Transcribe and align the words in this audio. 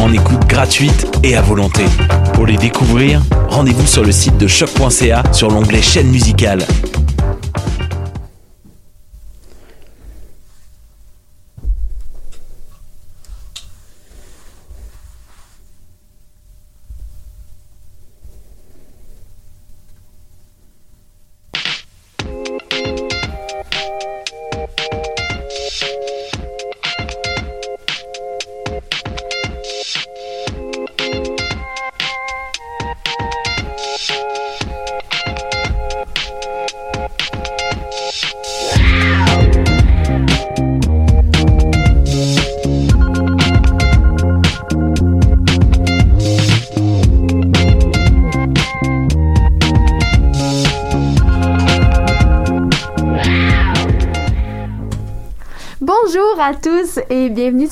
en 0.00 0.12
écoute 0.12 0.46
gratuite 0.48 1.06
et 1.22 1.36
à 1.36 1.42
volonté. 1.42 1.84
Pour 2.32 2.46
les 2.46 2.56
découvrir, 2.56 3.22
rendez-vous 3.48 3.86
sur 3.86 4.02
le 4.04 4.10
site 4.10 4.36
de 4.36 4.48
choc.ca 4.48 5.22
sur 5.32 5.50
l'onglet 5.50 5.80
chaîne 5.80 6.08
musicale. 6.08 6.66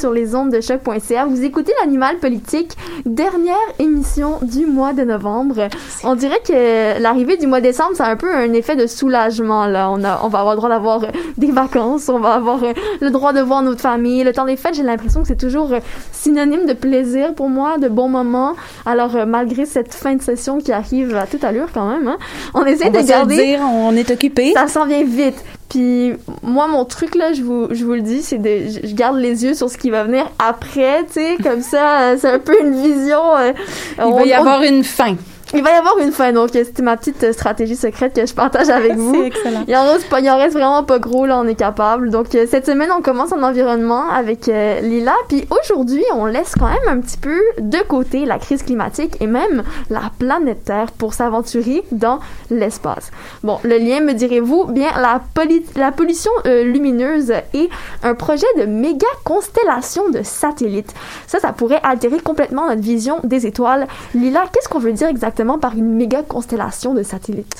Sur 0.03 0.13
les 0.13 0.35
ondes 0.35 0.51
de 0.51 0.61
choc.ca. 0.61 1.27
Vous 1.27 1.45
écoutez 1.45 1.71
l'animal 1.81 2.19
politique, 2.19 2.77
dernière 3.07 3.55
émission 3.79 4.41
du 4.43 4.67
mois 4.67 4.93
de 4.93 5.05
novembre. 5.05 5.69
On 6.03 6.17
dirait 6.17 6.41
que 6.45 7.01
l'arrivée 7.01 7.37
du 7.37 7.47
mois 7.47 7.61
de 7.61 7.67
décembre, 7.67 7.91
c'est 7.95 8.03
un 8.03 8.17
peu 8.17 8.35
un 8.35 8.53
effet 8.53 8.75
de 8.75 8.89
soulagement 8.89 9.67
là. 9.67 9.91
On 9.93 10.03
a, 10.03 10.21
on 10.25 10.29
va 10.29 10.41
avoir 10.41 10.55
le 10.55 10.57
droit 10.57 10.69
d'avoir 10.71 11.05
euh, 11.05 11.07
des 11.39 11.53
vacances, 11.53 12.09
on 12.09 12.19
va 12.19 12.33
avoir 12.33 12.65
euh, 12.65 12.73
le 13.01 13.11
droit 13.11 13.33
de 13.33 13.41
voir 13.41 13.63
notre 13.63 13.81
famille. 13.81 14.25
Le 14.25 14.33
temps 14.33 14.45
des 14.45 14.57
fêtes, 14.57 14.75
j'ai 14.75 14.83
l'impression 14.83 15.23
que 15.23 15.29
c'est 15.29 15.37
toujours 15.39 15.73
euh, 15.73 15.79
synonyme 16.11 16.67
de 16.67 16.73
plaisir 16.73 17.33
pour 17.35 17.49
moi, 17.49 17.79
de 17.79 17.87
bons 17.87 18.09
moments. 18.09 18.55
Alors 18.85 19.25
malgré 19.25 19.67
cette 19.67 19.95
fin 19.95 20.17
de 20.17 20.23
session 20.23 20.59
qui 20.59 20.73
arrive 20.73 21.15
à 21.15 21.29
toute 21.29 21.45
allure 21.45 21.69
quand 21.73 21.89
même, 21.89 22.09
hein, 22.09 22.19
on 22.55 22.65
essaie 22.65 22.89
On 22.89 22.91
de 22.91 22.97
va 22.97 23.03
se 23.03 23.07
le 23.07 23.13
garder. 23.13 23.37
dire, 23.37 23.61
on 23.73 23.95
est 23.95 24.11
occupé. 24.11 24.53
Ça 24.53 24.67
s'en 24.67 24.85
vient 24.85 25.05
vite. 25.05 25.45
Puis 25.73 26.13
moi, 26.43 26.69
mon 26.69 26.85
truc 26.85 27.15
là, 27.15 27.33
je 27.33 27.41
vous, 27.43 27.69
je 27.71 27.83
vous 27.85 27.95
le 27.95 28.03
dis, 28.03 28.21
c'est 28.21 28.37
de, 28.37 28.61
je 28.85 28.95
garde 28.95 29.17
les 29.17 29.43
yeux 29.43 29.55
sur 29.55 29.71
ce 29.71 29.79
qui 29.79 29.89
va 29.89 30.05
venir 30.05 30.31
après, 30.39 31.05
tu 31.07 31.15
sais, 31.15 31.37
comme 31.43 31.63
ça, 31.63 32.15
c'est 32.19 32.29
un 32.29 32.39
peu 32.39 32.61
une 32.61 32.75
vision. 32.75 33.35
euh, 33.39 33.53
Il 33.97 34.05
on- 34.05 34.17
va 34.17 34.25
y 34.27 34.35
on- 34.35 34.39
avoir 34.41 34.63
une 34.63 34.85
fin. 34.85 35.17
Il 35.55 35.63
va 35.63 35.71
y 35.71 35.75
avoir 35.75 35.99
une 35.99 36.13
fin, 36.13 36.33
donc 36.33 36.51
c'était 36.53 36.83
ma 36.83 36.97
petite 36.97 37.23
euh, 37.25 37.33
stratégie 37.33 37.77
secrète 37.77 38.15
que 38.15 38.25
je 38.25 38.35
partage 38.35 38.71
avec 38.71 38.93
vous. 38.97 39.15
C'est 39.15 39.27
excellent. 39.27 39.65
Il 39.69 39.77
en, 39.77 39.85
reste 39.85 40.09
pas, 40.09 40.21
il 40.21 40.31
en 40.31 40.39
reste 40.39 40.55
vraiment 40.55 40.83
pas 40.83 40.99
gros, 40.99 41.27
là, 41.27 41.39
on 41.39 41.47
est 41.47 41.55
capable. 41.55 42.11
Donc, 42.11 42.35
euh, 42.35 42.47
cette 42.49 42.67
semaine, 42.67 42.91
on 42.97 43.03
commence 43.03 43.33
en 43.33 43.43
environnement 43.43 44.09
avec 44.11 44.49
euh, 44.49 44.81
Lila. 44.81 45.15
Puis 45.29 45.47
aujourd'hui, 45.51 46.05
on 46.15 46.25
laisse 46.25 46.55
quand 46.59 46.69
même 46.69 46.89
un 46.89 47.01
petit 47.01 47.19
peu 47.19 47.39
de 47.59 47.79
côté 47.87 48.25
la 48.25 48.39
crise 48.39 48.63
climatique 48.63 49.17
et 49.21 49.27
même 49.27 49.63
la 49.91 50.11
planète 50.19 50.65
Terre 50.65 50.93
pour 50.93 51.15
s'aventurer 51.15 51.83
dans 51.93 52.21
l'espace. 52.51 53.11
Bon, 53.43 53.59
le 53.63 53.79
lien, 53.79 54.01
me 54.01 54.13
direz-vous, 54.13 54.67
bien, 54.67 54.91
la, 54.97 55.21
pollution 55.91 56.31
euh, 56.47 56.65
lumineuse 56.65 57.33
et 57.53 57.69
un 58.03 58.15
projet 58.15 58.47
de 58.59 58.65
méga 58.65 59.07
constellation 59.25 60.09
de 60.11 60.23
satellites. 60.23 60.95
Ça, 61.27 61.41
ça 61.41 61.53
pourrait 61.53 61.81
altérer 61.83 62.21
complètement 62.21 62.69
notre 62.69 62.81
vision 62.81 63.21
des 63.25 63.47
étoiles. 63.47 63.87
Lila, 64.15 64.45
qu'est-ce 64.53 64.69
qu'on 64.69 64.79
veut 64.79 64.93
dire 64.93 65.09
exactement? 65.09 65.42
Par 65.59 65.77
une 65.77 65.95
méga 65.95 66.23
constellation 66.23 66.95
de 66.95 67.03
satellites? 67.03 67.55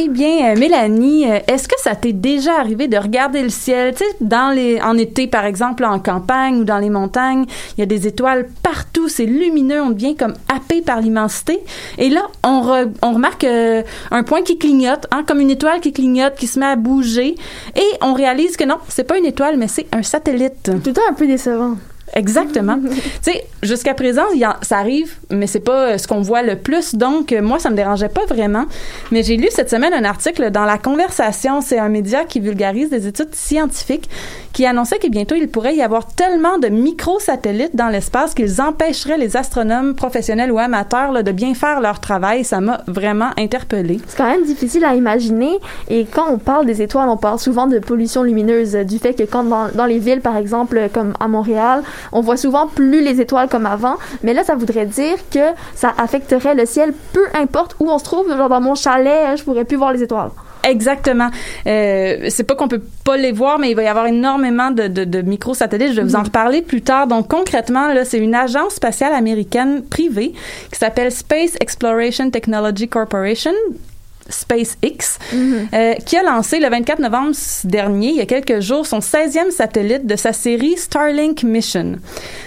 Eh 0.00 0.08
bien, 0.08 0.52
euh, 0.52 0.56
Mélanie, 0.56 1.28
euh, 1.28 1.40
est-ce 1.48 1.66
que 1.66 1.74
ça 1.80 1.96
t'est 1.96 2.12
déjà 2.12 2.60
arrivé 2.60 2.86
de 2.86 2.96
regarder 2.96 3.42
le 3.42 3.48
ciel, 3.48 3.94
tu 3.94 4.04
sais, 4.04 4.10
dans 4.20 4.54
les, 4.54 4.80
en 4.80 4.96
été, 4.96 5.26
par 5.26 5.44
exemple, 5.44 5.84
en 5.84 5.98
campagne 5.98 6.60
ou 6.60 6.64
dans 6.64 6.78
les 6.78 6.88
montagnes, 6.88 7.46
il 7.76 7.80
y 7.80 7.82
a 7.82 7.86
des 7.86 8.06
étoiles 8.06 8.46
partout, 8.62 9.08
c'est 9.08 9.26
lumineux, 9.26 9.82
on 9.82 9.90
devient 9.90 10.14
comme 10.14 10.34
happé 10.54 10.82
par 10.82 11.00
l'immensité. 11.00 11.58
Et 11.98 12.10
là, 12.10 12.22
on, 12.44 12.62
re- 12.62 12.92
on 13.02 13.12
remarque 13.14 13.42
euh, 13.42 13.82
un 14.12 14.22
point 14.22 14.42
qui 14.42 14.56
clignote, 14.56 15.08
hein, 15.10 15.24
comme 15.26 15.40
une 15.40 15.50
étoile 15.50 15.80
qui 15.80 15.92
clignote, 15.92 16.36
qui 16.36 16.46
se 16.46 16.60
met 16.60 16.66
à 16.66 16.76
bouger, 16.76 17.34
et 17.74 17.88
on 18.00 18.12
réalise 18.12 18.56
que 18.56 18.62
non, 18.62 18.76
c'est 18.86 19.02
pas 19.02 19.18
une 19.18 19.26
étoile, 19.26 19.56
mais 19.56 19.66
c'est 19.66 19.88
un 19.92 20.04
satellite. 20.04 20.62
Tout 20.62 20.90
le 20.90 20.92
temps 20.92 21.02
un 21.10 21.14
peu 21.14 21.26
décevant. 21.26 21.74
Exactement. 22.14 22.78
tu 22.90 23.00
sais, 23.22 23.44
jusqu'à 23.62 23.94
présent, 23.94 24.24
il 24.34 24.40
y 24.40 24.44
a- 24.44 24.58
ça 24.62 24.78
arrive, 24.78 25.14
mais 25.30 25.46
c'est 25.46 25.60
pas 25.60 25.92
euh, 25.92 25.98
ce 25.98 26.06
qu'on 26.08 26.20
voit 26.22 26.42
le 26.42 26.56
plus. 26.56 26.94
Donc, 26.94 27.32
euh, 27.32 27.42
moi, 27.42 27.58
ça 27.58 27.70
me 27.70 27.76
dérangeait 27.76 28.08
pas 28.08 28.24
vraiment. 28.26 28.64
Mais 29.10 29.22
j'ai 29.22 29.36
lu 29.36 29.48
cette 29.50 29.70
semaine 29.70 29.92
un 29.92 30.04
article 30.04 30.50
dans 30.50 30.64
La 30.64 30.78
Conversation. 30.78 31.60
C'est 31.60 31.78
un 31.78 31.88
média 31.88 32.24
qui 32.24 32.40
vulgarise 32.40 32.90
des 32.90 33.06
études 33.06 33.34
scientifiques 33.34 34.08
qui 34.52 34.66
annonçait 34.66 34.98
que 34.98 35.08
bientôt, 35.08 35.34
il 35.36 35.48
pourrait 35.48 35.76
y 35.76 35.82
avoir 35.82 36.06
tellement 36.06 36.58
de 36.58 36.68
microsatellites 36.68 37.76
dans 37.76 37.88
l'espace 37.88 38.34
qu'ils 38.34 38.60
empêcheraient 38.60 39.18
les 39.18 39.36
astronomes 39.36 39.94
professionnels 39.94 40.50
ou 40.50 40.58
amateurs 40.58 41.12
là, 41.12 41.22
de 41.22 41.30
bien 41.32 41.54
faire 41.54 41.80
leur 41.80 42.00
travail. 42.00 42.44
Ça 42.44 42.60
m'a 42.60 42.80
vraiment 42.86 43.30
interpellée. 43.38 44.00
C'est 44.08 44.16
quand 44.16 44.28
même 44.30 44.44
difficile 44.44 44.84
à 44.84 44.94
imaginer. 44.94 45.52
Et 45.88 46.04
quand 46.06 46.26
on 46.30 46.38
parle 46.38 46.66
des 46.66 46.82
étoiles, 46.82 47.08
on 47.08 47.16
parle 47.16 47.38
souvent 47.38 47.66
de 47.66 47.78
pollution 47.78 48.22
lumineuse, 48.22 48.74
euh, 48.74 48.84
du 48.84 48.98
fait 48.98 49.14
que 49.14 49.22
quand 49.22 49.44
dans, 49.44 49.68
dans 49.74 49.86
les 49.86 49.98
villes, 49.98 50.20
par 50.20 50.36
exemple, 50.36 50.88
comme 50.92 51.12
à 51.20 51.28
Montréal, 51.28 51.82
on 52.12 52.20
voit 52.20 52.36
souvent 52.36 52.66
plus 52.66 53.02
les 53.02 53.20
étoiles 53.20 53.48
comme 53.48 53.66
avant. 53.66 53.96
Mais 54.22 54.34
là, 54.34 54.44
ça 54.44 54.54
voudrait 54.54 54.86
dire 54.86 55.16
que 55.30 55.40
ça 55.74 55.94
affecterait 55.98 56.54
le 56.54 56.66
ciel, 56.66 56.92
peu 57.12 57.26
importe 57.34 57.76
où 57.80 57.90
on 57.90 57.98
se 57.98 58.04
trouve. 58.04 58.28
Genre 58.28 58.48
dans 58.48 58.60
mon 58.60 58.74
chalet, 58.74 59.24
hein, 59.26 59.36
je 59.36 59.42
pourrais 59.44 59.64
plus 59.64 59.76
voir 59.76 59.92
les 59.92 60.02
étoiles. 60.02 60.30
Exactement. 60.64 61.30
Euh, 61.66 62.26
c'est 62.28 62.44
pas 62.44 62.54
qu'on 62.54 62.68
peut 62.68 62.82
pas 63.04 63.16
les 63.16 63.32
voir, 63.32 63.58
mais 63.58 63.70
il 63.70 63.76
va 63.76 63.82
y 63.82 63.86
avoir 63.86 64.06
énormément 64.06 64.70
de, 64.70 64.88
de, 64.88 65.04
de 65.04 65.22
microsatellites. 65.22 65.92
Je 65.92 65.96
vais 65.96 66.02
vous 66.02 66.16
en 66.16 66.22
reparler 66.22 66.62
plus 66.62 66.82
tard. 66.82 67.06
Donc 67.06 67.28
concrètement, 67.28 67.88
là, 67.88 68.04
c'est 68.04 68.18
une 68.18 68.34
agence 68.34 68.74
spatiale 68.74 69.12
américaine 69.12 69.82
privée 69.82 70.32
qui 70.72 70.78
s'appelle 70.78 71.12
Space 71.12 71.56
Exploration 71.60 72.30
Technology 72.30 72.88
Corporation. 72.88 73.52
SpaceX, 74.28 75.18
euh, 75.34 75.94
qui 76.06 76.16
a 76.16 76.22
lancé 76.22 76.58
le 76.60 76.68
24 76.68 77.00
novembre 77.00 77.34
dernier, 77.64 78.08
il 78.08 78.16
y 78.16 78.20
a 78.20 78.26
quelques 78.26 78.60
jours, 78.60 78.86
son 78.86 78.98
16e 78.98 79.50
satellite 79.50 80.06
de 80.06 80.16
sa 80.16 80.32
série 80.32 80.76
Starlink 80.76 81.42
Mission. 81.42 81.96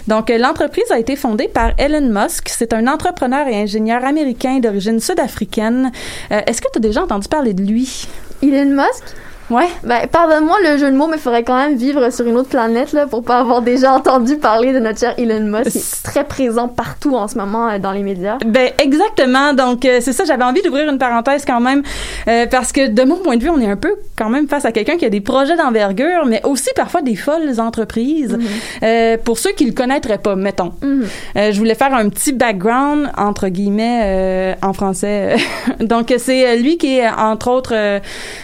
Donc, 0.07 0.29
euh, 0.29 0.37
l'entreprise 0.37 0.89
a 0.91 0.99
été 0.99 1.15
fondée 1.15 1.47
par 1.47 1.71
Elon 1.77 2.09
Musk. 2.09 2.49
C'est 2.49 2.73
un 2.73 2.87
entrepreneur 2.87 3.47
et 3.47 3.55
ingénieur 3.55 4.03
américain 4.05 4.59
d'origine 4.59 4.99
sud-africaine. 4.99 5.91
Euh, 6.31 6.41
Est-ce 6.47 6.61
que 6.61 6.67
tu 6.71 6.77
as 6.77 6.81
déjà 6.81 7.03
entendu 7.03 7.27
parler 7.27 7.53
de 7.53 7.63
lui? 7.63 8.07
Elon 8.43 8.75
Musk, 8.75 9.03
Ouais. 9.51 9.67
ben, 9.83 10.07
pardonne-moi 10.07 10.57
le 10.63 10.77
jeu 10.77 10.89
de 10.89 10.95
mots, 10.95 11.07
mais 11.07 11.17
il 11.17 11.21
faudrait 11.21 11.43
quand 11.43 11.57
même 11.57 11.75
vivre 11.75 12.09
sur 12.11 12.25
une 12.25 12.37
autre 12.37 12.49
planète, 12.49 12.93
là, 12.93 13.05
pour 13.05 13.23
pas 13.23 13.39
avoir 13.39 13.61
déjà 13.61 13.93
entendu 13.93 14.37
parler 14.37 14.73
de 14.73 14.79
notre 14.79 14.99
cher 14.99 15.13
Elon 15.17 15.41
Musk, 15.41 15.71
qui 15.71 15.77
est 15.77 16.03
très 16.03 16.23
présent 16.23 16.67
partout 16.67 17.15
en 17.15 17.27
ce 17.27 17.37
moment 17.37 17.69
euh, 17.69 17.77
dans 17.77 17.91
les 17.91 18.03
médias. 18.03 18.37
Ben 18.45 18.71
exactement. 18.77 19.53
Donc 19.53 19.85
euh, 19.85 19.99
c'est 20.01 20.13
ça. 20.13 20.23
J'avais 20.25 20.43
envie 20.43 20.61
d'ouvrir 20.61 20.89
une 20.89 20.97
parenthèse 20.97 21.43
quand 21.45 21.59
même 21.59 21.83
euh, 22.27 22.45
parce 22.47 22.71
que 22.71 22.87
de 22.87 23.03
mon 23.03 23.17
point 23.17 23.37
de 23.37 23.43
vue, 23.43 23.49
on 23.49 23.59
est 23.59 23.69
un 23.69 23.75
peu 23.75 23.95
quand 24.17 24.29
même 24.29 24.47
face 24.47 24.65
à 24.65 24.71
quelqu'un 24.71 24.97
qui 24.97 25.05
a 25.05 25.09
des 25.09 25.21
projets 25.21 25.57
d'envergure, 25.57 26.25
mais 26.25 26.41
aussi 26.45 26.69
parfois 26.75 27.01
des 27.01 27.15
folles 27.15 27.59
entreprises. 27.59 28.37
Euh, 28.83 29.17
pour 29.23 29.37
ceux 29.37 29.51
qui 29.51 29.65
le 29.65 29.73
connaîtraient 29.73 30.17
pas, 30.17 30.35
mettons. 30.35 30.73
Mhm. 30.81 31.05
Je 31.35 31.57
voulais 31.57 31.75
faire 31.75 31.93
un 31.93 32.07
petit 32.09 32.31
background 32.31 33.11
entre 33.17 33.49
guillemets 33.49 34.55
en 34.61 34.73
français. 34.73 35.35
Donc 35.79 36.13
c'est 36.17 36.57
lui 36.57 36.77
qui 36.77 36.97
est 36.97 37.09
entre 37.09 37.49
autres 37.49 37.73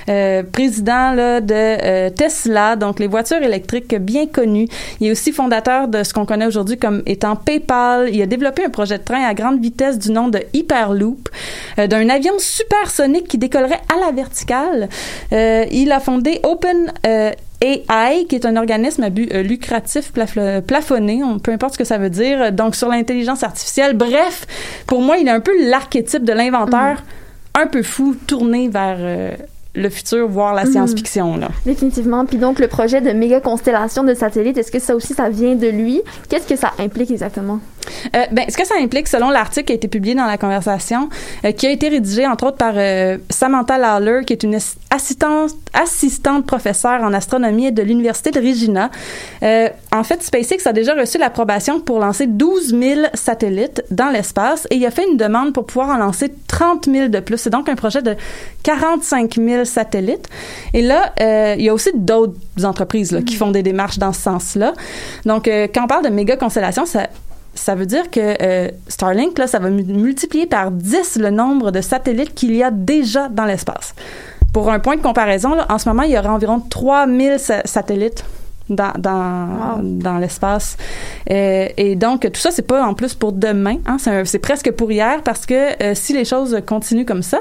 euh, 0.09 0.43
président 0.97 1.13
là, 1.13 1.41
de 1.41 1.53
euh, 1.53 2.09
Tesla, 2.09 2.75
donc 2.75 2.99
les 2.99 3.07
voitures 3.07 3.41
électriques 3.41 3.95
bien 3.95 4.27
connues. 4.27 4.67
Il 4.99 5.07
est 5.07 5.11
aussi 5.11 5.31
fondateur 5.31 5.87
de 5.87 6.03
ce 6.03 6.13
qu'on 6.13 6.25
connaît 6.25 6.45
aujourd'hui 6.45 6.77
comme 6.77 7.03
étant 7.05 7.35
PayPal. 7.35 8.09
Il 8.13 8.21
a 8.21 8.25
développé 8.25 8.65
un 8.65 8.69
projet 8.69 8.97
de 8.97 9.03
train 9.03 9.23
à 9.23 9.33
grande 9.33 9.61
vitesse 9.61 9.97
du 9.99 10.11
nom 10.11 10.27
de 10.27 10.39
Hyperloop, 10.53 11.29
euh, 11.79 11.87
d'un 11.87 12.09
avion 12.09 12.33
supersonique 12.37 13.27
qui 13.27 13.37
décollerait 13.37 13.81
à 13.93 14.05
la 14.05 14.11
verticale. 14.11 14.89
Euh, 15.33 15.65
il 15.71 15.91
a 15.91 15.99
fondé 15.99 16.39
Open 16.43 16.91
AI, 17.59 18.25
qui 18.29 18.35
est 18.35 18.45
un 18.45 18.55
organisme 18.55 19.03
à 19.03 19.09
but 19.09 19.33
euh, 19.33 19.41
lucratif 19.41 20.11
plaf- 20.13 20.61
plafonné, 20.61 21.23
on, 21.23 21.39
peu 21.39 21.51
importe 21.51 21.73
ce 21.73 21.79
que 21.79 21.83
ça 21.85 21.97
veut 21.97 22.09
dire, 22.11 22.51
donc 22.51 22.75
sur 22.75 22.87
l'intelligence 22.89 23.43
artificielle. 23.43 23.95
Bref, 23.95 24.45
pour 24.85 25.01
moi, 25.01 25.17
il 25.17 25.27
est 25.27 25.31
un 25.31 25.39
peu 25.39 25.53
l'archétype 25.69 26.23
de 26.23 26.33
l'inventeur, 26.33 27.03
un 27.55 27.65
peu 27.67 27.81
fou, 27.81 28.15
tourné 28.27 28.69
vers 28.69 28.97
euh, 28.99 29.31
le 29.77 29.89
futur, 29.89 30.27
voire 30.27 30.53
la 30.53 30.65
science-fiction. 30.65 31.37
Là. 31.37 31.49
Définitivement. 31.65 32.25
Puis 32.25 32.37
donc, 32.37 32.59
le 32.59 32.67
projet 32.67 32.99
de 32.99 33.11
méga 33.11 33.39
constellation 33.39 34.03
de 34.03 34.13
satellites, 34.13 34.57
est-ce 34.57 34.71
que 34.71 34.79
ça 34.79 34.95
aussi, 34.95 35.13
ça 35.13 35.29
vient 35.29 35.55
de 35.55 35.67
lui? 35.67 36.01
Qu'est-ce 36.29 36.47
que 36.47 36.55
ça 36.55 36.71
implique 36.79 37.11
exactement? 37.11 37.59
Euh, 38.15 38.25
ben, 38.31 38.45
ce 38.49 38.57
que 38.57 38.65
ça 38.65 38.75
implique, 38.79 39.07
selon 39.07 39.29
l'article 39.29 39.65
qui 39.65 39.73
a 39.73 39.75
été 39.75 39.87
publié 39.87 40.15
dans 40.15 40.25
la 40.25 40.37
conversation, 40.37 41.09
euh, 41.45 41.51
qui 41.51 41.67
a 41.67 41.71
été 41.71 41.89
rédigé 41.89 42.27
entre 42.27 42.47
autres 42.47 42.57
par 42.57 42.73
euh, 42.75 43.17
Samantha 43.29 43.77
Lawler, 43.77 44.21
qui 44.25 44.33
est 44.33 44.43
une 44.43 44.57
assistante, 44.89 45.51
assistante 45.73 46.45
professeure 46.45 47.01
en 47.03 47.13
astronomie 47.13 47.71
de 47.71 47.81
l'Université 47.81 48.31
de 48.31 48.39
Regina. 48.39 48.89
Euh, 49.43 49.69
en 49.91 50.03
fait, 50.03 50.23
SpaceX 50.23 50.65
a 50.65 50.73
déjà 50.73 50.93
reçu 50.93 51.17
l'approbation 51.17 51.79
pour 51.79 51.99
lancer 51.99 52.27
12 52.27 52.75
000 52.79 53.01
satellites 53.13 53.83
dans 53.91 54.09
l'espace 54.09 54.67
et 54.69 54.75
il 54.75 54.85
a 54.85 54.91
fait 54.91 55.05
une 55.09 55.17
demande 55.17 55.53
pour 55.53 55.65
pouvoir 55.65 55.89
en 55.89 55.97
lancer 55.97 56.31
30 56.47 56.85
000 56.85 57.07
de 57.09 57.19
plus. 57.19 57.37
C'est 57.37 57.49
donc 57.49 57.69
un 57.69 57.75
projet 57.75 58.01
de 58.01 58.15
45 58.63 59.35
000 59.35 59.65
satellites. 59.65 60.27
Et 60.73 60.81
là, 60.81 61.13
euh, 61.19 61.55
il 61.57 61.65
y 61.65 61.69
a 61.69 61.73
aussi 61.73 61.91
d'autres 61.93 62.35
entreprises 62.63 63.11
là, 63.11 63.21
qui 63.21 63.35
font 63.35 63.51
des 63.51 63.63
démarches 63.63 63.97
dans 63.97 64.13
ce 64.13 64.21
sens-là. 64.21 64.73
Donc, 65.25 65.47
euh, 65.47 65.67
quand 65.73 65.83
on 65.83 65.87
parle 65.87 66.05
de 66.05 66.09
méga 66.09 66.37
constellation, 66.37 66.85
ça 66.85 67.07
ça 67.57 67.75
veut 67.75 67.85
dire 67.85 68.09
que 68.09 68.19
euh, 68.41 68.69
Starlink, 68.87 69.37
là, 69.37 69.47
ça 69.47 69.59
va 69.59 69.69
mu- 69.69 69.83
multiplier 69.83 70.45
par 70.45 70.71
10 70.71 71.17
le 71.19 71.29
nombre 71.29 71.71
de 71.71 71.81
satellites 71.81 72.33
qu'il 72.33 72.55
y 72.55 72.63
a 72.63 72.71
déjà 72.71 73.27
dans 73.29 73.45
l'espace. 73.45 73.93
Pour 74.53 74.71
un 74.71 74.79
point 74.79 74.95
de 74.95 75.01
comparaison, 75.01 75.55
là, 75.55 75.65
en 75.69 75.77
ce 75.77 75.89
moment, 75.89 76.03
il 76.03 76.11
y 76.11 76.17
aurait 76.17 76.29
environ 76.29 76.59
3000 76.59 77.37
sa- 77.39 77.61
satellites 77.65 78.23
dans, 78.69 78.91
dans, 78.97 79.47
Wow. 79.77 79.81
dans 79.83 80.17
l'espace. 80.17 80.77
Euh, 81.29 81.67
et 81.77 81.95
donc, 81.95 82.21
tout 82.31 82.39
ça, 82.39 82.51
c'est 82.51 82.61
pas 82.67 82.83
en 82.85 82.93
plus 82.93 83.13
pour 83.13 83.31
demain. 83.33 83.77
Hein, 83.85 83.97
c'est, 84.25 84.39
presque 84.39 84.71
pour 84.71 84.91
hier 84.91 85.21
parce 85.23 85.45
que 85.45 85.81
euh, 85.83 85.93
si 85.95 86.13
les 86.13 86.25
choses 86.25 86.57
continuent 86.65 87.05
comme 87.05 87.23
ça, 87.23 87.39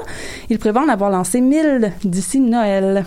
il 0.49 0.57
prévoit 0.59 0.83
en 0.83 0.89
avoir 0.89 1.09
lancé 1.09 1.41
1000 1.41 1.91
d'ici 2.03 2.39
Noël. 2.39 3.03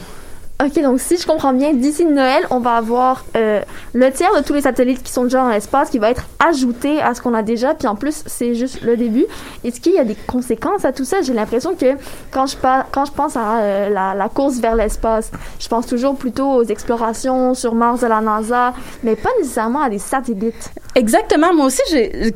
Ok, 0.63 0.83
donc 0.83 1.01
si 1.01 1.17
je 1.17 1.27
comprends 1.27 1.55
bien, 1.55 1.73
d'ici 1.73 2.05
Noël, 2.05 2.45
on 2.51 2.59
va 2.59 2.73
avoir 2.73 3.25
euh, 3.35 3.63
le 3.95 4.13
tiers 4.13 4.35
de 4.37 4.43
tous 4.43 4.53
les 4.53 4.61
satellites 4.61 5.03
qui 5.03 5.11
sont 5.11 5.23
déjà 5.25 5.39
dans 5.39 5.49
l'espace 5.49 5.89
qui 5.89 5.99
va 5.99 6.11
être 6.11 6.27
ajouté 6.39 7.01
à 7.01 7.15
ce 7.15 7.23
qu'on 7.23 7.33
a 7.33 7.43
déjà. 7.43 7.73
Puis 7.73 7.89
en 7.89 7.95
plus, 7.95 8.23
c'est 8.27 8.55
juste 8.55 8.83
le 8.83 8.95
début. 8.99 9.25
Est-ce 9.65 9.81
qu'il 9.81 9.95
y 9.95 9.99
a 9.99 10.05
des 10.05 10.17
conséquences 10.27 10.85
à 10.85 10.93
tout 10.93 11.07
ça? 11.07 11.23
J'ai 11.23 11.33
l'impression 11.33 11.75
que 11.75 11.97
quand 12.31 12.47
je, 12.47 12.57
quand 12.93 13.07
je 13.07 13.13
pense 13.13 13.39
à 13.39 13.61
euh, 13.61 13.89
la, 13.89 14.29
course 14.29 14.59
vers 14.59 14.75
l'espace, 14.75 15.31
je 15.59 15.67
pense 15.67 15.87
toujours 15.87 16.15
plutôt 16.15 16.51
aux 16.51 16.65
explorations 16.65 17.55
sur 17.55 17.75
Mars 17.75 18.03
de 18.03 18.09
la 18.09 18.21
NASA, 18.21 18.75
mais 19.03 19.17
pas 19.17 19.31
nécessairement 19.39 19.81
à 19.81 19.89
des 19.89 19.99
satellites. 19.99 20.73
Exactement. 20.95 21.55
Moi 21.55 21.67
aussi, 21.67 21.81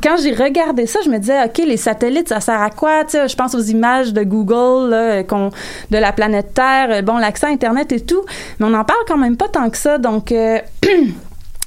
quand 0.02 0.16
j'ai 0.22 0.32
regardé 0.32 0.86
ça, 0.86 1.00
je 1.04 1.10
me 1.10 1.18
disais, 1.18 1.44
OK, 1.44 1.58
les 1.58 1.76
satellites, 1.76 2.30
ça 2.30 2.40
sert 2.40 2.62
à 2.62 2.70
quoi? 2.70 3.04
Tu 3.04 3.18
sais, 3.18 3.28
je 3.28 3.36
pense 3.36 3.54
aux 3.54 3.60
images 3.60 4.14
de 4.14 4.22
Google, 4.22 5.24
de 5.90 5.98
la 5.98 6.12
planète 6.12 6.54
Terre, 6.54 7.02
bon, 7.02 7.18
l'accès 7.18 7.48
à 7.48 7.50
Internet 7.50 7.92
et 7.92 8.00
tout. 8.00 8.13
Mais 8.58 8.66
on 8.66 8.70
n'en 8.70 8.84
parle 8.84 9.00
quand 9.06 9.18
même 9.18 9.36
pas 9.36 9.48
tant 9.48 9.68
que 9.70 9.76
ça. 9.76 9.98
Donc, 9.98 10.32
euh, 10.32 10.58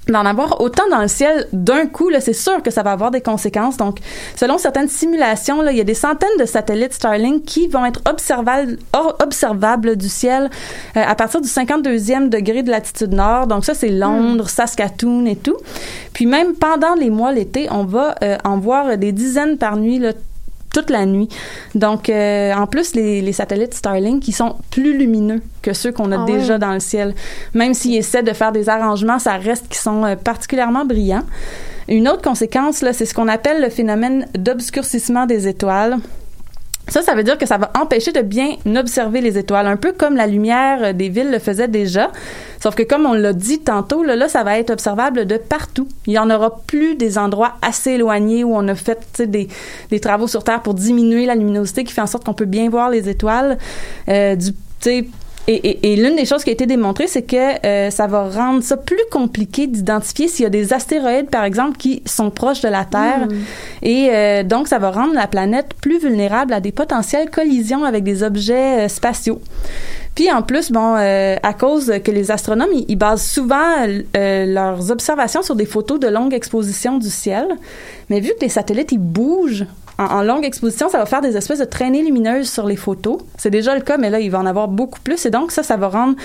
d'en 0.08 0.26
avoir 0.26 0.62
autant 0.62 0.88
dans 0.90 1.02
le 1.02 1.08
ciel 1.08 1.48
d'un 1.52 1.86
coup, 1.86 2.10
c'est 2.20 2.34
sûr 2.34 2.62
que 2.64 2.72
ça 2.72 2.84
va 2.84 2.92
avoir 2.92 3.12
des 3.12 3.22
conséquences. 3.22 3.78
Donc, 3.78 4.00
selon 4.36 4.58
certaines 4.58 4.88
simulations, 4.88 5.68
il 5.70 5.78
y 5.78 5.82
a 5.82 5.84
des 5.84 5.94
centaines 5.94 6.30
de 6.40 6.46
satellites 6.46 6.94
Starlink 6.94 7.44
qui 7.44 7.68
vont 7.68 7.86
être 7.86 8.02
observables, 8.10 8.78
du 9.98 10.10
ciel 10.10 10.50
euh, 10.96 11.04
à 11.06 11.16
partir 11.16 11.42
du 11.42 11.48
52e 11.48 12.30
degré 12.30 12.64
de 12.64 12.72
latitude 12.72 13.14
nord. 13.14 13.48
Donc, 13.48 13.66
ça, 13.66 13.74
c'est 13.74 13.90
Londres, 13.90 14.50
Saskatoon 14.50 15.26
et 15.26 15.36
tout. 15.36 15.58
Puis 16.14 16.26
même 16.26 16.54
pendant 16.54 16.96
les 16.96 17.10
mois 17.10 17.32
l'été, 17.32 17.68
on 17.72 17.84
va 17.84 18.16
euh, 18.24 18.38
en 18.44 18.58
voir 18.58 18.98
des 18.98 19.12
dizaines 19.12 19.58
par 19.58 19.78
nuit, 19.78 20.02
toute 20.74 20.90
la 20.90 21.06
nuit. 21.06 21.30
Donc, 21.76 22.10
euh, 22.10 22.54
en 22.54 22.68
plus, 22.68 22.96
les, 22.96 23.22
les 23.22 23.34
satellites 23.34 23.74
Starlink, 23.74 24.22
qui 24.22 24.32
sont 24.32 24.56
plus 24.72 24.98
lumineux 24.98 25.42
que 25.62 25.74
ceux 25.74 25.92
qu'on 25.92 26.12
a 26.12 26.22
Ah 26.22 26.26
déjà 26.26 26.58
dans 26.58 26.74
le 26.74 26.80
ciel. 26.80 27.14
Même 27.54 27.74
s'ils 27.74 27.96
essaient 27.96 28.24
de 28.24 28.34
faire 28.34 28.52
des 28.52 28.70
arrangements, 28.70 29.20
ça 29.20 29.34
reste 29.34 29.68
qu'ils 29.68 29.78
sont 29.78 30.04
euh, 30.06 30.16
particulièrement 30.16 30.86
brillants. 30.86 31.24
Une 31.88 32.08
autre 32.10 32.22
conséquence, 32.22 32.82
là, 32.82 32.94
c'est 32.94 33.06
ce 33.06 33.14
qu'on 33.14 33.28
appelle 33.28 33.62
le 33.62 33.70
phénomène 33.70 34.28
d'obscurcissement 34.38 35.26
des 35.26 35.48
étoiles. 35.48 35.98
Ça, 36.90 37.02
ça 37.02 37.16
veut 37.16 37.24
dire 37.24 37.38
que 37.38 37.46
ça 37.46 37.58
va 37.58 37.72
empêcher 37.80 38.12
de 38.12 38.22
bien 38.22 38.56
observer 38.76 39.22
les 39.22 39.38
étoiles, 39.38 39.68
un 39.68 39.76
peu 39.76 39.92
comme 39.92 40.16
la 40.16 40.26
lumière 40.26 40.80
euh, 40.82 40.94
des 40.94 41.10
villes 41.10 41.32
le 41.32 41.40
faisait 41.40 41.68
déjà. 41.68 42.12
Sauf 42.62 42.76
que 42.76 42.84
comme 42.84 43.06
on 43.06 43.14
l'a 43.14 43.34
dit 43.34 43.60
tantôt, 43.60 44.04
là, 44.04 44.28
ça 44.30 44.44
va 44.44 44.58
être 44.58 44.70
observable 44.70 45.26
de 45.26 45.38
partout. 45.38 45.88
Il 46.06 46.14
y 46.14 46.20
en 46.20 46.30
aura 46.30 46.62
plus 46.66 46.96
des 46.96 47.18
endroits 47.18 47.56
assez 47.62 47.92
éloignés 47.92 48.44
où 48.44 48.56
on 48.56 48.68
a 48.68 48.76
fait 48.76 49.22
des, 49.22 49.50
travaux 50.00 50.28
sur 50.28 50.44
Terre 50.44 50.62
pour 50.62 50.74
diminuer 50.74 51.26
la 51.26 51.36
luminosité 51.36 51.84
qui 51.84 51.94
fait 51.94 52.02
en 52.02 52.08
sorte 52.08 52.24
qu'on 52.24 52.34
peut 52.34 52.46
bien 52.46 52.70
voir 52.70 52.90
les 52.90 53.10
étoiles. 53.10 53.58
Euh, 54.08 54.36
du, 54.36 54.54
et, 55.48 55.54
et, 55.54 55.94
et 55.94 55.96
l'une 55.96 56.18
des 56.18 56.26
choses 56.26 56.44
qui 56.44 56.50
a 56.50 56.54
été 56.54 56.66
démontrée, 56.66 57.08
c'est 57.08 57.22
que 57.22 57.66
euh, 57.66 57.90
ça 57.90 58.06
va 58.06 58.30
rendre 58.30 58.62
ça 58.62 58.76
plus 58.76 58.98
compliqué 59.12 59.66
d'identifier 59.66 60.28
s'il 60.28 60.44
y 60.44 60.46
a 60.46 60.50
des 60.50 60.74
astéroïdes, 60.74 61.30
par 61.30 61.46
exemple, 61.46 61.78
qui 61.78 62.04
sont 62.06 62.30
proches 62.32 62.62
de 62.62 62.68
la 62.68 62.84
Terre. 62.84 63.28
Et 63.82 64.10
euh, 64.12 64.44
donc, 64.44 64.68
ça 64.68 64.78
va 64.78 64.92
rendre 64.92 65.14
la 65.14 65.28
planète 65.28 65.74
plus 65.82 66.00
vulnérable 66.00 66.52
à 66.52 66.60
des 66.60 66.74
potentielles 66.74 67.30
collisions 67.30 67.86
avec 67.86 68.04
des 68.04 68.24
objets 68.24 68.86
euh, 68.86 68.88
spatiaux. 68.90 69.42
Puis 70.18 70.32
en 70.32 70.42
plus, 70.42 70.72
bon, 70.72 70.96
euh, 70.98 71.36
à 71.44 71.54
cause 71.54 71.94
que 72.04 72.10
les 72.10 72.32
astronomes, 72.32 72.72
ils, 72.88 72.96
basent 72.96 73.24
souvent 73.24 73.86
euh, 73.86 74.46
leurs 74.48 74.90
observations 74.90 75.44
sur 75.44 75.56
des 75.56 75.68
photos 75.68 76.00
de 76.00 76.08
longue 76.08 76.34
exposition 76.34 76.98
du 76.98 77.12
ciel. 77.12 77.46
Mais 78.10 78.20
vu 78.20 78.30
que 78.30 78.42
les 78.42 78.50
satellites, 78.50 78.92
ils 78.92 78.98
bougent 78.98 79.68
en, 80.00 80.06
en 80.06 80.24
longue 80.24 80.44
exposition, 80.44 80.90
ça 80.90 80.98
va 80.98 81.06
faire 81.06 81.22
des 81.22 81.38
espèces 81.38 81.60
de 81.60 81.66
traînées 81.66 82.02
lumineuses 82.02 82.50
sur 82.50 82.66
les 82.66 82.78
photos. 82.78 83.20
C'est 83.38 83.52
déjà 83.52 83.76
le 83.76 83.82
cas, 83.82 84.00
mais 84.00 84.10
là, 84.10 84.20
il 84.20 84.32
va 84.32 84.40
en 84.40 84.48
avoir 84.48 84.68
beaucoup 84.68 85.00
plus. 85.02 85.24
Et 85.28 85.30
donc, 85.30 85.52
ça, 85.52 85.62
ça 85.62 85.78
va 85.78 85.88
rendre, 85.88 86.16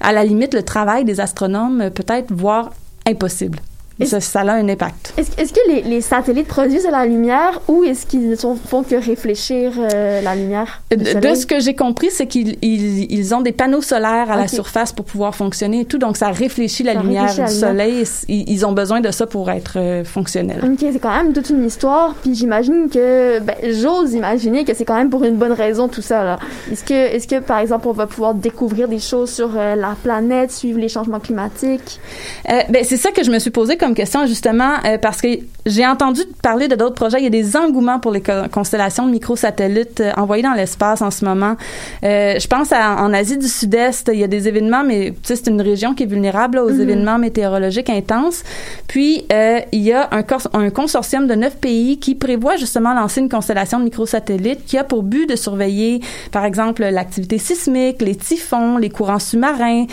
à 0.00 0.12
la 0.12 0.24
limite, 0.24 0.52
le 0.52 0.62
travail 0.62 1.06
des 1.06 1.18
astronomes 1.18 1.80
euh, 1.80 1.88
peut-être, 1.88 2.30
voire 2.30 2.74
impossible. 3.06 3.60
Et- 4.00 4.06
Ça, 4.06 4.20
ça 4.20 4.40
a 4.40 4.52
un 4.52 4.68
impact. 4.68 5.12
Est-ce 5.16 5.52
que 5.52 5.60
les, 5.68 5.82
les 5.82 6.00
satellites 6.00 6.46
produisent 6.46 6.86
de 6.86 6.90
la 6.90 7.04
lumière 7.04 7.60
ou 7.68 7.82
est-ce 7.84 8.06
qu'ils 8.06 8.28
ne 8.30 8.36
font 8.36 8.82
que 8.84 8.94
réfléchir 8.94 9.72
euh, 9.78 10.20
la 10.22 10.36
lumière 10.36 10.82
De, 10.90 11.34
ce 11.34 11.46
que 11.46 11.58
j'ai 11.60 11.74
compris, 11.74 12.10
c'est 12.10 12.26
qu'ils 12.26 12.56
ils, 12.62 13.12
ils 13.12 13.34
ont 13.34 13.40
des 13.40 13.52
panneaux 13.52 13.82
solaires 13.82 14.30
à 14.30 14.36
la 14.36 14.46
surface 14.48 14.92
pour 14.92 15.04
pouvoir 15.04 15.34
fonctionner 15.34 15.80
et 15.80 15.84
tout, 15.84 15.98
donc 15.98 16.16
ça 16.16 16.28
réfléchit 16.30 16.82
la 16.84 16.94
Ça 16.94 17.02
lumière 17.02 17.22
réfléchit 17.28 17.52
du 17.54 17.58
soleil. 17.58 18.04
Ils, 18.28 18.48
ils 18.50 18.66
ont 18.66 18.72
besoin 18.72 19.00
de 19.00 19.10
ça 19.10 19.26
pour 19.26 19.50
être 19.50 19.74
euh, 19.78 20.04
fonctionnels. 20.04 20.60
Ok, 20.64 20.78
c'est 20.92 20.98
quand 21.00 21.14
même 21.16 21.32
toute 21.32 21.50
une 21.50 21.64
histoire, 21.64 22.14
puis 22.22 22.34
j'imagine 22.34 22.88
que, 22.92 23.40
ben, 23.40 23.56
j'ose 23.64 24.14
imaginer 24.14 24.64
que 24.64 24.74
c'est 24.74 24.84
quand 24.84 24.96
même 24.96 25.10
pour 25.10 25.24
une 25.24 25.36
bonne 25.36 25.52
raison 25.52 25.88
tout 25.88 26.02
ça. 26.02 26.38
Est-ce 26.70 26.84
que, 26.84 26.94
est-ce 26.94 27.26
que, 27.26 27.40
par 27.40 27.58
exemple, 27.58 27.88
on 27.88 27.92
va 27.92 28.06
pouvoir 28.06 28.34
découvrir 28.34 28.86
des 28.88 28.98
choses 29.00 29.30
sur 29.30 29.50
euh, 29.56 29.74
la 29.74 29.96
planète, 30.02 30.52
suivre 30.52 30.78
les 30.78 30.88
changements 30.88 31.20
climatiques? 31.20 32.00
Ben, 32.46 32.84
c'est 32.84 32.96
ça 32.96 33.10
que 33.10 33.24
je 33.24 33.30
me 33.30 33.38
suis 33.38 33.50
posé 33.50 33.76
comme 33.76 33.87
question 33.94 34.26
justement 34.26 34.74
euh, 34.84 34.98
parce 34.98 35.20
que 35.20 35.28
j'ai 35.66 35.86
entendu 35.86 36.22
parler 36.42 36.68
de 36.68 36.74
d'autres 36.76 36.94
projets. 36.94 37.18
Il 37.18 37.24
y 37.24 37.26
a 37.26 37.30
des 37.30 37.56
engouements 37.56 37.98
pour 37.98 38.10
les 38.12 38.20
co- 38.22 38.48
constellations 38.52 39.06
de 39.06 39.10
microsatellites 39.12 40.00
euh, 40.00 40.12
envoyés 40.16 40.42
dans 40.42 40.52
l'espace 40.54 41.02
en 41.02 41.10
ce 41.10 41.24
moment. 41.24 41.56
Euh, 42.04 42.38
je 42.38 42.46
pense 42.46 42.72
à, 42.72 42.96
en 43.02 43.12
Asie 43.12 43.38
du 43.38 43.48
Sud-Est, 43.48 44.10
il 44.12 44.18
y 44.20 44.24
a 44.24 44.28
des 44.28 44.48
événements, 44.48 44.84
mais 44.84 45.10
tu 45.10 45.16
sais, 45.24 45.36
c'est 45.36 45.48
une 45.50 45.60
région 45.60 45.94
qui 45.94 46.04
est 46.04 46.06
vulnérable 46.06 46.56
là, 46.58 46.64
aux 46.64 46.70
Mhm. 46.70 46.80
événements 46.80 47.18
météorologiques 47.18 47.90
intenses. 47.90 48.42
Puis 48.86 49.24
euh, 49.32 49.60
il 49.72 49.80
y 49.82 49.92
a 49.92 50.08
un, 50.12 50.70
consortium 50.70 51.26
de 51.26 51.34
neuf 51.34 51.56
pays 51.56 51.98
qui 51.98 52.14
prévoit 52.14 52.56
justement 52.56 52.94
lancer 52.94 53.20
une 53.20 53.28
constellation 53.28 53.78
de 53.78 53.84
microsatellites 53.84 54.64
qui 54.64 54.78
a 54.78 54.84
pour 54.84 55.02
but 55.02 55.28
de 55.28 55.36
surveiller, 55.36 56.00
par 56.32 56.44
exemple, 56.44 56.82
l'activité 56.84 57.38
sismique, 57.38 58.00
les 58.02 58.14
typhons, 58.16 58.76
les 58.78 58.90
courants 58.90 59.18
sous-marins. 59.18 59.86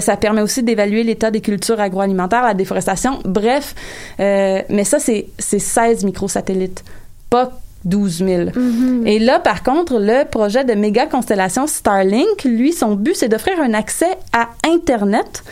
Ça 0.00 0.16
permet 0.16 0.42
aussi 0.42 0.62
d'évaluer 0.62 1.02
l'état 1.04 1.30
des 1.30 1.40
cultures 1.40 1.80
agroalimentaires, 1.80 2.42
la 2.42 2.54
déforestation. 2.54 3.18
Bref, 3.24 3.41
euh, 4.20 4.62
mais 4.68 4.84
ça, 4.84 4.98
c'est 4.98 5.26
c'est 5.38 5.58
16 5.58 6.04
microsatellites, 6.04 6.84
pas 7.30 7.52
12 7.84 8.24
000. 8.24 8.50
Et 9.06 9.18
là, 9.18 9.40
par 9.40 9.62
contre, 9.62 9.98
le 9.98 10.24
projet 10.24 10.64
de 10.64 10.74
méga 10.74 11.06
constellation 11.06 11.66
Starlink, 11.66 12.44
lui, 12.44 12.72
son 12.72 12.94
but, 12.94 13.16
c'est 13.16 13.28
d'offrir 13.28 13.60
un 13.60 13.74
accès 13.74 14.16
à 14.32 14.50
Internet 14.66 15.42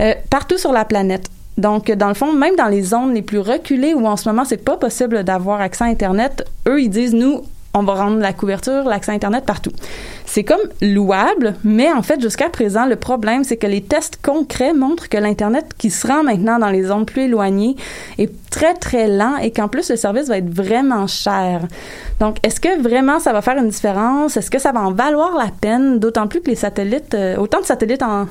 euh, 0.00 0.14
partout 0.30 0.58
sur 0.58 0.72
la 0.72 0.84
planète. 0.84 1.28
Donc, 1.58 1.90
dans 1.90 2.08
le 2.08 2.14
fond, 2.14 2.32
même 2.32 2.54
dans 2.56 2.66
les 2.66 2.82
zones 2.82 3.14
les 3.14 3.22
plus 3.22 3.38
reculées 3.38 3.94
où 3.94 4.06
en 4.06 4.16
ce 4.16 4.28
moment 4.28 4.44
c'est 4.44 4.62
pas 4.62 4.76
possible 4.76 5.24
d'avoir 5.24 5.60
accès 5.60 5.84
à 5.84 5.86
Internet, 5.86 6.44
eux 6.68 6.82
ils 6.82 6.90
disent 6.90 7.14
nous 7.14 7.42
on 7.76 7.82
va 7.82 7.94
rendre 7.94 8.18
la 8.18 8.32
couverture, 8.32 8.84
l'accès 8.84 9.12
à 9.12 9.14
Internet 9.14 9.44
partout. 9.44 9.72
C'est 10.24 10.44
comme 10.44 10.60
louable, 10.80 11.54
mais 11.62 11.92
en 11.92 12.02
fait, 12.02 12.20
jusqu'à 12.20 12.48
présent, 12.48 12.86
le 12.86 12.96
problème, 12.96 13.44
c'est 13.44 13.56
que 13.56 13.66
les 13.66 13.82
tests 13.82 14.18
concrets 14.22 14.72
montrent 14.72 15.08
que 15.08 15.16
l'Internet 15.16 15.66
qui 15.78 15.90
se 15.90 16.06
rend 16.06 16.22
maintenant 16.22 16.58
dans 16.58 16.70
les 16.70 16.84
zones 16.84 17.04
plus 17.04 17.22
éloignées 17.22 17.76
est 18.18 18.32
très, 18.50 18.74
très 18.74 19.08
lent 19.08 19.36
et 19.36 19.50
qu'en 19.50 19.68
plus, 19.68 19.90
le 19.90 19.96
service 19.96 20.28
va 20.28 20.38
être 20.38 20.52
vraiment 20.52 21.06
cher. 21.06 21.62
Donc, 22.18 22.38
est-ce 22.42 22.60
que 22.60 22.80
vraiment 22.80 23.20
ça 23.20 23.32
va 23.32 23.42
faire 23.42 23.58
une 23.58 23.68
différence? 23.68 24.36
Est-ce 24.36 24.50
que 24.50 24.58
ça 24.58 24.72
va 24.72 24.80
en 24.80 24.92
valoir 24.92 25.36
la 25.36 25.50
peine? 25.60 25.98
D'autant 25.98 26.26
plus 26.26 26.40
que 26.40 26.50
les 26.50 26.56
satellites, 26.56 27.14
euh, 27.14 27.36
autant 27.36 27.60
de 27.60 27.66
satellites 27.66 28.02
en, 28.02 28.26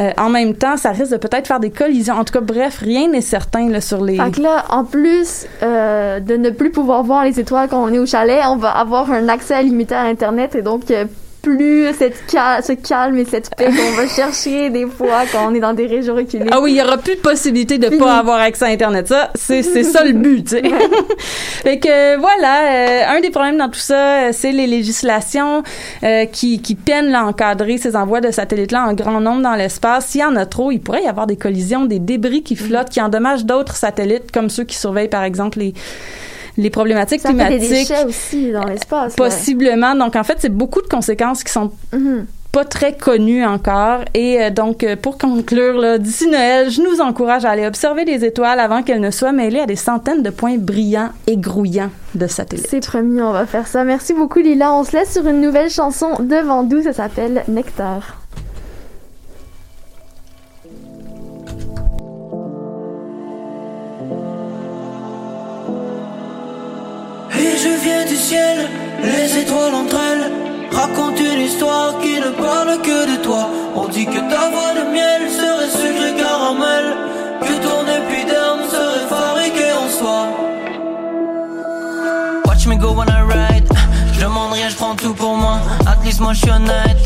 euh, 0.00 0.12
en 0.16 0.30
même 0.30 0.54
temps, 0.54 0.76
ça 0.76 0.92
risque 0.92 1.12
de 1.12 1.18
peut-être 1.18 1.46
faire 1.46 1.60
des 1.60 1.70
collisions. 1.70 2.14
En 2.14 2.24
tout 2.24 2.32
cas, 2.32 2.40
bref, 2.40 2.78
rien 2.78 3.08
n'est 3.08 3.20
certain 3.20 3.80
sur 3.80 4.02
les... 4.02 4.16
Fait 4.16 4.30
que 4.30 4.40
là, 4.40 4.64
en 4.70 4.84
plus 4.84 5.46
euh, 5.62 6.20
de 6.20 6.36
ne 6.36 6.50
plus 6.50 6.70
pouvoir 6.70 7.02
voir 7.02 7.24
les 7.24 7.38
étoiles 7.38 7.68
quand 7.68 7.82
on 7.82 7.92
est 7.92 7.98
au 7.98 8.06
chalet, 8.06 8.40
on 8.46 8.56
va 8.56 8.70
avoir 8.70 9.10
un 9.10 9.28
accès 9.28 9.62
limité 9.62 9.94
à 9.94 10.02
Internet 10.02 10.54
et 10.54 10.62
donc 10.62 10.90
euh, 10.90 11.04
plus 11.40 11.86
cette 11.98 12.26
cal 12.26 12.62
ce 12.62 12.72
calme 12.72 13.16
et 13.18 13.24
cette 13.24 13.54
paix 13.54 13.66
qu'on 13.66 13.96
va 13.96 14.06
chercher 14.08 14.70
des 14.70 14.86
fois 14.86 15.22
quand 15.32 15.50
on 15.50 15.54
est 15.54 15.60
dans 15.60 15.72
des 15.72 15.86
régions 15.86 16.14
reculées. 16.14 16.46
Ah 16.50 16.60
oui, 16.60 16.72
il 16.72 16.76
y 16.76 16.82
aura 16.82 16.98
plus 16.98 17.16
de 17.16 17.20
possibilité 17.20 17.78
de 17.78 17.88
pas 17.96 18.18
avoir 18.18 18.40
accès 18.40 18.64
à 18.66 18.68
Internet. 18.68 19.08
Ça, 19.08 19.30
c'est 19.34 19.62
ça 19.62 20.04
le 20.04 20.12
but, 20.12 20.44
tu 20.44 20.56
sais. 20.56 20.62
fait 21.62 21.78
que 21.78 22.18
voilà, 22.18 23.10
euh, 23.12 23.16
un 23.16 23.20
des 23.20 23.30
problèmes 23.30 23.56
dans 23.56 23.68
tout 23.68 23.78
ça, 23.80 24.32
c'est 24.32 24.52
les 24.52 24.66
législations 24.66 25.62
euh, 26.02 26.26
qui 26.26 26.60
qui 26.60 26.74
peinent 26.74 27.14
à 27.14 27.24
encadrer 27.24 27.78
ces 27.78 27.96
envois 27.96 28.20
de 28.20 28.30
satellites-là 28.30 28.86
en 28.86 28.94
grand 28.94 29.20
nombre 29.20 29.42
dans 29.42 29.54
l'espace. 29.54 30.06
S'il 30.06 30.20
y 30.20 30.24
en 30.24 30.36
a 30.36 30.46
trop, 30.46 30.70
il 30.70 30.80
pourrait 30.80 31.04
y 31.04 31.08
avoir 31.08 31.26
des 31.26 31.36
collisions, 31.36 31.86
des 31.86 31.98
débris 31.98 32.42
qui 32.42 32.56
flottent, 32.56 32.90
qui 32.90 33.00
endommagent 33.00 33.44
d'autres 33.44 33.76
satellites, 33.76 34.30
comme 34.32 34.50
ceux 34.50 34.64
qui 34.64 34.76
surveillent 34.76 35.08
par 35.08 35.24
exemple 35.24 35.58
les 35.58 35.74
les 36.56 36.70
problématiques 36.70 37.20
ça 37.20 37.28
climatiques. 37.30 37.60
Fait 37.62 37.68
des 37.68 37.74
déchets 37.80 38.04
aussi 38.04 38.52
dans 38.52 38.64
l'espace. 38.64 39.14
Possiblement. 39.16 39.94
Donc, 39.94 40.16
en 40.16 40.24
fait, 40.24 40.36
c'est 40.40 40.48
beaucoup 40.54 40.82
de 40.82 40.88
conséquences 40.88 41.44
qui 41.44 41.52
sont 41.52 41.70
Mhm. 41.92 42.26
pas 42.52 42.64
très 42.64 42.94
connues 42.96 43.44
encore. 43.44 44.00
Et 44.14 44.42
euh, 44.42 44.50
donc, 44.50 44.82
euh, 44.82 44.96
pour 44.96 45.18
conclure, 45.18 45.98
d'ici 46.00 46.26
Noël, 46.28 46.68
je 46.70 46.80
nous 46.82 47.00
encourage 47.00 47.44
à 47.44 47.50
aller 47.50 47.66
observer 47.66 48.04
les 48.04 48.24
étoiles 48.24 48.58
avant 48.58 48.82
qu'elles 48.82 49.00
ne 49.00 49.10
soient 49.12 49.30
mêlées 49.32 49.60
à 49.60 49.66
des 49.66 49.76
centaines 49.76 50.22
de 50.24 50.30
points 50.30 50.58
brillants 50.58 51.10
et 51.28 51.36
grouillants 51.36 51.90
de 52.16 52.26
satellites. 52.26 52.66
C'est 52.68 52.84
promis, 52.84 53.20
on 53.22 53.32
va 53.32 53.46
faire 53.46 53.68
ça. 53.68 53.84
Merci 53.84 54.14
beaucoup, 54.14 54.40
Lila. 54.40 54.72
On 54.74 54.82
se 54.84 54.96
laisse 54.96 55.12
sur 55.12 55.26
une 55.28 55.40
nouvelle 55.40 55.70
chanson 55.70 56.08
de 56.18 56.36
Vendoux. 56.44 56.82
Ça 56.82 56.92
s'appelle 56.92 57.44
Nectar. 57.48 58.19
Du 68.08 68.16
ciel, 68.16 68.66
les 69.04 69.38
étoiles 69.38 69.74
entre 69.74 69.96
elles 69.96 70.32
racontent 70.72 71.16
une 71.16 71.42
histoire 71.42 71.98
qui 72.00 72.18
ne 72.18 72.30
parle 72.30 72.80
que 72.82 73.12
de 73.12 73.22
toi. 73.22 73.48
On 73.76 73.88
dit 73.88 74.06
que 74.06 74.18
ta 74.18 74.48
voix 74.50 74.72
de 74.74 74.90
miel 74.90 75.30
serait 75.30 75.70
sucrée 75.70 76.14
caramel, 76.16 76.96
que 77.42 77.52
ton 77.62 77.82
épiderme 77.86 78.60
serait 78.68 79.06
fabriqué 79.08 79.66
en 79.72 79.88
soi. 79.88 80.28
Watch 82.46 82.66
me 82.66 82.76
go 82.76 82.92
when 82.92 83.08
I 83.08 83.22
ride. 83.22 83.68
Je 84.14 84.20
demande 84.20 84.54
rien, 84.54 84.68
je 84.70 84.76
prends 84.76 84.96
tout 84.96 85.14
pour 85.14 85.36
moi. 85.36 85.58
At 85.86 86.02
least 86.04 86.20
moi 86.20 86.32
je 86.32 86.40
suis 86.40 86.50
honnête. 86.50 87.04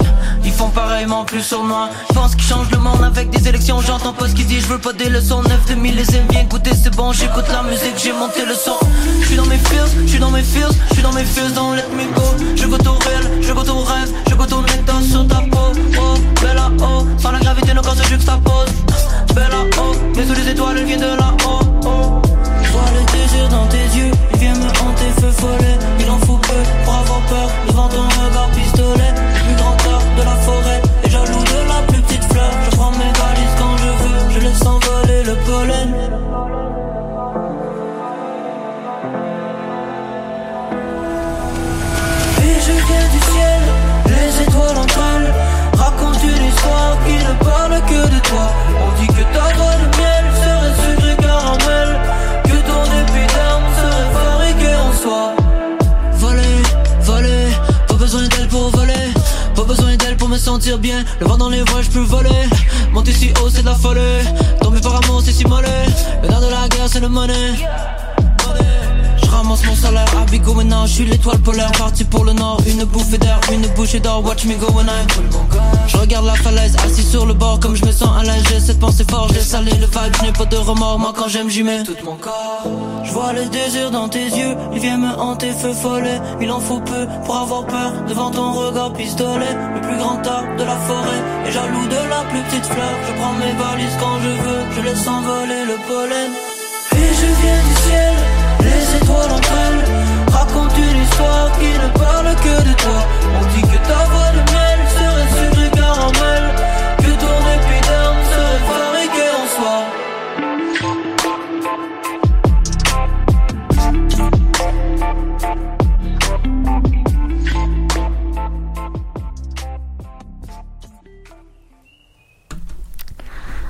Font 0.57 0.69
pareillement 0.69 1.25
plus 1.25 1.43
sournois. 1.43 1.89
Je 2.09 2.15
pense 2.15 2.37
qu'ils 2.37 2.45
changent 2.45 2.71
le 2.71 2.79
monde 2.79 3.03
avec 3.03 3.29
des 3.29 3.49
élections. 3.49 3.81
J'entends 3.81 4.13
pas 4.13 4.29
ce 4.29 4.35
qu'ils 4.35 4.47
disent, 4.47 4.63
je 4.63 4.69
veux 4.69 4.79
pas 4.79 4.93
des 4.93 5.09
leçons. 5.09 5.43
9 5.43 5.67
2000 5.67 5.97
les 5.97 6.17
aime 6.17 6.27
bien 6.29 6.43
écouter, 6.43 6.71
c'est 6.81 6.95
bon. 6.95 7.13
J'écoute 7.13 7.47
la 7.51 7.63
musique, 7.65 7.97
j'ai 8.03 8.13
monté 8.13 8.45
le 8.47 8.55
son. 8.55 8.79
Je 9.21 9.27
suis 9.27 9.37
dans 9.37 9.47
mes 9.47 9.59
feels, 9.59 9.91
je 10.05 10.11
suis 10.11 10.19
dans 10.21 10.31
mes 10.31 10.43
feels, 10.43 10.71
je 10.91 10.95
suis 10.95 11.03
dans 11.03 11.13
mes 11.13 11.25
feels, 11.25 11.53
don't 11.55 11.75
let 11.75 11.89
me 11.97 12.05
go. 12.15 12.23
Je 12.55 12.67
goûte 12.67 12.87
au 12.87 12.99
je 13.41 13.53
goûte 13.53 13.69
au 13.69 13.81
rêve, 13.81 14.13
je 14.29 14.35
goûte 14.35 14.53
au 14.53 14.63
nectar 14.63 15.03
sur 15.03 15.27
ta 15.27 15.37
peau. 15.37 15.73
Oh, 15.99 16.15
bella 16.41 16.71
oh, 16.81 17.07
sans 17.19 17.33
la 17.33 17.41
gravité, 17.41 17.75
nos 17.75 17.83
corps 17.83 17.97
se 17.97 18.05
juxtaposent. 18.05 18.75
Bella 19.35 19.65
oh, 19.79 19.93
mais 20.17 20.25
sous 20.27 20.35
les 20.35 20.51
étoiles, 20.51 20.79
elle 20.79 20.85
vient 20.85 20.97
de 20.97 21.17
là-haut. 21.17 21.61
Oh. 21.85 22.23
Je 22.63 22.71
vois 22.71 22.85
le 22.95 23.13
désir 23.13 23.49
dans 23.49 23.67
tes 23.67 23.94
Le 61.21 61.27
vent 61.27 61.37
dans 61.37 61.49
les 61.49 61.63
voies, 61.63 61.83
je 61.83 61.91
peux 61.91 62.01
voler. 62.01 62.31
Monter 62.93 63.13
si 63.13 63.31
haut, 63.43 63.49
c'est 63.49 63.63
de 63.63 63.67
la 63.67 63.75
folie. 63.75 64.01
Tomber 64.61 64.81
par 64.81 64.97
amour, 65.05 65.23
c'est 65.25 65.33
si 65.33 65.45
mollet. 65.45 65.87
Le 66.23 66.29
nerf 66.29 66.41
de 66.41 66.49
la 66.49 66.69
guerre, 66.69 66.89
c'est 66.89 67.01
le 67.01 67.09
money. 67.09 67.55
Je 69.23 69.31
ramasse 69.31 69.65
mon 69.67 69.75
salaire 69.75 70.07
à 70.21 70.25
Bigo 70.25 70.55
maintenant, 70.55 70.87
je 70.87 70.93
suis 70.93 71.05
l'étoile 71.05 71.39
polaire 71.39 71.73
parti 71.73 72.05
pour 72.05 72.25
le 72.25 72.33
nord, 72.33 72.61
une 72.67 72.85
bouffée 72.85 73.19
d'air, 73.19 73.41
une 73.53 73.67
bouchée 73.75 74.01
d'or, 74.01 74.25
watch 74.25 74.45
me 74.45 74.55
go 74.55 74.67
when 74.73 74.87
I 74.87 75.07
Je 75.89 75.97
regarde 75.97 76.27
la 76.27 76.35
falaise, 76.35 76.77
assis 76.85 77.03
sur 77.03 77.27
le 77.27 77.35
bord, 77.35 77.59
comme 77.61 77.75
je 77.75 77.85
me 77.85 77.93
sens 77.93 78.11
à 78.17 78.23
l'aise, 78.23 78.45
j'ai 78.49 78.61
cette 78.61 78.79
pensée 78.79 79.05
forte, 79.09 79.33
laisse 79.33 79.55
aller 79.55 79.73
le 79.73 79.87
vibe, 79.87 80.15
je 80.19 80.23
n'ai 80.23 80.33
pas 80.33 80.45
de 80.45 80.57
remords, 80.57 80.99
moi 80.99 81.13
quand 81.17 81.29
j'aime 81.29 81.49
j'y 81.49 81.63
mets 81.63 81.83
tout 81.83 81.97
mon 82.05 82.17
corps. 82.17 82.65
Je 83.03 83.13
vois 83.13 83.33
le 83.33 83.47
désir 83.47 83.91
dans 83.91 84.09
tes 84.09 84.25
yeux, 84.25 84.57
il 84.73 84.81
vient 84.81 84.99
me 84.99 85.13
hanter, 85.19 85.53
feu 85.53 85.73
follet, 85.73 86.21
il 86.41 86.51
en 86.51 86.61
faut 86.61 86.81
peu 86.81 87.07
pour 87.25 87.37
avoir 87.37 87.67
peur, 87.67 87.93
devant 88.09 88.31
ton 88.31 88.53
regard 88.53 88.93
pistolet, 88.93 89.57
le 89.74 89.74
plus 89.87 89.97
grand 89.97 90.27
arbre 90.27 90.55
de 90.57 90.65
la 90.65 90.79
forêt, 90.89 91.23
et 91.47 91.53
jaloux 91.53 91.87
de 91.97 92.03
la 92.15 92.23
plus 92.31 92.43
petite 92.47 92.67
fleur, 92.67 92.95
je 93.07 93.13
prends 93.19 93.37
mes 93.43 93.55
valises 93.65 93.97
quand 94.01 94.19
je 94.27 94.33
veux, 94.45 94.63
je 94.75 94.81
laisse 94.87 95.07
envoler 95.07 95.65
le 95.73 95.77
pollen. 95.89 96.31
Et 97.01 97.11
je 97.21 97.29
viens 97.41 97.63
du 97.69 97.75
ciel, 97.87 98.15
les 98.67 98.85
étoiles 98.99 99.33
entre 99.39 99.55
elles 99.67 99.83
racontent 100.33 100.77
une 100.77 101.03
histoire 101.03 101.49
qui 101.59 101.73
ne 101.85 101.89
parle 102.05 102.31
que 102.45 102.57
de 102.69 102.75
toi. 102.83 103.01
On 103.39 103.45
dit 103.55 103.67
que 103.73 103.79
ta 103.89 104.01
voix 104.13 104.34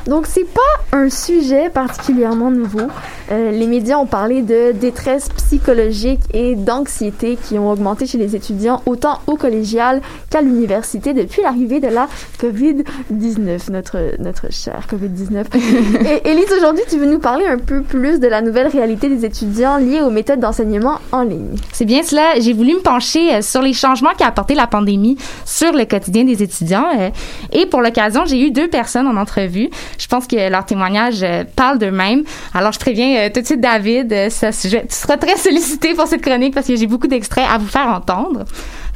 Donc, 0.07 0.27
c'est 0.27 0.45
pas 0.45 0.61
un 0.97 1.09
sujet 1.11 1.71
particulièrement 1.71 2.51
nouveau. 2.51 2.89
Euh, 3.31 3.51
les 3.51 3.67
médias 3.67 3.97
ont 3.97 4.07
parlé 4.07 4.43
de 4.43 4.73
détresse 4.73 5.29
psychologique 5.31 6.21
et 6.33 6.55
d'anxiété 6.55 7.37
qui 7.37 7.59
ont 7.59 7.71
augmenté 7.71 8.07
chez 8.07 8.19
les 8.19 8.37
étudiants 8.37 8.83
autant 8.87 9.21
au 9.27 9.37
collégial 9.37 10.01
qu'à 10.31 10.43
l'université 10.43 11.15
depuis 11.15 11.43
l'arrivée 11.43 11.81
de 11.81 11.89
la 11.89 12.09
COVID-19, 12.41 13.71
notre, 13.71 14.21
notre 14.21 14.53
chère 14.53 14.87
COVID-19. 14.91 15.45
et 16.25 16.29
Élise, 16.29 16.53
aujourd'hui, 16.57 16.85
tu 16.89 16.99
veux 16.99 17.07
nous 17.07 17.19
parler 17.19 17.47
un 17.47 17.59
peu 17.59 17.83
plus 17.83 18.21
de 18.21 18.29
la 18.29 18.43
nouvelle 18.43 18.69
réalité 18.69 19.09
des 19.09 19.25
étudiants 19.25 19.79
liée 19.79 20.01
aux 20.01 20.11
méthodes 20.11 20.41
d'enseignement 20.41 20.99
en 21.13 21.23
ligne. 21.23 21.57
C'est 21.73 21.85
bien 21.85 22.03
cela. 22.03 22.41
J'ai 22.41 22.53
voulu 22.53 22.75
me 22.75 22.81
pencher 22.81 23.35
euh, 23.35 23.43
sur 23.43 23.63
les 23.63 23.73
changements 23.73 24.13
qu'a 24.17 24.27
apporté 24.27 24.55
la 24.55 24.67
pandémie 24.67 25.17
sur 25.45 25.73
le 25.73 25.85
quotidien 25.85 26.25
des 26.25 26.43
étudiants. 26.43 26.87
euh, 26.99 27.11
et 27.53 27.67
pour 27.67 27.81
l'occasion, 27.81 28.25
j'ai 28.27 28.41
eu 28.41 28.51
deux 28.51 28.69
personnes 28.69 29.07
en 29.07 29.17
entrevue. 29.17 29.71
Je 29.99 30.07
pense 30.07 30.27
que 30.27 30.51
leurs 30.51 30.67
témoignages 30.67 31.23
euh, 31.23 31.45
parlent 31.57 31.79
d'eux-mêmes. 31.79 32.25
Alors, 32.53 32.73
je 32.73 32.79
préviens 32.79 33.14
euh, 33.19 33.29
tout 33.33 33.41
de 33.41 33.47
suite 33.47 33.61
David, 33.61 34.13
euh, 34.13 34.29
je- 34.31 34.79
tu 34.79 34.85
seras 34.95 35.17
très 35.17 35.37
sollicité 35.37 35.95
pour 35.95 36.07
cette 36.07 36.23
chronique 36.23 36.55
parce 36.55 36.67
que 36.67 36.77
j'ai 36.77 36.87
beaucoup 36.87 37.07
d'extraits 37.07 37.45
à 37.51 37.59
vous 37.59 37.67
faire 37.67 37.89
entendre. 37.89 38.45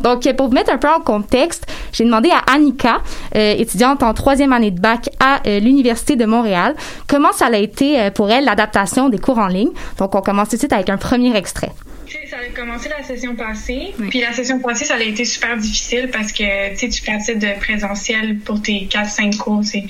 Donc, 0.02 0.26
euh, 0.26 0.32
pour 0.34 0.48
vous 0.48 0.54
mettre 0.54 0.72
un 0.72 0.78
peu 0.78 0.88
en 0.88 1.00
contexte, 1.00 1.66
j'ai 1.92 2.04
demandé 2.04 2.30
à 2.30 2.52
Annika, 2.54 2.98
étudiante 3.34 4.02
en 4.02 4.14
troisième 4.14 4.52
année 4.52 4.70
de 4.70 4.80
bac 4.80 5.08
à 5.20 5.40
l'Université 5.60 6.16
de 6.16 6.24
Montréal, 6.24 6.74
comment 7.08 7.32
ça 7.32 7.46
a 7.46 7.56
été 7.56 8.10
pour 8.14 8.30
elle 8.30 8.44
l'adaptation 8.44 9.08
des 9.08 9.18
cours 9.18 9.38
en 9.38 9.48
ligne. 9.48 9.70
Donc, 9.98 10.14
on 10.14 10.20
commence 10.20 10.48
tout 10.50 10.56
de 10.56 10.60
suite 10.60 10.72
avec 10.72 10.88
un 10.90 10.96
premier 10.98 11.36
extrait. 11.36 11.70
Tu 12.08 12.16
sais, 12.16 12.26
ça 12.26 12.38
a 12.38 12.46
commencé 12.58 12.88
la 12.88 13.02
session 13.02 13.34
passée. 13.34 13.92
Puis 14.08 14.20
la 14.20 14.32
session 14.32 14.60
passée, 14.60 14.86
ça 14.86 14.94
a 14.94 15.00
été 15.00 15.26
super 15.26 15.56
difficile 15.58 16.08
parce 16.10 16.32
que 16.32 16.70
tu 16.70 16.78
sais, 16.78 16.88
tu 16.88 17.02
passais 17.02 17.34
de 17.34 17.58
présentiel 17.60 18.38
pour 18.38 18.62
tes 18.62 18.88
4-5 18.90 19.36
cours 19.36 19.60
tu 19.60 19.68
sais, 19.68 19.84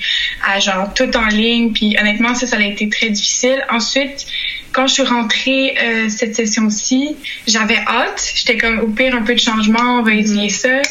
à 0.45 0.59
genre 0.59 0.93
tout 0.93 1.15
en 1.15 1.27
ligne. 1.27 1.71
Puis 1.71 1.95
honnêtement, 1.97 2.35
ça, 2.35 2.45
ça 2.45 2.57
a 2.57 2.63
été 2.63 2.89
très 2.89 3.09
difficile. 3.09 3.63
Ensuite, 3.69 4.27
quand 4.73 4.87
je 4.87 4.95
suis 4.95 5.03
rentrée 5.03 5.75
euh, 5.81 6.09
cette 6.09 6.35
session-ci, 6.35 7.15
j'avais 7.47 7.77
hâte. 7.87 8.33
J'étais 8.35 8.57
comme 8.57 8.79
au 8.79 8.87
pire 8.87 9.15
un 9.15 9.21
peu 9.21 9.35
de 9.35 9.39
changement, 9.39 9.99
on 9.99 10.03
va 10.03 10.13
essayer 10.13 10.49
ça. 10.49 10.81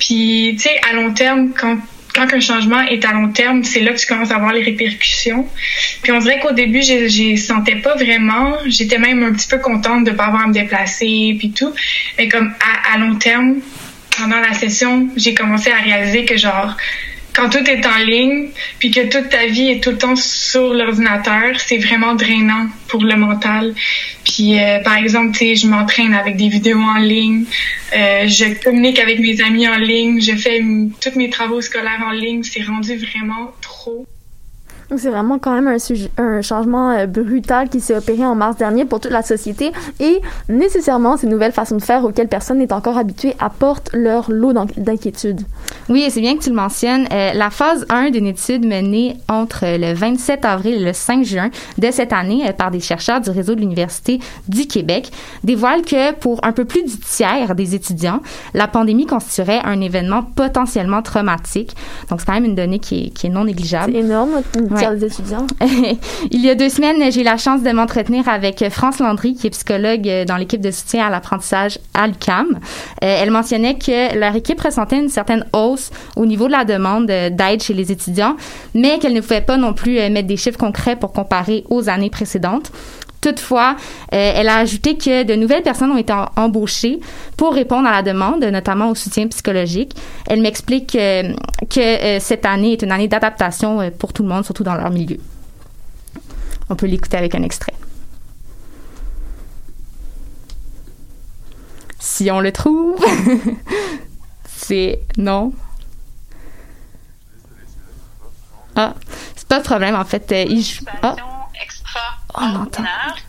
Puis 0.00 0.56
tu 0.56 0.68
sais, 0.68 0.80
à 0.90 0.94
long 0.94 1.14
terme, 1.14 1.52
quand 1.52 1.78
quand 2.16 2.32
un 2.32 2.40
changement 2.40 2.80
est 2.80 3.04
à 3.04 3.12
long 3.12 3.28
terme, 3.28 3.62
c'est 3.62 3.80
là 3.80 3.92
que 3.92 3.98
tu 3.98 4.06
commences 4.06 4.30
à 4.30 4.38
voir 4.38 4.52
les 4.52 4.62
répercussions. 4.62 5.46
Puis 6.02 6.12
on 6.12 6.18
dirait 6.18 6.40
qu'au 6.40 6.52
début, 6.52 6.82
je 6.82 7.08
je 7.08 7.36
sentais 7.36 7.76
pas 7.76 7.94
vraiment. 7.94 8.54
J'étais 8.66 8.98
même 8.98 9.22
un 9.22 9.32
petit 9.32 9.48
peu 9.48 9.58
contente 9.58 10.04
de 10.04 10.12
pas 10.12 10.24
avoir 10.24 10.44
à 10.44 10.46
me 10.48 10.52
déplacer 10.52 11.36
puis 11.38 11.50
tout. 11.50 11.72
Mais 12.16 12.28
comme 12.28 12.52
à 12.92 12.98
long 12.98 13.16
terme, 13.16 13.56
pendant 14.16 14.40
la 14.40 14.54
session, 14.54 15.08
j'ai 15.16 15.34
commencé 15.34 15.70
à 15.70 15.76
réaliser 15.76 16.24
que 16.24 16.36
genre 16.36 16.76
quand 17.36 17.50
tout 17.50 17.68
est 17.68 17.86
en 17.86 17.98
ligne, 17.98 18.48
puis 18.78 18.90
que 18.90 19.08
toute 19.08 19.28
ta 19.28 19.46
vie 19.46 19.68
est 19.68 19.84
tout 19.84 19.90
le 19.90 19.98
temps 19.98 20.16
sur 20.16 20.72
l'ordinateur, 20.72 21.60
c'est 21.60 21.76
vraiment 21.76 22.14
drainant 22.14 22.68
pour 22.88 23.04
le 23.04 23.14
mental. 23.14 23.74
Puis 24.24 24.58
euh, 24.58 24.80
par 24.80 24.96
exemple, 24.96 25.36
tu 25.36 25.54
je 25.54 25.66
m'entraîne 25.66 26.14
avec 26.14 26.36
des 26.36 26.48
vidéos 26.48 26.80
en 26.80 26.98
ligne. 26.98 27.44
Euh, 27.94 28.26
je 28.26 28.62
communique 28.64 28.98
avec 28.98 29.20
mes 29.20 29.40
amis 29.42 29.68
en 29.68 29.76
ligne. 29.76 30.20
Je 30.20 30.34
fais 30.34 30.62
tous 31.00 31.18
mes 31.18 31.28
travaux 31.28 31.60
scolaires 31.60 32.02
en 32.06 32.12
ligne. 32.12 32.42
C'est 32.42 32.62
rendu 32.62 32.96
vraiment 32.96 33.52
trop. 33.60 34.06
Donc 34.90 35.00
c'est 35.00 35.10
vraiment 35.10 35.38
quand 35.38 35.52
même 35.52 35.66
un, 35.68 35.78
sujet, 35.78 36.10
un 36.16 36.42
changement 36.42 36.90
euh, 36.92 37.06
brutal 37.06 37.68
qui 37.68 37.80
s'est 37.80 37.96
opéré 37.96 38.24
en 38.24 38.34
mars 38.36 38.56
dernier 38.56 38.84
pour 38.84 39.00
toute 39.00 39.10
la 39.10 39.22
société 39.22 39.72
et 40.00 40.20
nécessairement 40.48 41.16
ces 41.16 41.26
nouvelles 41.26 41.52
façons 41.52 41.76
de 41.76 41.82
faire 41.82 42.04
auxquelles 42.04 42.28
personne 42.28 42.58
n'est 42.58 42.72
encore 42.72 42.96
habitué 42.96 43.34
apportent 43.40 43.90
leur 43.92 44.30
lot 44.30 44.52
d'in- 44.52 44.66
d'inquiétude. 44.76 45.40
Oui, 45.88 46.02
et 46.02 46.10
c'est 46.10 46.20
bien 46.20 46.36
que 46.36 46.42
tu 46.42 46.50
le 46.50 46.56
mentionnes. 46.56 47.06
Euh, 47.12 47.32
la 47.34 47.50
phase 47.50 47.84
1 47.90 48.10
d'une 48.10 48.26
étude 48.26 48.64
menée 48.66 49.16
entre 49.28 49.64
le 49.64 49.92
27 49.94 50.44
avril 50.44 50.74
et 50.74 50.84
le 50.84 50.92
5 50.92 51.24
juin 51.24 51.50
de 51.78 51.90
cette 51.90 52.12
année 52.12 52.48
euh, 52.48 52.52
par 52.52 52.70
des 52.70 52.80
chercheurs 52.80 53.20
du 53.20 53.30
réseau 53.30 53.54
de 53.54 53.60
l'Université 53.60 54.20
du 54.48 54.66
Québec 54.66 55.10
dévoile 55.44 55.82
que 55.82 56.12
pour 56.14 56.40
un 56.44 56.52
peu 56.52 56.64
plus 56.64 56.82
du 56.84 56.96
tiers 56.98 57.54
des 57.54 57.74
étudiants, 57.74 58.20
la 58.54 58.68
pandémie 58.68 59.06
constituerait 59.06 59.60
un 59.64 59.80
événement 59.80 60.22
potentiellement 60.22 61.02
traumatique. 61.02 61.74
Donc, 62.08 62.20
c'est 62.20 62.26
quand 62.26 62.34
même 62.34 62.44
une 62.44 62.54
donnée 62.54 62.78
qui 62.78 63.06
est, 63.06 63.10
qui 63.10 63.26
est 63.26 63.30
non 63.30 63.44
négligeable. 63.44 63.92
C'est 63.92 63.98
énorme, 64.00 64.30
tiers 64.78 64.90
Ouais. 64.90 64.96
des 64.96 65.06
étudiants. 65.06 65.46
Il 66.30 66.40
y 66.44 66.50
a 66.50 66.54
deux 66.54 66.68
semaines, 66.68 67.10
j'ai 67.10 67.20
eu 67.20 67.24
la 67.24 67.36
chance 67.36 67.62
de 67.62 67.70
m'entretenir 67.70 68.28
avec 68.28 68.64
France 68.70 68.98
Landry, 68.98 69.34
qui 69.34 69.46
est 69.46 69.50
psychologue 69.50 70.08
euh, 70.08 70.24
dans 70.24 70.36
l'équipe 70.36 70.60
de 70.60 70.70
soutien 70.70 71.06
à 71.06 71.10
l'apprentissage 71.10 71.78
à 71.94 72.06
l'UQAM. 72.06 72.46
Euh, 72.52 72.58
elle 73.00 73.30
mentionnait 73.30 73.76
que 73.78 74.18
leur 74.18 74.34
équipe 74.36 74.60
ressentait 74.60 74.98
une 74.98 75.08
certaine 75.08 75.44
hausse 75.52 75.90
au 76.16 76.26
niveau 76.26 76.46
de 76.46 76.52
la 76.52 76.64
demande 76.64 77.10
euh, 77.10 77.30
d'aide 77.30 77.62
chez 77.62 77.74
les 77.74 77.90
étudiants, 77.92 78.36
mais 78.74 78.98
qu'elle 78.98 79.14
ne 79.14 79.20
pouvait 79.20 79.40
pas 79.40 79.56
non 79.56 79.72
plus 79.72 79.94
mettre 80.10 80.28
des 80.28 80.36
chiffres 80.36 80.58
concrets 80.58 80.96
pour 80.96 81.12
comparer 81.12 81.64
aux 81.70 81.88
années 81.88 82.10
précédentes. 82.10 82.70
Toutefois, 83.26 83.74
euh, 84.14 84.32
elle 84.36 84.48
a 84.48 84.58
ajouté 84.58 84.96
que 84.96 85.24
de 85.24 85.34
nouvelles 85.34 85.64
personnes 85.64 85.90
ont 85.90 85.96
été 85.96 86.14
embauchées 86.36 87.00
pour 87.36 87.54
répondre 87.54 87.88
à 87.88 87.90
la 87.90 88.02
demande, 88.02 88.44
notamment 88.44 88.88
au 88.88 88.94
soutien 88.94 89.26
psychologique. 89.26 89.96
Elle 90.28 90.40
m'explique 90.40 90.94
euh, 90.94 91.34
que 91.68 91.80
euh, 91.80 92.20
cette 92.20 92.46
année 92.46 92.74
est 92.74 92.82
une 92.82 92.92
année 92.92 93.08
d'adaptation 93.08 93.90
pour 93.98 94.12
tout 94.12 94.22
le 94.22 94.28
monde, 94.28 94.44
surtout 94.44 94.62
dans 94.62 94.76
leur 94.76 94.90
milieu. 94.90 95.16
On 96.70 96.76
peut 96.76 96.86
l'écouter 96.86 97.16
avec 97.16 97.34
un 97.34 97.42
extrait. 97.42 97.72
Si 101.98 102.30
on 102.30 102.38
le 102.38 102.52
trouve. 102.52 103.04
C'est 104.46 105.00
non. 105.18 105.52
Ah, 108.76 108.94
c'est 109.34 109.48
pas 109.48 109.58
de 109.58 109.64
problème 109.64 109.94
en 109.94 110.04
fait. 110.04 110.32
Ah, 111.02 111.16
Oh, 111.98 112.40
on 112.42 112.56
entend. 112.62 112.82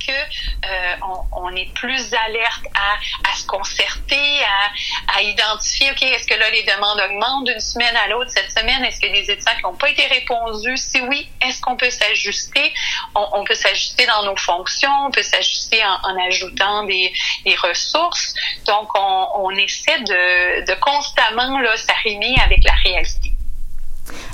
que 0.05 0.11
euh, 0.11 0.95
on, 1.01 1.45
on 1.45 1.55
est 1.55 1.71
plus 1.73 2.13
alerte 2.13 2.65
à, 2.75 3.29
à 3.31 3.35
se 3.35 3.45
concerter, 3.45 4.43
à, 4.43 5.17
à 5.17 5.21
identifier, 5.21 5.91
OK, 5.91 6.01
est-ce 6.03 6.27
que 6.27 6.33
là, 6.33 6.49
les 6.49 6.63
demandes 6.63 6.99
augmentent 6.99 7.45
d'une 7.45 7.59
semaine 7.59 7.95
à 7.95 8.07
l'autre 8.07 8.31
cette 8.31 8.51
semaine? 8.51 8.83
Est-ce 8.83 8.99
que 8.99 9.07
des 9.07 9.31
étudiants 9.31 9.55
qui 9.55 9.63
n'ont 9.63 9.75
pas 9.75 9.89
été 9.89 10.05
répondus? 10.07 10.77
Si 10.77 10.99
oui, 11.01 11.29
est-ce 11.41 11.61
qu'on 11.61 11.77
peut 11.77 11.89
s'ajuster? 11.89 12.73
On, 13.15 13.27
on 13.33 13.43
peut 13.45 13.55
s'ajuster 13.55 14.05
dans 14.05 14.23
nos 14.23 14.35
fonctions, 14.35 14.91
on 15.05 15.11
peut 15.11 15.23
s'ajuster 15.23 15.83
en, 15.85 15.99
en 16.03 16.27
ajoutant 16.27 16.83
des, 16.83 17.13
des 17.45 17.55
ressources. 17.55 18.33
Donc, 18.65 18.89
on, 18.97 19.27
on 19.35 19.51
essaie 19.51 19.99
de, 19.99 20.65
de 20.65 20.73
constamment 20.79 21.59
là, 21.59 21.77
s'arrimer 21.77 22.35
avec 22.43 22.63
la 22.63 22.73
réalité. 22.83 23.26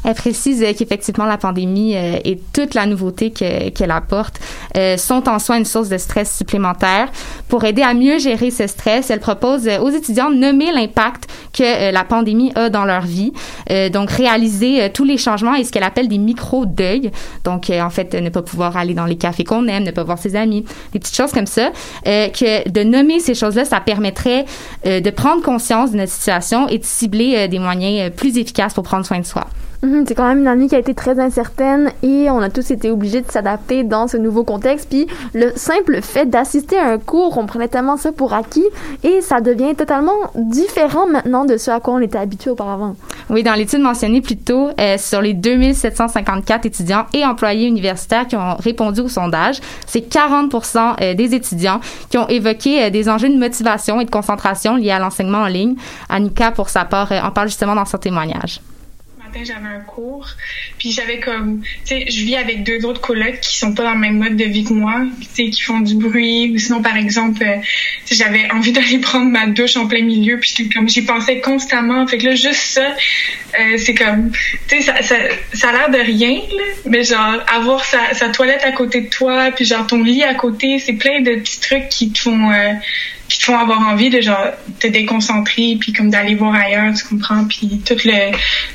Elle 0.04 0.14
précise 0.16 0.62
euh, 0.64 0.74
qu'effectivement 0.78 1.26
la 1.26 1.38
pandémie 1.38 1.96
euh, 1.96 2.18
et 2.24 2.40
toute 2.54 2.74
la 2.74 2.86
nouveauté 2.86 3.32
que- 3.32 3.70
qu'elle 3.70 3.92
apporte 3.92 4.40
euh, 4.78 4.98
sont 4.98 5.28
en 5.30 5.40
soi 5.40 5.58
une 5.58 5.66
source 5.66 5.90
de 5.90 5.98
stress 5.98 6.36
supplémentaire. 6.36 7.10
Pour 7.48 7.64
aider 7.64 7.82
à 7.82 7.94
mieux 7.94 8.20
gérer 8.20 8.52
ce 8.52 8.68
stress, 8.68 9.10
elle 9.10 9.20
propose 9.20 9.68
aux 9.82 9.90
étudiants 9.90 10.30
de 10.30 10.36
nommer 10.36 10.72
l'impact 10.72 11.28
que 11.54 11.92
la 11.92 12.04
pandémie 12.04 12.52
a 12.56 12.70
dans 12.70 12.86
leur 12.86 13.02
vie, 13.04 13.32
donc 13.92 14.10
réaliser 14.10 14.90
tous 14.92 15.04
les 15.04 15.18
changements 15.18 15.54
et 15.54 15.64
ce 15.64 15.72
qu'elle 15.72 15.84
appelle 15.84 16.08
des 16.08 16.18
micro-deuils. 16.18 17.12
Donc 17.44 17.70
en 17.70 17.90
fait, 17.90 18.14
ne 18.16 18.30
pas 18.30 18.42
pouvoir 18.42 18.76
aller 18.76 18.94
dans 18.94 19.06
les 19.06 19.18
cafés 19.18 19.44
qu'on 19.44 19.68
aime, 19.68 19.84
ne 19.84 19.92
pas 19.92 20.04
voir 20.04 20.18
ses 20.18 20.36
amis, 20.36 20.66
des 20.94 21.00
petites 21.00 21.16
choses 21.16 21.32
comme 21.32 21.46
ça. 21.46 21.72
Que 22.06 22.68
de 22.70 22.84
nommer 22.84 23.20
ces 23.20 23.36
choses-là, 23.36 23.66
ça 23.66 23.80
permettrait 23.80 24.46
de 24.86 25.10
prendre 25.12 25.44
conscience 25.44 25.92
de 25.92 25.98
notre 25.98 26.12
situation 26.12 26.68
et 26.68 26.80
de 26.80 26.86
cibler 26.86 27.48
des 27.48 27.60
moyens 27.60 28.12
plus 28.16 28.38
efficaces 28.38 28.74
pour 28.74 28.84
prendre 28.84 29.06
soin 29.06 29.20
de 29.20 29.26
soi. 29.26 29.46
Mhm, 29.84 30.06
C'est 30.08 30.16
quand 30.16 30.28
même 30.28 30.40
une 30.40 30.48
année 30.48 30.68
qui 30.68 30.76
a 30.76 30.80
été 30.80 30.94
très 30.94 31.20
incertaine 31.20 31.92
et 32.04 32.30
on 32.30 32.40
a 32.40 32.50
tous 32.50 32.72
été 32.72 32.90
obligés 32.90 33.20
de 33.22 33.30
s'adapter 33.30 33.84
dans 33.84 34.08
ce 34.08 34.16
nouveau 34.16 34.46
contexte. 34.46 34.88
Puis 34.90 35.08
le 35.34 35.52
simple 35.58 36.02
fait 36.02 36.26
d'assister 36.26 36.78
à 36.78 36.92
un 36.92 36.98
cours, 36.98 37.38
on 37.38 37.46
prenait 37.46 37.68
tellement 37.68 37.98
ça 37.98 38.14
pour 38.14 38.34
acquis 38.34 38.66
et 39.04 39.20
ça 39.20 39.42
devient 39.42 39.76
totalement 39.76 40.14
différent 40.36 41.06
maintenant 41.08 41.44
de 41.44 41.58
ce 41.58 41.70
à 41.70 41.82
quoi 41.82 41.96
on 41.96 42.00
était 42.00 42.18
habitué 42.18 42.50
auparavant. 42.50 42.96
Oui, 43.30 43.44
dans 43.44 43.56
l'étude 43.56 43.82
mentionnée 43.82 44.22
plus 44.22 44.38
tôt, 44.38 44.70
euh, 44.80 44.98
sur 44.98 45.22
les 45.22 45.34
2754 45.34 46.66
étudiants 46.66 47.06
et 47.14 47.26
employés 47.26 47.68
universitaires 47.68 48.26
qui 48.28 48.38
ont 48.38 48.56
répondu 48.56 49.02
au 49.02 49.10
sondage, 49.10 49.60
c'est 49.86 50.08
40% 50.10 50.96
euh, 51.02 51.14
des 51.14 51.36
étudiants 51.36 51.82
qui 52.10 52.18
ont 52.18 52.28
évoqué 52.30 52.86
euh, 52.86 52.90
des 52.90 53.10
enjeux 53.10 53.30
de 53.30 53.38
motivation 53.38 54.00
et 54.00 54.06
de 54.06 54.12
concentration 54.12 54.78
liés 54.78 54.92
à 54.92 55.00
l'enseignement 55.00 55.40
en 55.40 55.48
ligne. 55.48 55.76
Annika, 56.08 56.52
pour 56.52 56.70
sa 56.70 56.86
part, 56.86 57.12
euh, 57.12 57.20
en 57.22 57.32
parle 57.32 57.50
justement 57.50 57.76
dans 57.76 57.86
son 57.86 57.98
témoignage. 57.98 58.62
J'avais 59.44 59.68
un 59.68 59.80
cours, 59.82 60.28
puis 60.78 60.92
j'avais 60.92 61.20
comme, 61.20 61.62
tu 61.86 61.96
sais, 61.96 62.06
je 62.08 62.24
vis 62.24 62.36
avec 62.36 62.64
deux 62.64 62.86
autres 62.86 63.02
colocs 63.02 63.40
qui 63.42 63.58
sont 63.58 63.74
pas 63.74 63.84
dans 63.84 63.94
le 63.94 64.00
même 64.00 64.18
mode 64.18 64.38
de 64.38 64.44
vie 64.46 64.64
que 64.64 64.74
moi, 64.74 65.06
tu 65.20 65.46
sais, 65.46 65.50
qui 65.50 65.62
font 65.62 65.80
du 65.80 65.96
bruit, 65.96 66.52
ou 66.54 66.60
sinon, 66.60 66.82
par 66.82 66.96
exemple, 66.96 67.44
euh, 67.44 67.58
j'avais 68.10 68.50
envie 68.54 68.72
d'aller 68.72 69.00
prendre 69.00 69.30
ma 69.30 69.48
douche 69.48 69.76
en 69.76 69.88
plein 69.88 70.04
milieu, 70.04 70.40
puis 70.40 70.70
comme, 70.70 70.88
j'y 70.88 71.02
pensais 71.02 71.42
constamment, 71.42 72.06
fait 72.08 72.20
que 72.20 72.28
là, 72.28 72.36
juste 72.36 72.54
ça, 72.54 72.96
euh, 73.60 73.78
c'est 73.78 73.96
comme, 73.96 74.32
tu 74.70 74.78
sais, 74.78 74.82
ça, 74.82 75.02
ça, 75.02 75.16
ça 75.54 75.70
a 75.70 75.72
l'air 75.74 75.90
de 75.90 76.06
rien, 76.06 76.40
mais 76.86 77.04
genre, 77.04 77.44
avoir 77.54 77.84
sa, 77.84 78.14
sa 78.14 78.30
toilette 78.30 78.64
à 78.64 78.72
côté 78.72 79.02
de 79.02 79.10
toi, 79.10 79.52
puis 79.52 79.66
genre, 79.66 79.86
ton 79.88 80.04
lit 80.04 80.24
à 80.24 80.36
côté, 80.36 80.80
c'est 80.80 80.94
plein 80.94 81.22
de 81.22 81.36
petits 81.36 81.60
trucs 81.60 81.90
qui 81.90 82.12
te 82.12 82.20
font... 82.20 82.52
euh, 82.52 82.74
qui 83.28 83.40
te 83.40 83.46
font 83.46 83.58
avoir 83.58 83.82
envie 83.82 84.10
de 84.10 84.22
genre 84.22 84.48
te 84.80 84.88
déconcentrer 84.88 85.78
puis 85.80 85.94
comme 85.94 86.10
d'aller 86.10 86.36
voir 86.36 86.56
ailleurs 86.56 86.94
tu 86.94 87.06
comprends? 87.06 87.46
Puis 87.46 87.82
tout 87.86 87.98
le, 88.06 88.32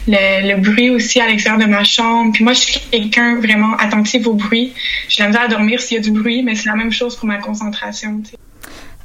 le, 0.08 0.56
bruit 0.56 0.90
aussi 0.90 1.20
à 1.20 1.28
l'extérieur 1.28 1.60
de 1.60 1.66
ma 1.66 1.84
chambre. 1.84 2.32
Puis 2.32 2.44
moi 2.44 2.52
je 2.52 2.60
suis 2.60 2.80
quelqu'un 2.90 3.36
vraiment 3.36 3.76
attentif 3.76 4.26
au 4.26 4.34
bruit. 4.34 4.72
J'ai 5.08 5.22
la 5.22 5.40
à 5.40 5.48
dormir 5.48 5.80
s'il 5.80 5.96
y 5.96 6.00
a 6.00 6.02
du 6.02 6.10
bruit 6.10 6.42
mais 6.42 6.54
c'est 6.54 6.68
la 6.68 6.76
même 6.76 6.92
chose 6.92 7.16
pour 7.16 7.26
ma 7.26 7.38
concentration. 7.38 8.22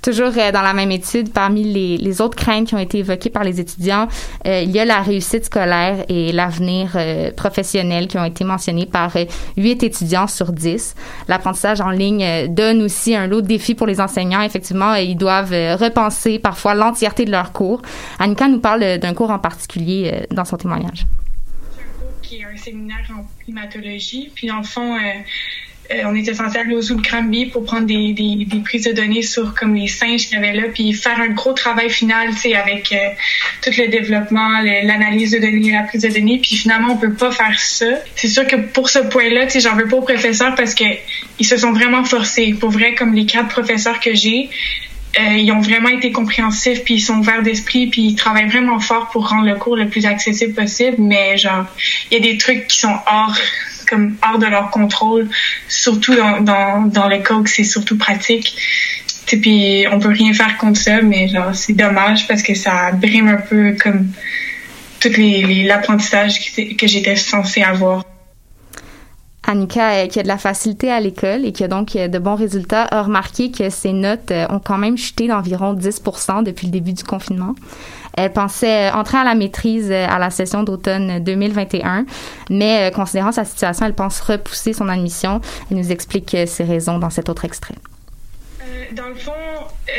Toujours 0.03 0.33
euh, 0.37 0.51
dans 0.51 0.61
la 0.61 0.73
même 0.73 0.91
étude, 0.91 1.31
parmi 1.31 1.63
les, 1.63 2.21
autres 2.21 2.35
craintes 2.35 2.67
qui 2.67 2.75
ont 2.75 2.79
été 2.79 2.99
évoquées 2.99 3.29
par 3.29 3.45
les 3.45 3.61
étudiants, 3.61 4.09
euh, 4.45 4.61
il 4.61 4.69
y 4.69 4.79
a 4.79 4.83
la 4.83 5.01
réussite 5.01 5.45
scolaire 5.45 6.03
et 6.09 6.33
l'avenir 6.33 6.91
euh, 6.95 7.31
professionnel 7.31 8.07
qui 8.07 8.17
ont 8.17 8.25
été 8.25 8.43
mentionnés 8.43 8.85
par 8.85 9.15
euh, 9.15 9.23
8 9.55 9.81
étudiants 9.83 10.27
sur 10.27 10.51
10. 10.51 10.95
L'apprentissage 11.29 11.79
en 11.79 11.89
ligne 11.89 12.53
donne 12.53 12.81
aussi 12.81 13.15
un 13.15 13.27
lot 13.27 13.39
de 13.39 13.47
défis 13.47 13.75
pour 13.75 13.87
les 13.87 14.01
enseignants. 14.01 14.41
Effectivement, 14.41 14.93
ils 14.95 15.15
doivent 15.15 15.53
repenser 15.79 16.37
parfois 16.37 16.73
l'entièreté 16.73 17.23
de 17.23 17.31
leurs 17.31 17.53
cours. 17.53 17.81
Annika 18.19 18.49
nous 18.49 18.59
parle 18.59 18.97
d'un 18.97 19.13
cours 19.13 19.31
en 19.31 19.39
particulier 19.39 20.25
dans 20.31 20.43
son 20.43 20.57
témoignage. 20.57 21.05
qui 22.21 22.41
est 22.41 22.43
un 22.43 22.57
séminaire 22.57 23.09
en 23.17 23.25
primatologie. 23.41 24.31
Puis 24.35 24.47
dans 24.47 24.63
fond, 24.63 24.97
on 26.05 26.15
était 26.15 26.33
censé 26.33 26.57
aller 26.57 26.75
au 26.75 26.81
zoo 26.81 26.95
de 26.95 27.51
pour 27.51 27.65
prendre 27.65 27.85
des, 27.85 28.13
des, 28.13 28.59
prises 28.63 28.85
de 28.85 28.93
données 28.93 29.21
sur 29.21 29.53
comme 29.53 29.75
les 29.75 29.87
singes 29.87 30.27
qu'il 30.27 30.33
y 30.33 30.43
avait 30.43 30.53
là, 30.53 30.63
puis 30.73 30.93
faire 30.93 31.19
un 31.19 31.29
gros 31.29 31.53
travail 31.53 31.89
final, 31.89 32.29
avec 32.29 32.91
euh, 32.91 33.09
tout 33.61 33.71
le 33.77 33.87
développement, 33.87 34.61
l'analyse 34.61 35.31
de 35.31 35.39
données, 35.39 35.71
la 35.71 35.83
prise 35.83 36.01
de 36.01 36.09
données. 36.09 36.39
Puis 36.39 36.55
finalement, 36.55 36.93
on 36.93 36.97
peut 36.97 37.13
pas 37.13 37.31
faire 37.31 37.59
ça. 37.59 37.85
C'est 38.15 38.27
sûr 38.27 38.47
que 38.47 38.55
pour 38.55 38.89
ce 38.89 38.99
point-là, 38.99 39.45
tu 39.45 39.53
sais, 39.53 39.59
j'en 39.59 39.75
veux 39.75 39.87
pas 39.87 39.97
aux 39.97 40.01
professeurs 40.01 40.55
parce 40.55 40.73
que 40.73 40.85
ils 41.39 41.45
se 41.45 41.57
sont 41.57 41.71
vraiment 41.71 42.03
forcés. 42.03 42.55
Pour 42.59 42.71
vrai, 42.71 42.95
comme 42.95 43.13
les 43.13 43.25
quatre 43.25 43.49
professeurs 43.49 43.99
que 43.99 44.13
j'ai, 44.13 44.49
euh, 45.19 45.37
ils 45.37 45.51
ont 45.51 45.59
vraiment 45.59 45.89
été 45.89 46.11
compréhensifs, 46.11 46.83
puis 46.83 46.95
ils 46.95 47.01
sont 47.01 47.19
ouverts 47.19 47.43
d'esprit, 47.43 47.87
puis 47.87 48.01
ils 48.01 48.15
travaillent 48.15 48.47
vraiment 48.47 48.79
fort 48.79 49.09
pour 49.11 49.29
rendre 49.29 49.45
le 49.45 49.55
cours 49.55 49.75
le 49.75 49.87
plus 49.87 50.05
accessible 50.05 50.53
possible. 50.53 50.97
Mais 50.99 51.37
genre, 51.37 51.65
il 52.09 52.17
y 52.17 52.17
a 52.17 52.31
des 52.31 52.37
trucs 52.37 52.67
qui 52.67 52.79
sont 52.79 52.95
hors 53.05 53.37
comme 53.93 54.15
hors 54.27 54.39
de 54.39 54.45
leur 54.45 54.71
contrôle, 54.71 55.29
surtout 55.67 56.15
dans, 56.15 56.41
dans, 56.41 56.81
dans 56.81 57.07
le 57.07 57.19
cas 57.19 57.35
où 57.35 57.45
c'est 57.45 57.63
surtout 57.63 57.97
pratique. 57.97 58.55
Puis 59.25 59.85
on 59.91 59.99
peut 59.99 60.09
rien 60.09 60.33
faire 60.33 60.57
contre 60.57 60.79
ça, 60.79 61.01
mais 61.01 61.27
genre 61.27 61.55
c'est 61.55 61.73
dommage 61.73 62.27
parce 62.27 62.43
que 62.43 62.55
ça 62.55 62.91
brime 62.91 63.27
un 63.27 63.37
peu 63.37 63.75
comme 63.81 64.07
tout 64.99 65.09
l'apprentissage 65.17 66.39
que, 66.39 66.75
que 66.75 66.87
j'étais 66.87 67.15
censée 67.15 67.61
avoir. 67.61 68.03
Annika, 69.45 69.91
euh, 69.91 70.07
qui 70.07 70.19
a 70.19 70.23
de 70.23 70.27
la 70.27 70.37
facilité 70.37 70.89
à 70.89 70.99
l'école 70.99 71.45
et 71.45 71.51
qui 71.51 71.63
a 71.63 71.67
donc 71.67 71.95
euh, 71.95 72.07
de 72.07 72.17
bons 72.17 72.35
résultats, 72.35 72.87
a 72.89 73.01
remarqué 73.01 73.51
que 73.51 73.69
ses 73.69 73.91
notes 73.91 74.31
euh, 74.31 74.45
ont 74.49 74.59
quand 74.59 74.77
même 74.77 74.97
chuté 74.97 75.27
d'environ 75.27 75.73
10% 75.73 76.43
depuis 76.43 76.67
le 76.67 76.71
début 76.71 76.93
du 76.93 77.03
confinement. 77.03 77.55
Elle 78.15 78.31
pensait 78.31 78.89
euh, 78.89 78.93
entrer 78.93 79.17
à 79.17 79.23
la 79.23 79.35
maîtrise 79.35 79.91
euh, 79.91 80.05
à 80.07 80.19
la 80.19 80.29
session 80.29 80.63
d'automne 80.63 81.23
2021, 81.23 82.05
mais 82.49 82.89
euh, 82.89 82.91
considérant 82.91 83.31
sa 83.31 83.43
situation, 83.43 83.85
elle 83.85 83.95
pense 83.95 84.19
repousser 84.21 84.73
son 84.73 84.87
admission. 84.87 85.41
Elle 85.69 85.77
nous 85.77 85.91
explique 85.91 86.37
ses 86.45 86.63
raisons 86.63 86.99
dans 86.99 87.09
cet 87.09 87.29
autre 87.29 87.45
extrait. 87.45 87.75
Dans 88.91 89.07
le 89.07 89.15
fond, 89.15 89.31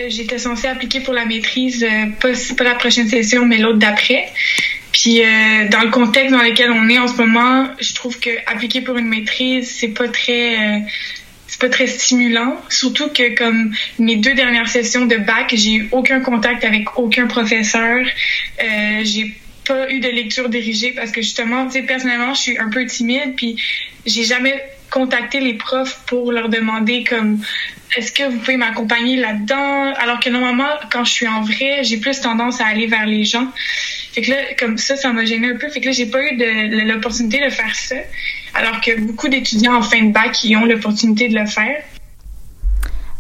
j'étais 0.08 0.38
censée 0.38 0.68
appliquer 0.68 1.00
pour 1.00 1.14
la 1.14 1.24
maîtrise, 1.24 1.84
pas, 2.20 2.64
la 2.64 2.74
prochaine 2.76 3.08
session, 3.08 3.44
mais 3.44 3.58
l'autre 3.58 3.78
d'après. 3.78 4.28
Puis 4.92 5.20
dans 5.70 5.80
le 5.80 5.90
contexte 5.90 6.30
dans 6.32 6.42
lequel 6.42 6.70
on 6.70 6.88
est 6.88 6.98
en 6.98 7.08
ce 7.08 7.16
moment, 7.16 7.66
je 7.80 7.92
trouve 7.94 8.18
que 8.20 8.30
appliquer 8.46 8.82
pour 8.82 8.96
une 8.96 9.08
maîtrise, 9.08 9.74
c'est 9.76 9.88
pas 9.88 10.06
très 10.06 10.84
c'est 11.54 11.60
pas 11.60 11.68
très 11.68 11.86
stimulant, 11.86 12.60
surtout 12.68 13.08
que 13.10 13.36
comme 13.36 13.72
mes 14.00 14.16
deux 14.16 14.34
dernières 14.34 14.68
sessions 14.68 15.06
de 15.06 15.16
bac, 15.16 15.52
j'ai 15.54 15.74
eu 15.74 15.88
aucun 15.92 16.18
contact 16.18 16.64
avec 16.64 16.98
aucun 16.98 17.28
professeur. 17.28 18.04
Euh, 18.60 19.00
j'ai 19.04 19.36
pas 19.64 19.88
eu 19.88 20.00
de 20.00 20.08
lecture 20.08 20.48
dirigée 20.48 20.90
parce 20.90 21.12
que 21.12 21.22
justement, 21.22 21.66
tu 21.66 21.74
sais, 21.74 21.82
personnellement, 21.82 22.34
je 22.34 22.40
suis 22.40 22.58
un 22.58 22.70
peu 22.70 22.84
timide, 22.86 23.36
puis 23.36 23.54
j'ai 24.04 24.24
jamais 24.24 24.64
contacté 24.90 25.38
les 25.38 25.54
profs 25.54 26.00
pour 26.06 26.32
leur 26.32 26.48
demander 26.48 27.04
comme 27.04 27.40
est-ce 27.96 28.10
que 28.10 28.24
vous 28.24 28.38
pouvez 28.38 28.56
m'accompagner 28.56 29.14
là-dedans? 29.14 29.94
Alors 29.94 30.18
que 30.18 30.30
normalement 30.30 30.70
quand 30.90 31.04
je 31.04 31.12
suis 31.12 31.28
en 31.28 31.42
vrai 31.42 31.84
j'ai 31.84 31.98
plus 31.98 32.20
tendance 32.20 32.60
à 32.60 32.66
aller 32.66 32.86
vers 32.86 33.06
les 33.06 33.24
gens. 33.24 33.46
Fait 34.12 34.22
que 34.22 34.30
là 34.30 34.36
comme 34.58 34.76
ça 34.76 34.96
ça 34.96 35.12
m'a 35.12 35.24
gêné 35.24 35.50
un 35.50 35.56
peu. 35.56 35.68
Fait 35.68 35.80
que 35.80 35.86
là 35.86 35.92
j'ai 35.92 36.06
pas 36.06 36.20
eu 36.20 36.36
l'opportunité 36.86 37.44
de 37.44 37.50
faire 37.50 37.74
ça 37.74 37.96
alors 38.54 38.80
que 38.80 39.00
beaucoup 39.00 39.28
d'étudiants 39.28 39.76
en 39.76 39.82
fin 39.82 40.02
de 40.02 40.12
bac 40.12 40.32
qui 40.32 40.56
ont 40.56 40.64
l'opportunité 40.64 41.28
de 41.28 41.38
le 41.38 41.46
faire 41.46 41.76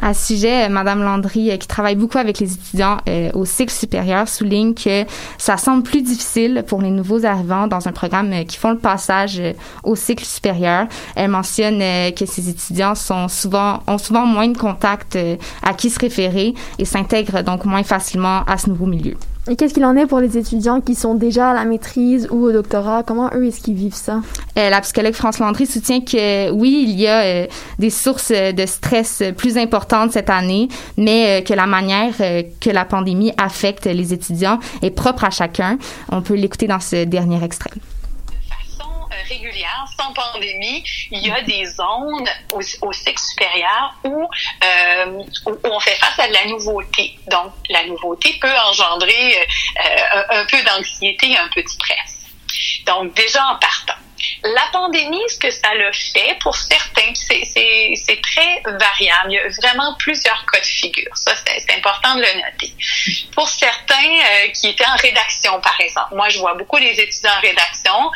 à 0.04 0.12
ce 0.12 0.34
sujet, 0.34 0.66
euh, 0.66 0.68
Madame 0.68 1.02
Landry, 1.02 1.50
euh, 1.50 1.56
qui 1.56 1.66
travaille 1.66 1.96
beaucoup 1.96 2.18
avec 2.18 2.38
les 2.38 2.52
étudiants 2.52 2.98
euh, 3.08 3.30
au 3.32 3.44
cycle 3.44 3.72
supérieur, 3.72 4.28
souligne 4.28 4.74
que 4.74 5.04
ça 5.38 5.56
semble 5.56 5.82
plus 5.82 6.02
difficile 6.02 6.62
pour 6.66 6.82
les 6.82 6.90
nouveaux 6.90 7.24
arrivants 7.24 7.66
dans 7.68 7.88
un 7.88 7.92
programme 7.92 8.44
qui 8.44 8.58
font 8.58 8.70
le 8.70 8.78
passage 8.78 9.40
au 9.82 9.96
cycle 9.96 10.24
supérieur. 10.24 10.86
Elle 11.16 11.30
mentionne 11.30 11.80
que 12.14 12.26
ces 12.26 12.48
étudiants 12.48 12.94
sont 12.94 13.28
souvent 13.28 13.82
ont 13.86 13.98
souvent 13.98 14.26
moins 14.26 14.48
de 14.48 14.58
contacts 14.58 15.18
à 15.62 15.72
qui 15.74 15.90
se 15.90 15.98
référer 15.98 16.54
et 16.78 16.84
s'intègrent 16.84 17.42
donc 17.42 17.64
moins 17.64 17.82
facilement 17.82 18.42
à 18.46 18.58
ce 18.58 18.68
nouveau 18.68 18.86
milieu. 18.86 19.14
Et 19.46 19.56
qu'est-ce 19.56 19.74
qu'il 19.74 19.84
en 19.84 19.94
est 19.94 20.06
pour 20.06 20.20
les 20.20 20.38
étudiants 20.38 20.80
qui 20.80 20.94
sont 20.94 21.14
déjà 21.14 21.50
à 21.50 21.54
la 21.54 21.66
maîtrise 21.66 22.28
ou 22.30 22.46
au 22.46 22.52
doctorat? 22.52 23.02
Comment 23.02 23.28
eux, 23.34 23.46
est-ce 23.46 23.60
qu'ils 23.60 23.74
vivent 23.74 23.94
ça? 23.94 24.22
Euh, 24.58 24.70
la 24.70 24.80
psychologue 24.80 25.12
France 25.12 25.38
Landry 25.38 25.66
soutient 25.66 26.00
que 26.00 26.50
oui, 26.50 26.86
il 26.88 26.98
y 26.98 27.06
a 27.06 27.20
euh, 27.24 27.46
des 27.78 27.90
sources 27.90 28.32
de 28.32 28.64
stress 28.64 29.22
plus 29.36 29.58
importantes 29.58 30.12
cette 30.12 30.30
année, 30.30 30.68
mais 30.96 31.40
euh, 31.40 31.44
que 31.44 31.52
la 31.52 31.66
manière 31.66 32.16
que 32.16 32.70
la 32.70 32.86
pandémie 32.86 33.32
affecte 33.36 33.84
les 33.84 34.14
étudiants 34.14 34.58
est 34.80 34.90
propre 34.90 35.24
à 35.24 35.30
chacun. 35.30 35.76
On 36.10 36.22
peut 36.22 36.34
l'écouter 36.34 36.66
dans 36.66 36.80
ce 36.80 37.04
dernier 37.04 37.42
extrait 37.44 37.70
régulière, 39.28 39.84
sans 39.98 40.12
pandémie, 40.12 40.84
il 41.10 41.26
y 41.26 41.30
a 41.30 41.40
des 41.42 41.64
zones 41.66 42.28
au, 42.52 42.60
au 42.86 42.92
cycle 42.92 43.20
supérieur 43.20 43.94
où, 44.04 44.28
euh, 44.64 45.22
où, 45.46 45.58
on 45.64 45.80
fait 45.80 45.96
face 45.96 46.18
à 46.18 46.28
de 46.28 46.32
la 46.32 46.46
nouveauté. 46.46 47.18
Donc, 47.30 47.52
la 47.70 47.86
nouveauté 47.86 48.36
peut 48.40 48.56
engendrer 48.70 49.36
euh, 49.36 50.24
un, 50.30 50.40
un 50.40 50.46
peu 50.46 50.62
d'anxiété, 50.62 51.36
un 51.36 51.48
peu 51.54 51.62
de 51.62 51.68
stress. 51.68 52.18
Donc, 52.86 53.14
déjà 53.14 53.44
en 53.46 53.56
partant. 53.56 54.03
La 54.42 54.64
pandémie, 54.72 55.22
ce 55.28 55.38
que 55.38 55.50
ça 55.50 55.74
l'a 55.74 55.92
fait 55.92 56.36
pour 56.40 56.56
certains, 56.56 57.12
c'est 57.14 58.20
très 58.22 58.62
variable. 58.64 59.30
Il 59.30 59.34
y 59.34 59.38
a 59.38 59.48
vraiment 59.62 59.94
plusieurs 59.98 60.44
cas 60.46 60.60
de 60.60 60.66
figure. 60.66 61.16
Ça, 61.16 61.32
c'est 61.36 61.74
important 61.74 62.14
de 62.16 62.20
le 62.20 62.34
noter. 62.36 62.72
Pour 63.32 63.48
certains 63.48 63.94
euh, 63.94 64.48
qui 64.52 64.68
étaient 64.68 64.86
en 64.86 64.96
rédaction, 64.96 65.60
par 65.60 65.78
exemple, 65.80 66.14
moi, 66.14 66.28
je 66.28 66.38
vois 66.38 66.54
beaucoup 66.54 66.76
les 66.76 66.98
étudiants 67.00 67.32
en 67.36 67.40
rédaction. 67.40 68.10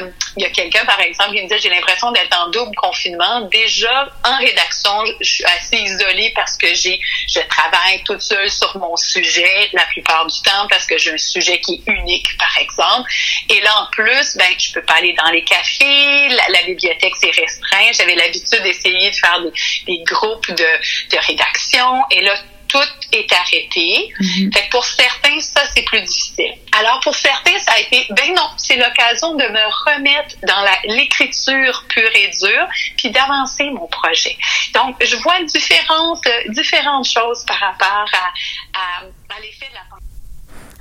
Euh, 0.00 0.10
il 0.36 0.42
y 0.42 0.46
a 0.46 0.50
quelqu'un, 0.50 0.84
par 0.84 1.00
exemple, 1.00 1.34
qui 1.34 1.42
me 1.42 1.48
dit 1.48 1.54
j'ai 1.60 1.70
l'impression 1.70 2.10
d'être 2.12 2.36
en 2.38 2.48
double 2.50 2.74
confinement. 2.76 3.42
Déjà, 3.42 4.08
en 4.24 4.38
rédaction, 4.38 4.92
je 5.20 5.30
suis 5.30 5.44
assez 5.44 5.76
isolée 5.76 6.32
parce 6.34 6.56
que 6.56 6.72
j'ai, 6.74 7.00
je 7.28 7.40
travaille 7.48 8.02
toute 8.04 8.22
seule 8.22 8.50
sur 8.50 8.76
mon 8.78 8.96
sujet 8.96 9.70
la 9.72 9.84
plupart 9.84 10.26
du 10.26 10.40
temps 10.42 10.66
parce 10.68 10.86
que 10.86 10.98
j'ai 10.98 11.12
un 11.12 11.18
sujet 11.18 11.60
qui 11.60 11.74
est 11.74 11.90
unique, 11.90 12.36
par 12.38 12.56
exemple. 12.58 13.10
Et 13.48 13.60
là, 13.60 13.70
en 13.82 13.86
plus, 13.90 14.36
ben, 14.36 14.52
je 14.58 14.72
peux 14.72 14.82
pas 14.82 14.94
aller 14.94 15.14
dans 15.14 15.30
les 15.30 15.44
café, 15.50 16.28
la, 16.28 16.42
la 16.48 16.62
bibliothèque 16.64 17.16
s'est 17.16 17.30
restreinte. 17.30 17.94
J'avais 17.94 18.14
l'habitude 18.14 18.62
d'essayer 18.62 19.10
de 19.10 19.16
faire 19.16 19.40
des, 19.42 19.52
des 19.86 20.02
groupes 20.04 20.48
de, 20.48 20.54
de, 20.54 21.26
rédaction 21.26 22.02
et 22.10 22.22
là, 22.22 22.34
tout 22.68 22.78
est 23.12 23.32
arrêté. 23.32 24.12
Mm-hmm. 24.20 24.54
Fait 24.54 24.66
que 24.66 24.70
pour 24.70 24.84
certains, 24.84 25.40
ça, 25.40 25.62
c'est 25.74 25.82
plus 25.82 26.02
difficile. 26.02 26.54
Alors, 26.78 27.00
pour 27.00 27.14
certains, 27.14 27.58
ça 27.58 27.72
a 27.72 27.80
été, 27.80 28.06
ben 28.10 28.32
non, 28.34 28.48
c'est 28.56 28.76
l'occasion 28.76 29.34
de 29.34 29.44
me 29.44 29.94
remettre 29.94 30.36
dans 30.46 30.64
l'écriture 30.94 31.84
pure 31.88 32.10
et 32.14 32.28
dure, 32.28 32.68
puis 32.96 33.10
d'avancer 33.10 33.70
mon 33.70 33.88
projet. 33.88 34.36
Donc, 34.72 34.96
je 35.04 35.16
vois 35.16 35.42
différentes, 35.42 36.26
différentes 36.50 37.08
choses 37.08 37.44
par 37.44 37.58
rapport 37.58 38.06
à, 38.12 38.78
à, 38.78 39.02
à 39.36 39.40
l'effet 39.40 39.66
de 39.68 39.74
la 39.74 39.82
pandémie. 39.90 40.09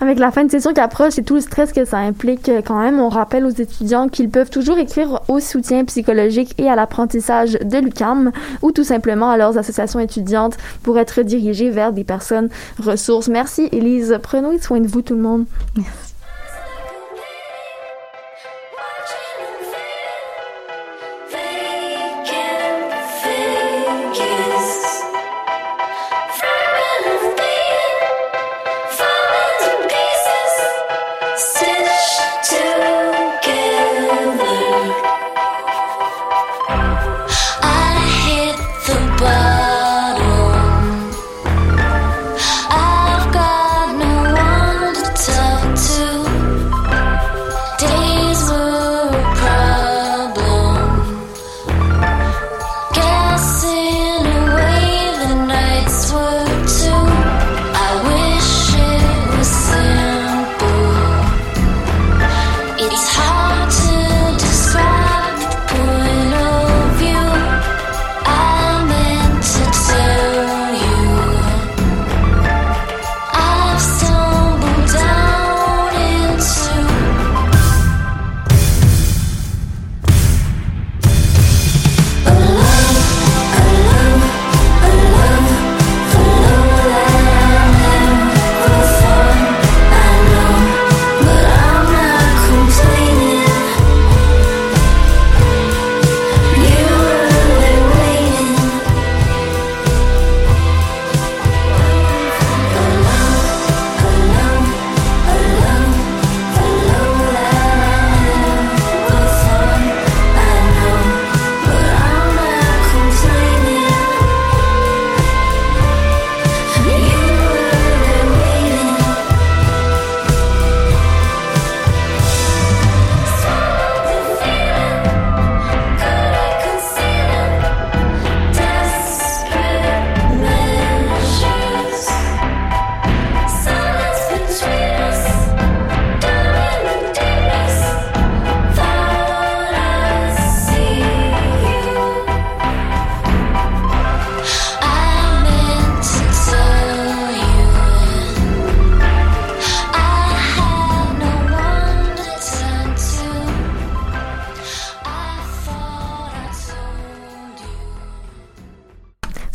Avec 0.01 0.17
la 0.17 0.31
fin 0.31 0.45
de 0.45 0.51
session 0.51 0.73
qui 0.73 0.79
approche 0.79 1.19
et 1.19 1.23
tout 1.23 1.35
le 1.35 1.41
stress 1.41 1.73
que 1.73 1.83
ça 1.83 1.97
implique, 1.97 2.47
euh, 2.47 2.61
quand 2.65 2.79
même, 2.79 2.99
on 2.99 3.09
rappelle 3.09 3.45
aux 3.45 3.49
étudiants 3.49 4.07
qu'ils 4.07 4.29
peuvent 4.29 4.49
toujours 4.49 4.77
écrire 4.77 5.21
au 5.27 5.39
soutien 5.41 5.83
psychologique 5.83 6.55
et 6.57 6.69
à 6.69 6.75
l'apprentissage 6.75 7.53
de 7.53 7.77
l'UCAM 7.77 8.31
ou 8.61 8.71
tout 8.71 8.85
simplement 8.85 9.29
à 9.29 9.37
leurs 9.37 9.57
associations 9.57 9.99
étudiantes 9.99 10.57
pour 10.83 10.97
être 10.97 11.21
dirigés 11.21 11.69
vers 11.69 11.91
des 11.91 12.05
personnes 12.05 12.49
ressources. 12.79 13.27
Merci, 13.27 13.67
Élise. 13.73 14.17
Prenons 14.23 14.57
soin 14.59 14.79
de 14.79 14.87
vous, 14.87 15.01
tout 15.01 15.15
le 15.15 15.21
monde. 15.21 15.45
Merci. 15.75 16.08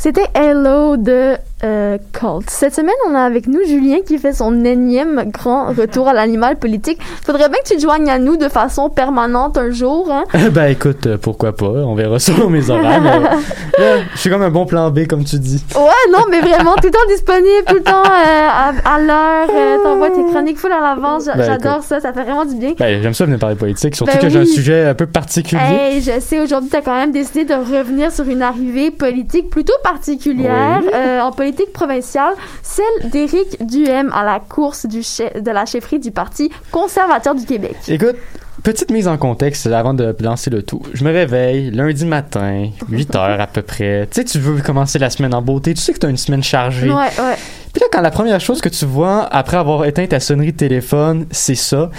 C'était 0.04 0.28
Hello 0.34 0.98
de 0.98 1.38
euh, 1.62 1.96
Cult. 2.24 2.48
Cette 2.48 2.74
semaine, 2.74 2.94
on 3.08 3.14
a 3.14 3.20
avec 3.20 3.46
nous 3.48 3.60
Julien 3.66 3.98
qui 4.06 4.16
fait 4.18 4.32
son 4.32 4.64
énième 4.64 5.24
grand 5.30 5.66
retour 5.66 6.08
à 6.08 6.14
l'animal 6.14 6.56
politique. 6.56 6.98
Faudrait 7.24 7.48
bien 7.50 7.58
que 7.62 7.68
tu 7.68 7.76
te 7.76 7.80
joignes 7.82 8.08
à 8.08 8.18
nous 8.18 8.36
de 8.36 8.48
façon 8.48 8.88
permanente 8.88 9.58
un 9.58 9.70
jour. 9.70 10.08
Hein? 10.10 10.24
ben 10.52 10.66
écoute, 10.66 11.06
euh, 11.06 11.18
pourquoi 11.18 11.54
pas, 11.54 11.66
on 11.66 11.94
verra 11.94 12.18
sur 12.18 12.48
mes 12.48 12.70
horaires. 12.70 13.00
mais, 13.02 13.82
euh, 13.84 14.00
je 14.14 14.18
suis 14.18 14.30
comme 14.30 14.42
un 14.42 14.50
bon 14.50 14.64
plan 14.64 14.90
B, 14.90 15.06
comme 15.06 15.24
tu 15.24 15.38
dis. 15.38 15.62
Ouais, 15.74 16.12
non, 16.12 16.24
mais 16.30 16.40
vraiment, 16.40 16.74
tout 16.76 16.86
le 16.86 16.90
temps 16.92 16.98
disponible, 17.08 17.64
tout 17.66 17.74
le 17.74 17.82
temps 17.82 18.02
euh, 18.04 18.48
à, 18.48 18.94
à 18.94 18.98
l'heure. 19.00 19.48
Euh, 19.54 19.82
T'envoies 19.82 20.10
tes 20.10 20.24
chroniques 20.30 20.58
full 20.58 20.72
à 20.72 20.80
l'avance. 20.80 21.26
Ben, 21.26 21.42
J'adore 21.44 21.82
ça, 21.82 22.00
ça 22.00 22.12
fait 22.12 22.22
vraiment 22.22 22.46
du 22.46 22.54
bien. 22.56 22.72
Ben, 22.78 23.02
j'aime 23.02 23.12
ça 23.14 23.26
venir 23.26 23.38
parler 23.38 23.56
politique, 23.56 23.94
surtout 23.96 24.12
Ben 24.14 24.20
que 24.20 24.28
j'ai 24.30 24.38
un 24.38 24.42
oui. 24.42 24.46
sujet 24.48 24.86
un 24.86 24.94
peu 24.94 25.06
particulier. 25.06 25.60
Hey, 25.62 26.00
je 26.00 26.18
sais, 26.20 26.40
aujourd'hui, 26.40 26.70
tu 26.70 26.76
as 26.76 26.80
quand 26.82 26.94
même 26.94 27.12
décidé 27.12 27.44
de 27.44 27.54
revenir 27.54 28.10
sur 28.12 28.26
une 28.28 28.40
arrivée 28.42 28.90
politique 28.90 29.50
plutôt 29.50 29.74
particulière 29.82 30.80
Oui. 30.82 31.20
en 31.20 31.30
politique 31.32 31.72
provinciale, 31.72 32.13
celle 32.62 33.10
d'Éric 33.10 33.64
Duhem 33.66 34.10
à 34.12 34.24
la 34.24 34.40
course 34.40 34.86
du 34.86 35.02
chef- 35.02 35.42
de 35.42 35.50
la 35.50 35.66
chefferie 35.66 35.98
du 35.98 36.10
Parti 36.10 36.50
conservateur 36.70 37.34
du 37.34 37.44
Québec. 37.44 37.76
Écoute, 37.88 38.16
petite 38.62 38.90
mise 38.90 39.08
en 39.08 39.16
contexte 39.18 39.66
avant 39.66 39.94
de 39.94 40.14
lancer 40.20 40.50
le 40.50 40.62
tout. 40.62 40.82
Je 40.92 41.04
me 41.04 41.12
réveille 41.12 41.70
lundi 41.70 42.06
matin, 42.06 42.68
8 42.88 43.14
heures 43.16 43.40
à 43.40 43.46
peu 43.46 43.62
près. 43.62 44.06
Tu 44.10 44.20
sais, 44.20 44.24
tu 44.24 44.38
veux 44.38 44.60
commencer 44.62 44.98
la 44.98 45.10
semaine 45.10 45.34
en 45.34 45.42
beauté, 45.42 45.74
tu 45.74 45.80
sais 45.80 45.92
que 45.92 45.98
tu 45.98 46.06
as 46.06 46.10
une 46.10 46.16
semaine 46.16 46.42
chargée. 46.42 46.88
Ouais, 46.88 46.94
ouais. 46.96 47.36
Puis 47.72 47.80
là, 47.80 47.86
quand 47.92 48.00
la 48.00 48.10
première 48.12 48.40
chose 48.40 48.60
que 48.60 48.68
tu 48.68 48.84
vois 48.84 49.24
après 49.24 49.56
avoir 49.56 49.84
éteint 49.84 50.06
ta 50.06 50.20
sonnerie 50.20 50.52
de 50.52 50.56
téléphone, 50.56 51.26
c'est 51.32 51.56
ça, 51.56 51.90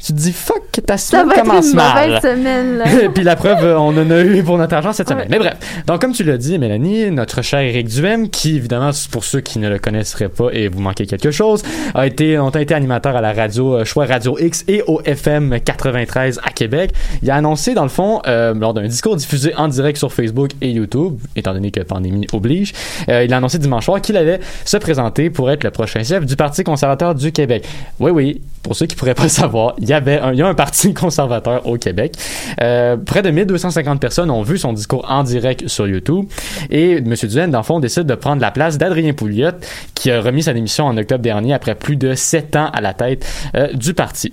tu 0.00 0.12
te 0.12 0.18
dis 0.18 0.32
fuck, 0.32 0.62
ta 0.86 0.96
Ça 0.96 1.20
semaine 1.22 1.38
commence 1.40 1.74
mal. 1.74 2.20
semaine. 2.20 2.82
Puis 3.14 3.24
la 3.24 3.36
preuve, 3.36 3.64
euh, 3.64 3.78
on 3.78 3.88
en 3.96 4.10
a 4.10 4.20
eu 4.22 4.42
pour 4.42 4.56
notre 4.58 4.74
argent 4.74 4.92
cette 4.92 5.08
Ouais. 5.08 5.14
semaine. 5.14 5.28
Mais 5.30 5.38
bref, 5.38 5.56
donc 5.86 6.00
comme 6.00 6.12
tu 6.12 6.22
l'as 6.24 6.38
dit, 6.38 6.58
Mélanie, 6.58 7.10
notre 7.10 7.42
cher 7.42 7.60
Eric 7.60 7.88
Duhem, 7.88 8.28
qui 8.30 8.56
évidemment, 8.56 8.90
pour 9.10 9.24
ceux 9.24 9.40
qui 9.40 9.58
ne 9.58 9.68
le 9.68 9.78
connaisseraient 9.78 10.28
pas 10.28 10.48
et 10.52 10.68
vous 10.68 10.80
manquez 10.80 11.06
quelque 11.06 11.30
chose, 11.30 11.62
a 11.94 12.06
été, 12.06 12.38
ont 12.38 12.50
été 12.50 12.74
animateur 12.74 13.16
à 13.16 13.20
la 13.20 13.32
radio 13.32 13.74
euh, 13.78 13.84
Choix 13.84 14.06
Radio 14.06 14.38
X 14.38 14.64
et 14.68 14.82
au 14.86 15.00
FM 15.04 15.58
93 15.64 16.40
à 16.44 16.50
Québec. 16.50 16.92
Il 17.22 17.30
a 17.30 17.36
annoncé, 17.36 17.74
dans 17.74 17.82
le 17.82 17.88
fond, 17.88 18.20
euh, 18.26 18.54
lors 18.54 18.74
d'un 18.74 18.86
discours 18.86 19.16
diffusé 19.16 19.54
en 19.56 19.68
direct 19.68 19.98
sur 19.98 20.12
Facebook 20.12 20.50
et 20.60 20.70
YouTube, 20.70 21.18
étant 21.36 21.52
donné 21.52 21.70
que 21.70 21.80
pandémie 21.80 22.26
oblige, 22.32 22.72
euh, 23.08 23.24
il 23.24 23.32
a 23.32 23.38
annoncé 23.38 23.58
dimanche 23.58 23.84
soir 23.86 24.00
qu'il 24.00 24.16
allait 24.16 24.40
se 24.64 24.76
présenter 24.76 25.30
pour 25.30 25.50
être 25.50 25.64
le 25.64 25.70
prochain 25.70 26.02
chef 26.04 26.24
du 26.24 26.36
Parti 26.36 26.62
conservateur 26.64 27.14
du 27.14 27.32
Québec. 27.32 27.66
Oui, 28.00 28.10
oui, 28.10 28.40
pour 28.62 28.76
ceux 28.76 28.86
qui 28.86 28.94
pourraient 28.96 29.14
pas 29.14 29.22
le 29.24 29.28
savoir, 29.28 29.74
il 29.78 29.87
il 29.88 30.38
y 30.38 30.42
a 30.42 30.46
un 30.46 30.54
parti 30.54 30.94
conservateur 30.94 31.66
au 31.66 31.76
Québec. 31.76 32.14
Euh, 32.60 32.96
près 32.96 33.22
de 33.22 33.30
1250 33.30 34.00
personnes 34.00 34.30
ont 34.30 34.42
vu 34.42 34.58
son 34.58 34.72
discours 34.72 35.06
en 35.08 35.22
direct 35.22 35.68
sur 35.68 35.88
YouTube. 35.88 36.26
Et 36.70 36.98
M. 36.98 37.14
Duhaime, 37.14 37.50
dans 37.50 37.58
le 37.58 37.64
fond, 37.64 37.80
décide 37.80 38.04
de 38.04 38.14
prendre 38.14 38.42
la 38.42 38.50
place 38.50 38.78
d'Adrien 38.78 39.12
Pouliot, 39.12 39.52
qui 39.94 40.10
a 40.10 40.20
remis 40.20 40.42
sa 40.42 40.52
démission 40.52 40.86
en 40.86 40.96
octobre 40.96 41.22
dernier 41.22 41.54
après 41.54 41.74
plus 41.74 41.96
de 41.96 42.14
sept 42.14 42.56
ans 42.56 42.70
à 42.72 42.80
la 42.80 42.94
tête 42.94 43.26
euh, 43.54 43.72
du 43.72 43.94
parti. 43.94 44.32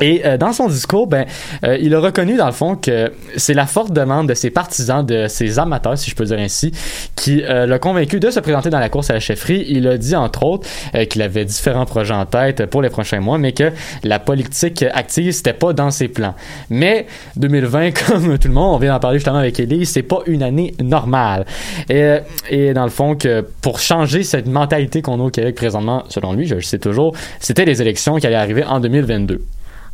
Et 0.00 0.22
euh, 0.24 0.36
dans 0.36 0.52
son 0.52 0.68
discours, 0.68 1.06
ben, 1.06 1.26
euh, 1.64 1.78
il 1.80 1.94
a 1.94 2.00
reconnu 2.00 2.36
dans 2.36 2.46
le 2.46 2.52
fond 2.52 2.76
que 2.76 3.12
c'est 3.36 3.54
la 3.54 3.66
forte 3.66 3.92
demande 3.92 4.28
de 4.28 4.34
ses 4.34 4.50
partisans, 4.50 5.04
de 5.04 5.28
ses 5.28 5.58
amateurs, 5.58 5.96
si 5.96 6.10
je 6.10 6.16
peux 6.16 6.24
dire 6.24 6.38
ainsi, 6.38 6.72
qui 7.16 7.42
euh, 7.42 7.66
l'a 7.66 7.78
convaincu 7.78 8.20
de 8.20 8.30
se 8.30 8.40
présenter 8.40 8.70
dans 8.70 8.80
la 8.80 8.88
course 8.88 9.10
à 9.10 9.14
la 9.14 9.20
chefferie. 9.20 9.64
Il 9.68 9.86
a 9.88 9.96
dit 9.96 10.16
entre 10.16 10.44
autres 10.44 10.68
euh, 10.94 11.04
qu'il 11.04 11.22
avait 11.22 11.44
différents 11.44 11.86
projets 11.86 12.14
en 12.14 12.26
tête 12.26 12.66
pour 12.66 12.82
les 12.82 12.90
prochains 12.90 13.20
mois, 13.20 13.38
mais 13.38 13.52
que 13.52 13.72
la 14.02 14.18
politique 14.18 14.84
active 14.92 15.32
c'était 15.32 15.52
pas 15.52 15.72
dans 15.72 15.90
ses 15.90 16.08
plans. 16.08 16.34
Mais 16.70 17.06
2020, 17.36 17.90
comme 18.06 18.38
tout 18.38 18.48
le 18.48 18.54
monde, 18.54 18.74
on 18.74 18.78
vient 18.78 18.92
d'en 18.92 19.00
parler 19.00 19.18
justement 19.18 19.38
avec 19.38 19.58
Ellie, 19.60 19.86
c'est 19.86 20.02
pas 20.02 20.20
une 20.26 20.42
année 20.42 20.74
normale. 20.82 21.46
Et, 21.88 22.02
euh, 22.02 22.20
et 22.50 22.74
dans 22.74 22.84
le 22.84 22.90
fond 22.90 23.14
que 23.14 23.46
pour 23.62 23.78
changer 23.78 24.22
cette 24.22 24.46
mentalité 24.46 25.02
qu'on 25.02 25.20
a 25.20 25.24
au 25.24 25.30
Québec 25.30 25.54
présentement, 25.54 26.04
selon 26.08 26.32
lui, 26.32 26.46
je 26.46 26.56
le 26.56 26.62
sais 26.62 26.78
toujours, 26.78 27.14
c'était 27.40 27.64
les 27.64 27.80
élections 27.80 28.16
qui 28.16 28.26
allaient 28.26 28.36
arriver 28.36 28.64
en 28.64 28.80
2022. 28.80 29.40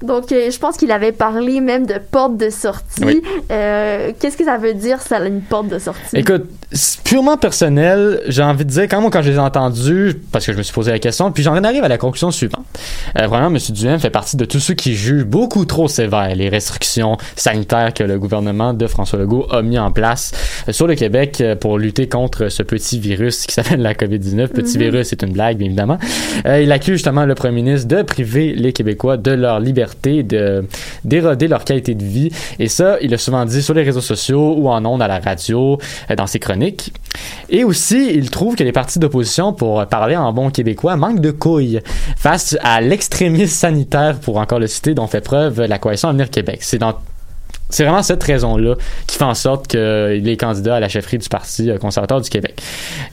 Donc, 0.02 0.32
euh, 0.32 0.50
je 0.50 0.58
pense 0.58 0.76
qu'il 0.76 0.92
avait 0.92 1.12
parlé 1.12 1.60
même 1.60 1.86
de 1.86 1.98
porte 1.98 2.36
de 2.36 2.50
sortie. 2.50 3.04
Oui. 3.04 3.22
Euh, 3.50 4.12
Qu'est-ce 4.18 4.36
que 4.36 4.44
ça 4.44 4.56
veut 4.56 4.74
dire, 4.74 5.00
ça, 5.02 5.18
une 5.26 5.42
porte 5.42 5.68
de 5.68 5.78
sortie? 5.78 6.16
Écoute, 6.16 6.44
purement 7.04 7.36
personnel, 7.36 8.22
j'ai 8.28 8.42
envie 8.42 8.64
de 8.64 8.70
dire, 8.70 8.84
quand 8.84 9.00
moi, 9.00 9.10
quand 9.10 9.22
je 9.22 9.30
les 9.30 9.36
ai 9.36 9.40
entendus, 9.40 10.20
parce 10.30 10.46
que 10.46 10.52
je 10.52 10.58
me 10.58 10.62
suis 10.62 10.72
posé 10.72 10.90
la 10.92 10.98
question, 10.98 11.32
puis 11.32 11.42
j'en 11.42 11.62
arrive 11.64 11.82
à 11.82 11.88
la 11.88 11.98
conclusion 11.98 12.30
suivante. 12.30 12.64
Euh, 13.18 13.26
vraiment, 13.26 13.48
M. 13.48 13.58
Duhaime 13.70 13.98
fait 13.98 14.10
partie 14.10 14.36
de 14.36 14.44
tous 14.44 14.60
ceux 14.60 14.74
qui 14.74 14.94
jugent 14.94 15.24
beaucoup 15.24 15.64
trop 15.64 15.88
sévères 15.88 16.34
les 16.34 16.48
restrictions 16.48 17.16
sanitaires 17.36 17.92
que 17.92 18.04
le 18.04 18.18
gouvernement 18.18 18.72
de 18.72 18.86
François 18.86 19.18
Legault 19.18 19.46
a 19.50 19.62
mis 19.62 19.78
en 19.78 19.90
place 19.90 20.32
euh, 20.68 20.72
sur 20.72 20.86
le 20.86 20.94
Québec 20.94 21.40
euh, 21.40 21.56
pour 21.56 21.78
lutter 21.78 22.08
contre 22.08 22.48
ce 22.48 22.62
petit 22.62 23.00
virus 23.00 23.46
qui 23.46 23.54
s'appelle 23.54 23.80
la 23.82 23.94
COVID-19. 23.94 24.48
Petit 24.48 24.78
Mhm. 24.78 24.82
virus, 24.84 25.08
c'est 25.08 25.22
une 25.22 25.32
blague, 25.32 25.56
bien 25.56 25.66
évidemment. 25.66 25.98
Euh, 26.46 26.60
il 26.62 26.70
accuse 26.72 26.94
justement 26.94 27.24
le 27.24 27.34
premier 27.34 27.54
ministre 27.54 27.88
de 27.88 28.02
priver 28.02 28.54
les 28.54 28.72
Québécois 28.72 29.16
de 29.16 29.32
leur 29.32 29.60
liberté, 29.60 30.22
de 30.22 30.64
d'éroder 31.04 31.48
leur 31.48 31.64
qualité 31.64 31.94
de 31.94 32.04
vie. 32.04 32.30
Et 32.58 32.68
ça, 32.68 32.98
il 33.00 33.12
a 33.14 33.18
souvent 33.18 33.44
dit 33.44 33.62
sur 33.62 33.74
les 33.74 33.82
réseaux 33.82 34.00
sociaux 34.00 34.54
ou 34.56 34.68
en 34.68 34.84
ondes 34.84 35.02
à 35.02 35.08
la 35.08 35.18
radio, 35.18 35.78
euh, 36.10 36.14
dans 36.14 36.26
ses 36.26 36.38
chroniques. 36.38 36.59
Et 37.48 37.64
aussi, 37.64 38.10
il 38.12 38.30
trouve 38.30 38.54
que 38.54 38.64
les 38.64 38.72
partis 38.72 38.98
d'opposition, 38.98 39.52
pour 39.52 39.84
parler 39.86 40.16
en 40.16 40.32
bon 40.32 40.50
québécois, 40.50 40.96
manquent 40.96 41.20
de 41.20 41.30
couilles 41.30 41.80
face 42.16 42.56
à 42.62 42.80
l'extrémisme 42.80 43.46
sanitaire, 43.46 44.18
pour 44.20 44.38
encore 44.38 44.58
le 44.58 44.66
citer, 44.66 44.94
dont 44.94 45.06
fait 45.06 45.20
preuve 45.20 45.62
la 45.62 45.78
coalition 45.78 46.08
Avenir 46.08 46.30
Québec. 46.30 46.60
C'est 46.62 46.78
c'est 47.70 47.84
vraiment 47.84 48.02
cette 48.02 48.22
raison-là 48.22 48.74
qui 49.06 49.16
fait 49.16 49.24
en 49.24 49.34
sorte 49.34 49.68
qu'il 49.68 50.28
est 50.28 50.36
candidat 50.36 50.76
à 50.76 50.80
la 50.80 50.88
chefferie 50.88 51.18
du 51.18 51.28
Parti 51.28 51.70
euh, 51.70 51.78
conservateur 51.78 52.20
du 52.20 52.28
Québec. 52.30 52.60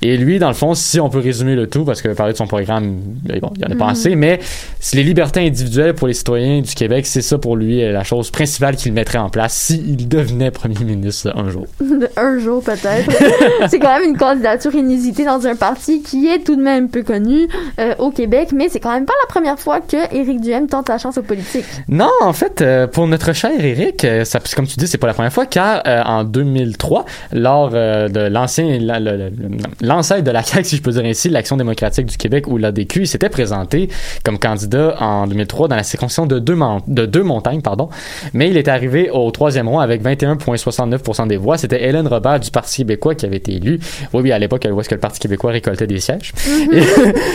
Et 0.02 0.17
lui, 0.17 0.39
dans 0.39 0.48
le 0.48 0.54
fond, 0.54 0.74
si 0.74 1.00
on 1.00 1.10
peut 1.10 1.20
résumer 1.20 1.56
le 1.56 1.67
tout, 1.67 1.86
parce 1.86 2.02
que 2.02 2.10
parler 2.10 2.34
de 2.34 2.38
son 2.38 2.48
programme, 2.48 2.98
bon, 3.41 3.52
il 3.56 3.62
y 3.62 3.65
en 3.65 3.72
a 3.72 3.76
pas 3.76 3.86
Mhm. 3.86 3.91
assez, 3.91 4.15
mais 4.15 4.39
c'est 4.80 4.98
les 4.98 5.04
libertés 5.04 5.39
individuelles 5.46 5.93
pour 5.93 6.08
les 6.08 6.13
citoyens 6.13 6.62
du 6.62 6.74
Québec, 6.74 7.06
c'est 7.06 7.22
ça 7.22 7.38
pour 7.38 7.56
lui 7.56 7.84
euh, 7.84 7.91
la 7.91 8.04
chose 8.04 8.32
principale 8.32 8.76
qu'il 8.76 8.93
mettrait 8.93 9.17
en 9.17 9.30
place 9.30 9.54
s'il 9.54 10.08
devenait 10.08 10.52
premier 10.52 10.84
ministre 10.84 11.32
un 11.36 11.50
jour. 11.50 11.65
Un 12.17 12.39
jour 12.39 12.63
peut-être. 12.63 13.10
c'est 13.70 13.80
quand 13.80 14.00
même 14.00 14.10
une 14.10 14.17
candidature 14.17 14.74
inusitée 14.76 15.26
dans 15.26 15.46
un 15.46 15.56
parti 15.56 16.02
qui 16.02 16.28
est 16.28 16.39
tout 16.39 16.56
de 16.56 16.62
même 16.62 16.89
peu 16.89 17.04
connu 17.04 17.48
euh, 17.80 17.93
au 18.00 18.12
Québec, 18.12 18.50
mais 18.54 18.70
c'est 18.70 18.80
quand 18.80 18.93
même 18.93 19.06
pas 19.06 19.13
la 19.24 19.28
première 19.28 19.60
fois 19.60 19.80
que 19.82 19.98
Éric 20.15 20.41
Duhem 20.41 20.67
tente 20.67 20.89
la 20.89 20.98
chance 20.98 21.17
aux 21.17 21.22
politiques. 21.24 21.65
Non, 21.88 22.10
en 22.22 22.34
fait, 22.34 22.62
euh, 22.62 22.88
pour 22.88 23.08
notre 23.08 23.34
cher 23.34 23.52
Eric, 23.60 24.04
euh, 24.04 24.24
ça, 24.26 24.39
comme 24.55 24.67
tu 24.67 24.75
dis, 24.77 24.88
c'est 24.88 24.97
pas 24.97 25.07
la 25.07 25.13
première 25.13 25.33
fois, 25.33 25.45
car 25.45 25.81
euh, 25.88 26.01
en 26.03 26.23
2003, 26.23 27.05
lors 27.33 27.71
euh, 27.73 28.07
de 28.10 28.21
l'ancien, 28.21 28.79
l'ancêtre 29.81 30.23
de 30.23 30.31
la 30.31 30.43
CAQ, 30.43 30.63
si 30.67 30.77
je 30.77 30.81
peux 30.81 30.91
dire 30.91 31.03
ainsi, 31.05 31.29
l'Action 31.29 31.57
démocratique 31.57 32.05
du 32.07 32.17
Québec 32.17 32.47
ou 32.47 32.57
l'ADQ, 32.57 33.01
il 33.01 33.07
s'était 33.07 33.29
présenté 33.29 33.89
comme 34.23 34.39
candidat 34.39 34.95
en 34.99 35.27
2003 35.27 35.67
dans 35.67 35.75
la 35.75 35.83
circonscription 35.83 36.25
de 36.25 36.39
deux, 36.39 36.57
de 36.88 37.05
deux 37.05 37.23
montagnes, 37.23 37.62
pardon, 37.62 37.89
mais 38.33 38.49
il 38.49 38.57
est 38.57 38.67
arrivé 38.67 39.10
au 39.10 39.29
troisième 39.31 39.67
rang 39.67 39.79
avec 39.79 40.03
21,69% 40.03 41.27
des 41.27 41.38
voix. 41.38 41.57
C'était 41.57 41.83
Hélène 41.83 42.07
Robert 42.07 42.39
du 42.39 42.51
Parti 42.51 42.77
québécois 42.77 43.15
qui 43.15 43.25
avait 43.25 43.38
été 43.38 43.53
élue. 43.55 43.79
Oui, 44.13 44.21
oui, 44.23 44.31
à 44.31 44.39
l'époque, 44.39 44.67
où 44.71 44.79
est-ce 44.79 44.89
que 44.89 44.95
le 44.95 45.01
Parti 45.01 45.19
québécois 45.19 45.51
récoltait 45.51 45.88
des 45.88 45.99
sièges. 45.99 46.33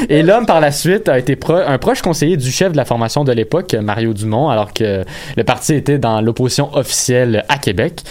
Et, 0.09 0.15
et 0.19 0.23
l'homme, 0.23 0.47
par 0.47 0.61
la 0.61 0.71
suite, 0.71 1.09
a 1.09 1.19
été 1.19 1.37
pro- 1.37 1.55
un 1.55 1.79
proche 1.79 2.03
conseiller 2.03 2.37
du 2.37 2.51
chef 2.51 2.73
de 2.73 2.77
la 2.77 2.85
formation 2.85 3.25
de 3.25 3.33
l'époque, 3.33 3.75
Mario 3.75 4.13
Dumont, 4.15 4.49
alors 4.49 4.73
que 4.73 5.05
le 5.37 5.45
parti 5.45 5.75
était 5.75 5.99
dans 5.99 6.21
l'opposition 6.21 6.75
officielle 6.75 7.02
à 7.49 7.59
Québec. 7.59 8.03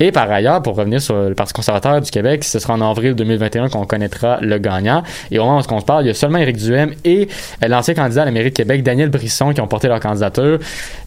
Et 0.00 0.12
par 0.12 0.30
ailleurs, 0.30 0.62
pour 0.62 0.76
revenir 0.76 1.00
sur 1.00 1.14
le 1.28 1.34
Parti 1.34 1.52
conservateur 1.52 2.00
du 2.00 2.10
Québec, 2.10 2.44
ce 2.44 2.58
sera 2.58 2.74
en 2.74 2.80
avril 2.80 3.14
2021 3.14 3.68
qu'on 3.68 3.84
connaîtra 3.86 4.38
le 4.40 4.58
gagnant. 4.58 5.02
Et 5.30 5.38
au 5.38 5.44
moment 5.44 5.60
où 5.60 5.72
on 5.72 5.80
se 5.80 5.84
parle, 5.84 6.04
il 6.04 6.08
y 6.08 6.10
a 6.10 6.14
seulement 6.14 6.38
Éric 6.38 6.56
Duhem 6.56 6.92
et 7.04 7.28
euh, 7.62 7.68
l'ancien 7.68 7.94
candidat 7.94 8.22
à 8.22 8.24
la 8.24 8.30
mairie 8.30 8.50
de 8.50 8.54
Québec, 8.56 8.82
Daniel 8.82 9.08
Brisson, 9.10 9.52
qui 9.52 9.60
ont 9.60 9.66
porté 9.68 9.88
leur 9.88 10.00
candidature. 10.00 10.58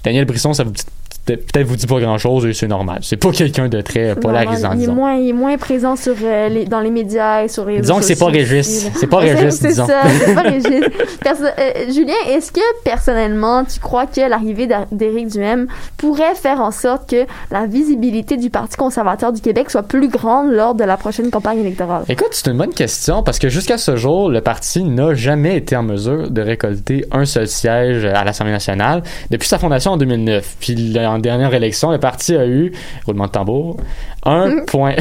Daniel 0.03 0.25
Brisson, 0.25 0.53
ça 0.53 0.63
vous 0.63 0.71
dit- 0.71 0.83
peut-être 1.25 1.65
vous 1.65 1.75
dit 1.75 1.87
pas 1.87 1.99
grand-chose 1.99 2.45
et 2.45 2.53
c'est 2.53 2.67
normal. 2.67 2.99
C'est 3.01 3.17
pas 3.17 3.31
quelqu'un 3.31 3.69
de 3.69 3.81
très 3.81 4.15
polarisant, 4.15 4.71
il, 4.73 4.75
est 4.75 4.79
disons. 4.79 4.93
moins, 4.93 5.15
il 5.15 5.29
est 5.29 5.33
moins 5.33 5.57
présent 5.57 5.95
sur, 5.95 6.15
euh, 6.23 6.49
les, 6.49 6.65
dans 6.65 6.81
les 6.81 6.91
médias 6.91 7.43
et 7.43 7.47
sur 7.47 7.65
les 7.65 7.79
Disons 7.79 7.97
que 7.97 8.03
c'est 8.03 8.17
pas 8.19 8.27
Régis. 8.27 8.89
C'est 8.95 9.07
pas 9.07 9.19
Régis, 9.19 9.55
C'est 9.55 9.71
ça, 9.71 9.87
c'est 10.25 10.33
pas 10.35 10.41
Régis. 10.41 10.83
Perso- 11.21 11.43
euh, 11.43 11.91
Julien, 11.93 12.13
est-ce 12.29 12.51
que 12.51 12.61
personnellement, 12.83 13.63
tu 13.63 13.79
crois 13.79 14.05
que 14.05 14.21
l'arrivée 14.21 14.67
d'Éric 14.91 15.27
Duhem 15.29 15.67
pourrait 15.97 16.35
faire 16.35 16.59
en 16.61 16.71
sorte 16.71 17.09
que 17.09 17.25
la 17.51 17.65
visibilité 17.67 18.37
du 18.37 18.49
Parti 18.49 18.75
conservateur 18.77 19.31
du 19.31 19.41
Québec 19.41 19.69
soit 19.69 19.83
plus 19.83 20.09
grande 20.09 20.51
lors 20.51 20.75
de 20.75 20.83
la 20.83 20.97
prochaine 20.97 21.29
campagne 21.29 21.59
électorale? 21.59 22.03
Écoute, 22.09 22.29
c'est 22.31 22.49
une 22.51 22.57
bonne 22.57 22.73
question 22.73 23.23
parce 23.23 23.39
que 23.39 23.49
jusqu'à 23.49 23.77
ce 23.77 23.95
jour, 23.95 24.29
le 24.29 24.41
parti 24.41 24.83
n'a 24.83 25.13
jamais 25.13 25.57
été 25.57 25.75
en 25.75 25.83
mesure 25.83 26.29
de 26.29 26.41
récolter 26.41 27.05
un 27.11 27.25
seul 27.25 27.47
siège 27.47 28.05
à 28.05 28.23
l'Assemblée 28.23 28.51
nationale 28.53 29.03
depuis 29.31 29.47
sa 29.47 29.57
fondation 29.57 29.91
en 29.91 29.97
2009. 29.97 30.57
Puis 30.59 30.75
en 31.13 31.19
dernière 31.19 31.53
élection, 31.53 31.91
le 31.91 31.97
parti 31.99 32.35
a 32.35 32.45
eu, 32.45 32.71
roulement 33.05 33.25
de 33.27 33.31
tambour, 33.31 33.77
un 34.25 34.63
point. 34.65 34.93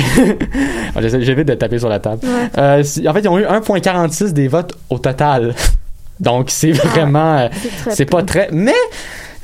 J'essaie- 1.00 1.22
J'évite 1.22 1.48
de 1.48 1.54
taper 1.54 1.78
sur 1.78 1.88
la 1.88 1.98
table. 1.98 2.20
Ouais. 2.22 2.48
Euh, 2.58 2.82
en 3.08 3.12
fait, 3.14 3.20
ils 3.20 3.28
ont 3.28 3.38
eu 3.38 3.44
1,46 3.44 4.32
des 4.32 4.48
votes 4.48 4.74
au 4.90 4.98
total. 4.98 5.54
Donc, 6.20 6.50
c'est 6.50 6.72
vraiment. 6.72 7.38
euh, 7.38 7.48
C'est 7.90 8.04
pas 8.06 8.22
très. 8.22 8.48
Mais. 8.52 8.74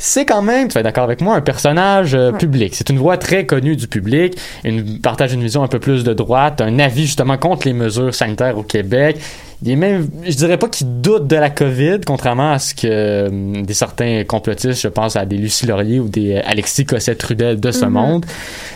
C'est 0.01 0.25
quand 0.25 0.43
même, 0.43 0.69
tu 0.69 0.75
vas 0.75 0.81
être 0.81 0.85
d'accord 0.85 1.05
avec 1.05 1.21
moi, 1.21 1.35
un 1.35 1.41
personnage 1.41 2.15
euh, 2.15 2.31
public. 2.33 2.75
C'est 2.77 2.89
une 2.89 2.99
voix 2.99 3.17
très 3.17 3.47
connue 3.47 3.75
du 3.75 3.89
public, 3.89 4.39
une 4.65 5.01
partage 5.01 5.33
une 5.35 5.43
vision 5.43 5.63
un 5.65 5.69
peu 5.69 5.81
plus 5.81 6.05
de 6.05 6.15
droite, 6.15 6.61
un 6.61 6.79
avis 6.79 7.03
justement 7.07 7.37
contre 7.37 7.67
les 7.67 7.73
mesures 7.73 8.15
sanitaires 8.15 8.57
au 8.57 8.63
Québec. 8.63 9.19
Il 9.61 9.73
est 9.73 9.77
même, 9.77 10.09
je 10.25 10.37
dirais 10.37 10.57
pas 10.57 10.69
qu'il 10.69 11.01
doute 11.01 11.27
de 11.27 11.35
la 11.35 11.51
COVID, 11.51 11.99
contrairement 12.07 12.53
à 12.53 12.61
ce 12.61 12.75
que 12.75 12.87
euh, 12.87 13.63
des 13.65 13.75
certains 13.75 14.23
complotistes, 14.23 14.81
je 14.81 14.87
pense 14.87 15.17
à 15.17 15.27
des 15.27 15.37
Lucie 15.37 15.67
Laurier 15.67 15.99
ou 15.99 16.09
des 16.09 16.37
euh, 16.37 16.41
Alexis 16.47 16.85
Cossette-Trudel 16.87 17.59
de 17.59 17.71
ce 17.73 17.85
Mhm. 17.85 17.91
monde. 17.91 18.27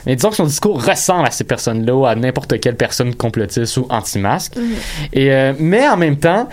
Mais 0.07 0.17
disons 0.17 0.31
que 0.31 0.37
son 0.37 0.47
discours 0.47 0.85
ressemble 0.85 1.29
à 1.29 1.31
ces 1.31 1.45
personnes-là 1.45 1.95
ou 1.95 2.05
à 2.05 2.17
n'importe 2.17 2.59
quelle 2.59 2.75
personne 2.75 3.15
complotiste 3.15 3.77
ou 3.77 3.87
anti-masque. 3.91 4.57
Mhm. 4.57 4.63
Et, 5.13 5.31
euh, 5.33 5.53
mais 5.57 5.87
en 5.89 5.97
même 5.97 6.17
temps, 6.17 6.49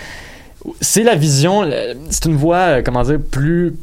c'est 0.79 1.01
la 1.03 1.15
vision, 1.15 1.67
c'est 2.11 2.25
une 2.25 2.35
voix, 2.35 2.83
comment 2.83 3.01
dire, 3.01 3.17
plus 3.31 3.73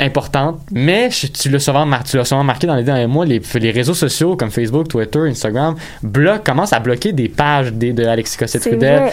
importante, 0.00 0.60
mais 0.70 1.10
je- 1.10 1.26
tu 1.26 1.48
l'as 1.50 1.58
souvent, 1.58 1.84
mar- 1.86 2.06
souvent 2.06 2.44
marqué 2.44 2.66
dans 2.66 2.74
les 2.76 2.82
derniers 2.84 3.06
mois, 3.06 3.24
les, 3.24 3.40
les 3.54 3.70
réseaux 3.70 3.94
sociaux 3.94 4.36
comme 4.36 4.50
Facebook, 4.50 4.88
Twitter, 4.88 5.20
Instagram 5.20 5.74
bloquent, 6.02 6.42
commencent 6.44 6.72
à 6.72 6.80
bloquer 6.80 7.12
des 7.12 7.28
pages 7.28 7.72
des, 7.72 7.92
de 7.92 8.04
Alexis 8.04 8.36
Cossette-Trudel. 8.38 9.10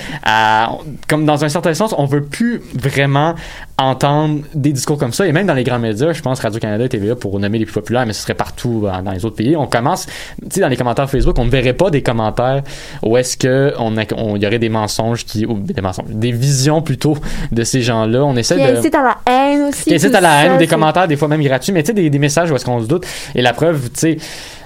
comme 1.07 1.25
dans 1.25 1.43
un 1.43 1.49
certain 1.49 1.73
sens, 1.73 1.93
on 1.97 2.05
veut 2.05 2.23
plus 2.23 2.61
vraiment 2.73 3.35
entendre 3.77 4.41
des 4.53 4.71
discours 4.71 4.97
comme 4.97 5.11
ça. 5.11 5.27
Et 5.27 5.31
même 5.33 5.47
dans 5.47 5.53
les 5.53 5.63
grands 5.63 5.79
médias, 5.79 6.13
je 6.13 6.21
pense 6.21 6.39
Radio-Canada 6.39 6.85
et 6.85 6.89
TVA 6.89 7.15
pour 7.15 7.37
nommer 7.39 7.59
les 7.59 7.65
plus 7.65 7.73
populaires, 7.73 8.05
mais 8.05 8.13
ce 8.13 8.21
serait 8.21 8.33
partout 8.33 8.83
euh, 8.85 9.01
dans 9.01 9.11
les 9.11 9.25
autres 9.25 9.35
pays. 9.35 9.55
On 9.57 9.67
commence, 9.67 10.05
tu 10.05 10.47
sais, 10.49 10.61
dans 10.61 10.69
les 10.69 10.77
commentaires 10.77 11.09
Facebook, 11.09 11.37
on 11.39 11.45
ne 11.45 11.49
verrait 11.49 11.73
pas 11.73 11.89
des 11.89 12.01
commentaires 12.01 12.61
où 13.03 13.17
est-ce 13.17 13.35
que 13.37 13.73
on, 13.77 13.97
a- 13.97 14.03
on- 14.15 14.37
il 14.37 14.43
y 14.43 14.47
aurait 14.47 14.59
des 14.59 14.69
mensonges 14.69 15.25
qui, 15.25 15.45
ou 15.45 15.59
des 15.59 15.81
mensonges, 15.81 16.05
des 16.09 16.31
visions 16.31 16.81
plutôt 16.81 17.17
de 17.51 17.63
ces 17.63 17.81
gens-là. 17.81 18.23
On 18.23 18.35
essaie 18.37 18.55
Qui 18.55 18.61
de 18.61 18.95
à 18.95 19.03
la 19.03 19.17
haine 19.29 19.63
aussi. 19.63 19.83
qui 19.83 19.93
à 20.15 20.21
la 20.21 20.43
haine 20.45 20.57
des 20.65 20.69
commentaires 20.69 21.07
des 21.07 21.15
fois 21.17 21.27
même 21.27 21.41
gratuits 21.41 21.71
mais 21.71 21.83
tu 21.83 21.87
sais 21.87 21.93
des, 21.93 22.09
des 22.09 22.19
messages 22.19 22.51
où 22.51 22.55
est-ce 22.55 22.65
qu'on 22.65 22.81
se 22.81 22.87
doute. 22.87 23.05
Et 23.35 23.41
la 23.41 23.53
preuve 23.53 23.89
tu 23.93 23.99
sais 23.99 24.17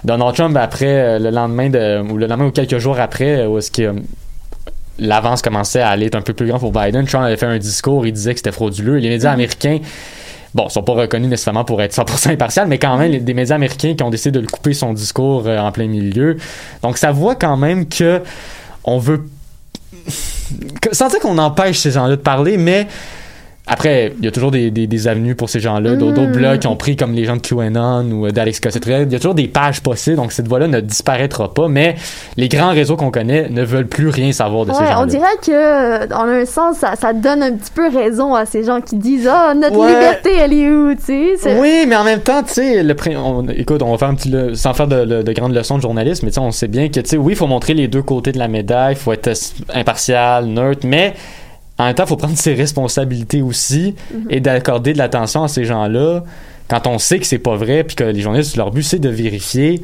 Donald 0.03 0.35
Trump 0.35 0.55
après 0.57 0.85
euh, 0.87 1.19
le 1.19 1.29
lendemain 1.29 1.69
de 1.69 2.01
ou 2.01 2.17
le 2.17 2.27
lendemain 2.27 2.45
ou 2.47 2.51
quelques 2.51 2.77
jours 2.77 2.99
après 2.99 3.39
euh, 3.41 3.47
où 3.47 3.57
est-ce 3.57 3.71
que 3.71 3.81
euh, 3.83 3.93
l'avance 4.97 5.41
commençait 5.41 5.81
à 5.81 5.89
aller 5.89 6.07
être 6.07 6.15
un 6.15 6.21
peu 6.21 6.33
plus 6.33 6.47
grand 6.47 6.59
pour 6.59 6.71
Biden 6.71 7.05
Trump 7.05 7.23
avait 7.23 7.37
fait 7.37 7.45
un 7.45 7.57
discours 7.57 8.05
il 8.05 8.13
disait 8.13 8.33
que 8.33 8.39
c'était 8.39 8.51
frauduleux 8.51 8.97
et 8.97 9.01
les 9.01 9.09
médias 9.09 9.31
américains 9.31 9.79
Bon, 10.55 10.67
sont 10.67 10.81
pas 10.81 10.93
reconnus 10.93 11.29
nécessairement 11.29 11.63
pour 11.63 11.79
être 11.79 11.93
100% 11.93 12.31
impartial, 12.31 12.67
mais 12.67 12.79
quand 12.79 12.97
même, 12.97 13.11
les- 13.11 13.19
des 13.19 13.35
médias 13.35 13.53
américains 13.55 13.93
qui 13.93 14.01
ont 14.01 14.09
décidé 14.09 14.31
de 14.31 14.39
le 14.39 14.47
couper 14.47 14.73
son 14.73 14.93
discours 14.93 15.43
euh, 15.45 15.59
en 15.59 15.71
plein 15.71 15.85
milieu. 15.87 16.37
Donc, 16.81 16.97
ça 16.97 17.11
voit 17.11 17.35
quand 17.35 17.55
même 17.55 17.87
que 17.87 18.23
on 18.83 18.97
veut 18.97 19.25
dire 20.07 21.19
qu'on 21.21 21.37
empêche 21.37 21.77
ces 21.77 21.91
gens-là 21.91 22.15
de 22.15 22.21
parler, 22.21 22.57
mais 22.57 22.87
après, 23.69 24.13
il 24.19 24.25
y 24.25 24.27
a 24.27 24.31
toujours 24.31 24.51
des, 24.51 24.71
des, 24.71 24.87
des 24.87 25.07
avenues 25.07 25.35
pour 25.35 25.49
ces 25.49 25.59
gens-là, 25.59 25.95
d'autres 25.95 26.21
Mm. 26.21 26.31
blogs 26.31 26.59
qui 26.59 26.67
ont 26.67 26.75
pris 26.75 26.95
comme 26.95 27.13
les 27.13 27.25
gens 27.25 27.35
de 27.35 27.41
QAnon 27.41 28.09
ou 28.11 28.25
euh, 28.25 28.31
d'Alex 28.31 28.59
Cossette. 28.59 28.85
Il 28.85 29.11
y 29.11 29.15
a 29.15 29.19
toujours 29.19 29.35
des 29.35 29.47
pages 29.47 29.81
possibles, 29.81 30.15
donc 30.17 30.31
cette 30.31 30.47
voix-là 30.47 30.67
ne 30.67 30.79
disparaîtra 30.81 31.53
pas, 31.53 31.67
mais 31.67 31.95
les 32.37 32.47
grands 32.49 32.71
réseaux 32.71 32.95
qu'on 32.97 33.11
connaît 33.11 33.47
ne 33.49 33.63
veulent 33.63 33.87
plus 33.87 34.09
rien 34.09 34.31
savoir 34.31 34.65
de 34.65 34.71
ces 34.73 34.79
Ouais, 34.79 34.85
gens-là. 34.85 35.01
on 35.01 35.05
dirait 35.05 35.25
que, 35.45 35.51
euh, 35.51 36.07
en 36.15 36.27
un 36.27 36.45
sens, 36.45 36.77
ça, 36.77 36.95
ça 36.95 37.13
donne 37.13 37.43
un 37.43 37.53
petit 37.53 37.71
peu 37.73 37.87
raison 37.89 38.33
à 38.35 38.45
ces 38.45 38.63
gens 38.63 38.81
qui 38.81 38.95
disent 38.95 39.29
Ah, 39.31 39.53
notre 39.53 39.77
Ouais. 39.77 39.87
liberté, 39.93 40.31
elle 40.39 40.53
est 40.53 40.69
où, 40.71 40.93
tu 40.95 41.37
sais? 41.37 41.59
Oui, 41.59 41.85
mais 41.87 41.95
en 41.95 42.03
même 42.03 42.21
temps, 42.21 42.41
tu 42.43 42.53
sais, 42.53 42.83
écoute, 43.55 43.81
on 43.81 43.91
va 43.91 43.97
faire 43.97 44.09
un 44.09 44.15
petit, 44.15 44.29
le- 44.29 44.55
sans 44.55 44.73
faire 44.73 44.87
de, 44.87 45.05
de- 45.05 45.21
de 45.21 45.33
grandes 45.33 45.53
leçons 45.53 45.77
de 45.77 45.81
journalisme, 45.81 46.25
mais 46.25 46.31
tu 46.31 46.35
sais, 46.35 46.41
on 46.41 46.51
sait 46.51 46.67
bien 46.67 46.87
que, 46.89 46.99
tu 46.99 47.09
sais, 47.09 47.17
oui, 47.17 47.33
il 47.33 47.35
faut 47.35 47.47
montrer 47.47 47.73
les 47.73 47.87
deux 47.87 48.01
côtés 48.01 48.31
de 48.31 48.39
la 48.39 48.47
médaille, 48.47 48.93
il 48.93 48.97
faut 48.99 49.13
être 49.13 49.27
euh, 49.27 49.33
impartial, 49.73 50.45
neutre, 50.45 50.81
mais 50.85 51.13
en 51.79 51.85
même 51.85 51.95
temps, 51.95 52.03
il 52.03 52.09
faut 52.09 52.17
prendre 52.17 52.37
ses 52.37 52.53
responsabilités 52.53 53.41
aussi 53.41 53.95
Mhm. 54.13 54.25
et 54.29 54.39
d'accorder 54.41 54.93
de 54.93 54.97
l'attention 54.99 55.43
à 55.43 55.47
ces 55.47 55.63
gens-là 55.65 56.23
quand 56.69 56.85
on 56.85 56.99
sait 56.99 57.17
que 57.19 57.25
c'est 57.25 57.39
pas 57.39 57.55
vrai, 57.55 57.83
puis 57.83 57.95
que 57.95 58.03
les 58.03 58.21
journalistes, 58.21 58.55
leur 58.57 58.69
but, 58.69 58.83
c'est 58.83 58.99
de 58.99 59.09
vérifier. 59.09 59.81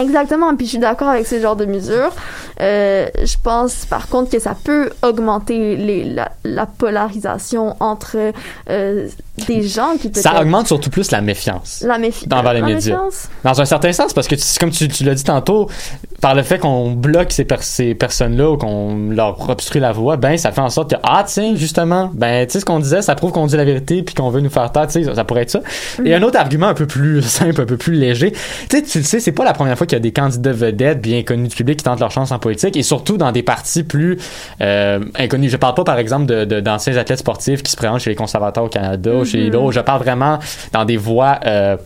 Exactement, 0.00 0.56
puis 0.56 0.64
je 0.64 0.70
suis 0.70 0.78
d'accord 0.78 1.08
avec 1.10 1.26
ce 1.26 1.38
genre 1.38 1.54
de 1.54 1.66
mesures. 1.66 2.14
Euh, 2.60 3.08
je 3.22 3.36
pense 3.42 3.84
par 3.84 4.08
contre 4.08 4.30
que 4.30 4.38
ça 4.38 4.56
peut 4.62 4.88
augmenter 5.02 5.76
les, 5.76 6.04
la, 6.04 6.32
la 6.44 6.64
polarisation 6.64 7.76
entre 7.78 8.16
euh, 8.70 9.08
des 9.46 9.62
gens 9.62 9.92
qui 10.00 10.08
peut-être... 10.08 10.22
Ça 10.22 10.40
augmente 10.40 10.66
surtout 10.66 10.90
plus 10.90 11.10
la 11.10 11.20
méfiance. 11.20 11.82
la 11.86 11.98
méfiance. 11.98 12.32
Envers 12.32 12.54
les 12.54 12.62
médias. 12.62 12.98
Dans 13.44 13.60
un 13.60 13.64
certain 13.64 13.92
sens, 13.92 14.12
parce 14.12 14.28
que 14.28 14.34
tu- 14.34 14.58
comme 14.60 14.70
tu, 14.70 14.88
tu 14.88 15.04
l'as 15.04 15.14
dit 15.14 15.24
tantôt, 15.24 15.68
par 16.20 16.34
le 16.34 16.42
fait 16.42 16.58
qu'on 16.58 16.92
bloque 16.92 17.32
ces, 17.32 17.44
per- 17.44 17.56
ces 17.60 17.94
personnes-là 17.94 18.50
ou 18.50 18.56
qu'on 18.56 19.10
leur 19.10 19.48
obstrue 19.50 19.80
la 19.80 19.92
voix, 19.92 20.16
ben 20.16 20.36
ça 20.38 20.52
fait 20.52 20.60
en 20.60 20.70
sorte 20.70 20.90
que 20.90 20.96
ah 21.02 21.24
tiens 21.26 21.54
justement, 21.56 22.10
ben 22.14 22.46
tu 22.46 22.52
sais 22.52 22.60
ce 22.60 22.64
qu'on 22.64 22.78
disait, 22.78 23.02
ça 23.02 23.14
prouve 23.14 23.32
qu'on 23.32 23.46
dit 23.46 23.56
la 23.56 23.64
vérité 23.64 24.02
puis 24.02 24.14
qu'on 24.14 24.30
veut 24.30 24.40
nous 24.40 24.50
faire 24.50 24.70
taire, 24.70 24.86
tu 24.86 24.92
sais 24.92 25.04
ça, 25.04 25.14
ça 25.14 25.24
pourrait 25.24 25.42
être 25.42 25.50
ça. 25.50 25.60
Et 26.04 26.14
un 26.14 26.22
autre 26.22 26.38
argument 26.38 26.68
un 26.68 26.74
peu 26.74 26.86
plus 26.86 27.22
simple, 27.26 27.60
un 27.62 27.66
peu 27.66 27.76
plus 27.76 27.94
léger, 27.94 28.30
tu 28.32 28.38
sais 28.70 28.82
tu 28.82 28.98
le 28.98 29.04
sais, 29.04 29.18
c'est 29.20 29.32
pas 29.32 29.44
la 29.44 29.52
première 29.52 29.76
fois 29.76 29.86
qu'il 29.86 29.96
y 29.96 30.00
a 30.00 30.00
des 30.00 30.12
candidats 30.12 30.52
vedettes 30.52 31.00
bien 31.00 31.22
connus 31.24 31.48
du 31.48 31.56
public 31.56 31.78
qui 31.78 31.84
tentent 31.84 32.00
leur 32.00 32.10
chance 32.12 32.30
en 32.30 32.38
politique 32.38 32.76
et 32.76 32.82
surtout 32.82 33.16
dans 33.16 33.32
des 33.32 33.42
partis 33.42 33.82
plus 33.82 34.18
euh, 34.60 35.00
inconnus. 35.18 35.50
Je 35.50 35.56
parle 35.56 35.74
pas 35.74 35.84
par 35.84 35.98
exemple 35.98 36.26
de- 36.26 36.44
de- 36.44 36.60
d'anciens 36.60 36.96
athlètes 36.96 37.18
sportifs 37.18 37.62
qui 37.62 37.70
se 37.72 37.76
présentent 37.76 38.00
chez 38.00 38.10
les 38.10 38.16
conservateurs 38.16 38.64
au 38.64 38.68
Canada, 38.68 39.10
ou 39.14 39.24
chez 39.32 39.38
libéraux. 39.38 39.72
Je 39.72 39.80
parle 39.80 40.02
vraiment 40.02 40.38
dans 40.72 40.84
des 40.84 40.96
voies 40.96 41.38
euh, 41.46 41.76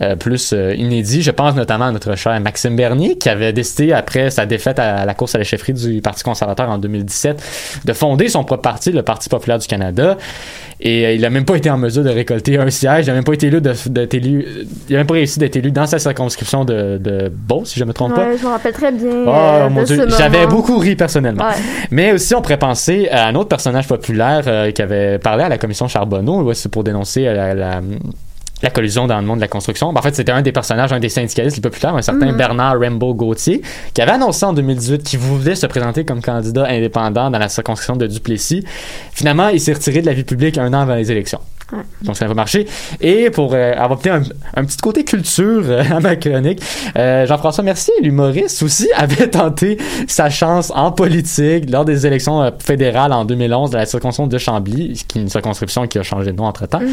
euh, 0.00 0.16
plus 0.16 0.52
euh, 0.52 0.74
inédits. 0.74 1.22
Je 1.22 1.30
pense 1.30 1.54
notamment 1.54 1.86
à 1.86 1.92
notre 1.92 2.16
cher 2.16 2.38
Maxime 2.40 2.76
Bernier 2.76 3.16
qui 3.18 3.28
avait 3.28 3.52
décidé 3.52 3.92
après 3.92 4.30
sa 4.30 4.46
défaite 4.46 4.78
à 4.78 5.04
la 5.04 5.14
course 5.14 5.34
à 5.34 5.38
la 5.38 5.44
chefferie 5.44 5.72
du 5.72 6.00
Parti 6.00 6.22
conservateur 6.22 6.68
en 6.70 6.78
2017 6.78 7.80
de 7.84 7.92
fonder 7.92 8.28
son 8.28 8.44
propre 8.44 8.62
parti, 8.62 8.92
le 8.92 9.02
Parti 9.02 9.28
populaire 9.28 9.58
du 9.58 9.66
Canada. 9.66 10.16
Et 10.84 11.14
il 11.14 11.24
a 11.24 11.30
même 11.30 11.44
pas 11.44 11.54
été 11.54 11.70
en 11.70 11.78
mesure 11.78 12.02
de 12.02 12.10
récolter 12.10 12.58
un 12.58 12.68
siège. 12.68 13.06
Il 13.06 13.10
a 13.10 13.14
même 13.14 13.22
pas 13.22 13.34
été 13.34 13.46
élu 13.46 13.60
de- 13.60 13.72
d'être 13.86 14.14
élu. 14.14 14.44
Il 14.88 14.96
a 14.96 14.98
même 14.98 15.06
pas 15.06 15.14
réussi 15.14 15.38
d'être 15.38 15.54
élu 15.54 15.70
dans 15.70 15.86
sa 15.86 16.00
circonscription 16.00 16.64
de, 16.64 16.98
de 16.98 17.30
Beauce, 17.32 17.68
si 17.70 17.78
je 17.78 17.84
me 17.84 17.92
trompe 17.92 18.14
pas. 18.16 18.36
Je 18.36 18.42
me 18.44 18.48
rappelle 18.50 18.72
très 18.72 18.90
bien. 18.90 19.08
Oh 19.26 19.70
mon 19.70 19.84
dieu, 19.84 20.06
j'avais 20.18 20.46
beaucoup 20.48 20.78
ri 20.78 20.96
personnellement. 20.96 21.44
Ouais. 21.44 21.54
Mais 21.92 22.10
aussi, 22.12 22.34
on 22.34 22.42
pourrait 22.42 22.58
penser 22.58 23.08
à 23.12 23.26
un 23.28 23.34
autre 23.36 23.48
personnage 23.48 23.86
populaire 23.86 24.42
euh, 24.48 24.72
qui 24.72 24.82
avait 24.82 25.20
parlé 25.20 25.44
à 25.44 25.48
la 25.48 25.56
commission 25.58 25.86
Charbonneau, 25.86 26.42
ouais, 26.42 26.54
c'est 26.54 26.68
pour 26.72 26.82
dénoncer 26.82 27.24
la, 27.24 27.54
la, 27.54 27.80
la 28.62 28.70
collusion 28.70 29.06
dans 29.06 29.20
le 29.20 29.26
monde 29.26 29.38
de 29.38 29.42
la 29.42 29.48
construction. 29.48 29.92
Ben, 29.92 30.00
en 30.00 30.02
fait, 30.02 30.14
c'était 30.14 30.32
un 30.32 30.42
des 30.42 30.52
personnages, 30.52 30.92
un 30.92 31.00
des 31.00 31.08
syndicalistes 31.08 31.56
les 31.56 31.62
populaires, 31.62 31.94
un 31.94 32.02
certain 32.02 32.26
Mhm. 32.32 32.36
Bernard 32.36 32.80
Rambo 32.80 33.14
Gauthier, 33.14 33.62
qui 33.92 34.00
avait 34.02 34.12
annoncé 34.12 34.46
en 34.46 34.52
2018 34.52 35.02
qu'il 35.02 35.18
voulait 35.18 35.54
se 35.54 35.66
présenter 35.66 36.04
comme 36.04 36.22
candidat 36.22 36.66
indépendant 36.68 37.30
dans 37.30 37.38
la 37.38 37.48
circonscription 37.48 37.96
de 37.96 38.06
Duplessis. 38.06 38.64
Finalement, 39.12 39.48
il 39.48 39.60
s'est 39.60 39.72
retiré 39.72 40.00
de 40.00 40.06
la 40.06 40.12
vie 40.14 40.24
publique 40.24 40.58
un 40.58 40.68
an 40.72 40.80
avant 40.80 40.94
les 40.94 41.10
élections. 41.10 41.40
Ouais. 41.72 41.78
Donc 42.02 42.16
ça 42.16 42.26
n'a 42.26 42.28
pas 42.28 42.34
marché. 42.34 42.66
Et 43.00 43.30
pour 43.30 43.54
euh, 43.54 43.72
avoir 43.72 43.92
obtenu 43.92 44.12
un, 44.12 44.22
un 44.54 44.64
petit 44.64 44.76
côté 44.76 45.04
culture 45.04 45.62
euh, 45.64 45.82
à 45.90 46.00
ma 46.00 46.16
chronique, 46.16 46.60
euh, 46.96 47.26
Jean-François 47.26 47.64
Mercier, 47.64 47.94
l'humoriste 48.02 48.62
aussi, 48.62 48.88
avait 48.96 49.28
tenté 49.28 49.78
sa 50.06 50.28
chance 50.28 50.70
en 50.74 50.92
politique 50.92 51.70
lors 51.70 51.84
des 51.84 52.06
élections 52.06 52.42
euh, 52.42 52.50
fédérales 52.58 53.12
en 53.12 53.24
2011 53.24 53.70
de 53.70 53.76
la 53.76 53.86
circonscription 53.86 54.26
de 54.26 54.38
Chambly, 54.38 55.04
qui 55.08 55.18
est 55.18 55.22
une 55.22 55.28
circonscription 55.28 55.86
qui 55.86 55.98
a 55.98 56.02
changé 56.02 56.32
de 56.32 56.36
nom 56.36 56.44
entre-temps. 56.44 56.80
Mhm. 56.80 56.88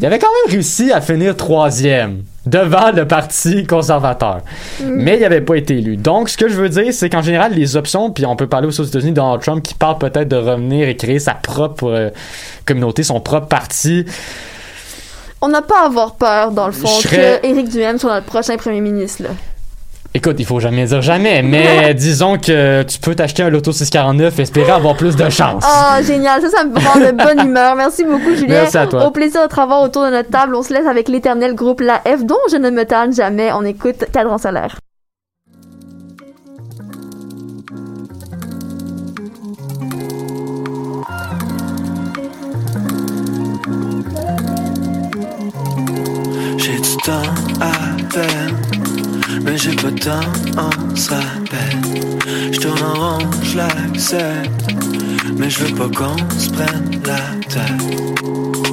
Il 0.00 0.06
avait 0.06 0.18
quand 0.18 0.28
même 0.44 0.54
réussi 0.54 0.92
à 0.92 1.00
finir 1.00 1.36
troisième 1.36 2.22
devant 2.46 2.92
le 2.92 3.06
Parti 3.06 3.66
conservateur. 3.66 4.40
Mais 4.84 5.16
il 5.16 5.20
n'avait 5.22 5.40
pas 5.40 5.56
été 5.56 5.78
élu. 5.78 5.96
Donc, 5.96 6.28
ce 6.28 6.36
que 6.36 6.48
je 6.48 6.54
veux 6.54 6.68
dire, 6.68 6.92
c'est 6.94 7.10
qu'en 7.10 7.22
général, 7.22 7.52
les 7.52 7.76
options, 7.76 8.10
puis 8.10 8.24
on 8.24 8.36
peut 8.36 8.46
parler 8.46 8.68
aussi 8.68 8.80
aux 8.80 8.84
États-Unis, 8.84 9.12
Donald 9.12 9.42
Trump 9.42 9.62
qui 9.62 9.74
parle 9.74 9.98
peut-être 9.98 10.28
de 10.28 10.36
revenir 10.36 10.88
et 10.88 10.96
créer 10.96 11.18
sa 11.18 11.34
propre 11.34 11.84
euh, 11.90 12.10
communauté, 12.64 13.02
son 13.02 13.20
propre 13.20 13.48
parti. 13.48 14.04
On 15.42 15.48
n'a 15.48 15.60
pas 15.62 15.82
à 15.82 15.86
avoir 15.86 16.14
peur, 16.14 16.50
dans 16.52 16.66
le 16.66 16.72
fond, 16.72 16.86
serais- 16.86 17.40
que 17.42 17.46
Éric 17.46 17.68
Duhem 17.68 17.98
soit 17.98 18.14
notre 18.14 18.26
prochain 18.26 18.56
premier 18.56 18.80
ministre. 18.80 19.24
Là. 19.24 19.30
Écoute, 20.16 20.36
il 20.38 20.46
faut 20.46 20.60
jamais 20.60 20.86
dire 20.86 21.02
jamais, 21.02 21.42
mais 21.42 21.92
disons 21.94 22.38
que 22.38 22.82
tu 22.84 22.98
peux 23.00 23.14
t'acheter 23.14 23.42
un 23.42 23.50
Loto 23.50 23.70
649 23.70 24.38
et 24.38 24.42
espérer 24.42 24.70
avoir 24.72 24.96
plus 24.96 25.14
de 25.14 25.28
chance. 25.28 25.62
Ah, 25.66 26.00
génial. 26.02 26.40
Ça, 26.40 26.48
ça 26.48 26.64
me 26.64 26.74
rend 26.74 26.98
de 26.98 27.12
bonne 27.12 27.46
humeur. 27.46 27.76
Merci 27.76 28.02
beaucoup, 28.02 28.34
Julien. 28.34 28.62
Merci 28.62 28.78
à 28.78 28.86
toi. 28.86 29.04
Au 29.06 29.10
plaisir 29.10 29.42
de 29.42 29.46
travailler 29.46 29.84
autour 29.84 30.06
de 30.06 30.10
notre 30.12 30.30
table. 30.30 30.54
On 30.54 30.62
se 30.62 30.72
laisse 30.72 30.86
avec 30.86 31.08
l'éternel 31.08 31.54
groupe 31.54 31.82
La 31.82 31.98
F, 31.98 32.24
dont 32.24 32.34
je 32.50 32.56
ne 32.56 32.70
me 32.70 32.86
tanne 32.86 33.12
jamais. 33.12 33.52
On 33.52 33.62
écoute 33.62 34.06
Cadran 34.10 34.38
solaire. 34.38 34.78
J'ai 46.56 46.80
du 46.80 46.96
temps 47.04 47.20
à 47.60 47.72
peine, 48.14 48.75
mais 49.46 49.56
j'ai 49.56 49.74
pas 49.76 49.90
de 49.90 49.98
temps, 50.00 50.20
on 50.58 50.96
s'appelle. 50.96 51.80
Je 52.52 52.58
tourne 52.58 52.82
en 52.82 53.18
rond, 53.18 53.30
je 53.42 53.56
l'accepte, 53.56 54.66
mais 55.38 55.48
je 55.48 55.64
veux 55.64 55.74
pas 55.74 55.88
qu'on 55.88 56.16
se 56.38 56.50
prenne 56.50 57.00
la 57.04 57.20
tête. 57.48 58.65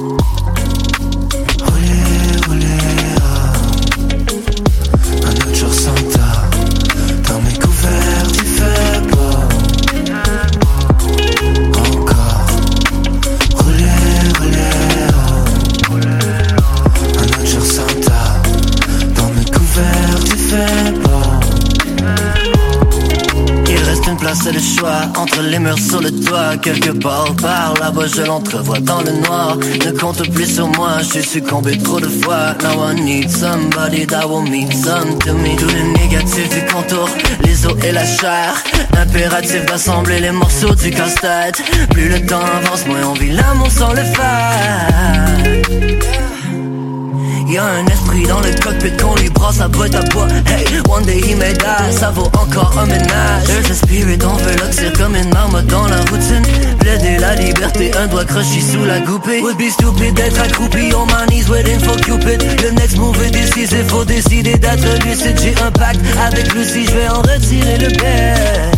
Toi, 24.78 24.92
entre 25.16 25.42
les 25.42 25.58
murs 25.58 25.78
sur 25.78 26.00
le 26.00 26.10
toit, 26.10 26.56
quelque 26.56 26.90
part 26.90 27.34
par 27.40 27.74
là-bas 27.80 28.06
je 28.06 28.22
l'entrevois 28.22 28.80
dans 28.80 29.00
le 29.02 29.12
noir. 29.12 29.56
Ne 29.56 29.90
compte 29.92 30.28
plus 30.30 30.54
sur 30.54 30.68
moi, 30.68 31.02
suis 31.02 31.22
succombé 31.22 31.78
trop 31.78 32.00
de 32.00 32.08
fois. 32.08 32.54
Now 32.62 32.90
I 32.90 33.00
need 33.00 33.30
somebody 33.30 34.06
that 34.06 34.26
will 34.28 34.42
mean 34.42 34.70
some 34.72 35.18
to 35.20 35.34
me. 35.34 35.56
Tout 35.56 35.66
le 35.66 35.98
négatif 35.98 36.48
du 36.48 36.64
contour, 36.72 37.08
les 37.44 37.66
os 37.66 37.74
et 37.84 37.92
la 37.92 38.04
chair. 38.04 38.62
Impératif 38.98 39.64
d'assembler 39.66 40.20
les 40.20 40.32
morceaux 40.32 40.74
du 40.74 40.90
casse-tête. 40.90 41.62
Plus 41.90 42.08
le 42.08 42.26
temps 42.26 42.42
avance, 42.42 42.86
moins 42.86 43.04
on 43.10 43.14
vit 43.14 43.30
l'amour 43.30 43.70
sans 43.70 43.90
le 43.90 44.02
faire. 44.02 45.44
Y'a 47.48 47.64
un 47.64 47.86
esprit 47.86 48.26
dans 48.26 48.40
le 48.40 48.50
cockpit 48.62 48.96
qu'on 48.96 49.14
lui 49.16 49.28
brasse 49.28 49.58
la 49.58 49.68
boîte 49.68 49.94
à 49.94 50.02
bois 50.04 50.26
Hey, 50.46 50.64
one 50.88 51.04
day 51.04 51.20
he 51.20 51.34
may 51.34 51.52
die, 51.52 51.92
ça 51.98 52.10
vaut 52.10 52.30
encore 52.38 52.74
un 52.78 52.86
ménage. 52.86 53.44
There's 53.46 53.70
a 53.70 53.74
spirit, 53.74 54.18
on 54.24 54.36
veut 54.36 54.56
comme 54.98 55.14
une 55.14 55.28
marmotte 55.30 55.66
dans 55.66 55.86
la 55.86 55.98
routine. 56.10 56.42
Plaider 56.80 57.18
la 57.18 57.34
liberté, 57.34 57.90
un 57.96 58.06
doigt 58.06 58.24
croché 58.24 58.60
sous 58.60 58.84
la 58.84 59.00
goupille. 59.00 59.42
Would 59.42 59.58
be 59.58 59.70
stupid 59.70 60.14
d'être 60.14 60.40
accroupi 60.40 60.92
on 60.94 61.06
my 61.06 61.26
knees 61.28 61.48
waiting 61.50 61.78
for 61.80 61.96
Cupid. 61.96 62.42
Le 62.62 62.70
next 62.70 62.96
move 62.96 63.22
est 63.22 63.30
décisif, 63.30 63.86
faut 63.88 64.04
décider 64.04 64.56
d'être 64.56 65.04
lucide. 65.04 65.38
J'ai 65.42 65.54
un 65.62 65.70
pacte 65.70 66.00
avec 66.26 66.52
Lucie, 66.54 66.86
je 66.86 66.92
vais 66.92 67.08
en 67.08 67.20
retirer 67.20 67.78
le 67.78 67.88
best 67.88 68.74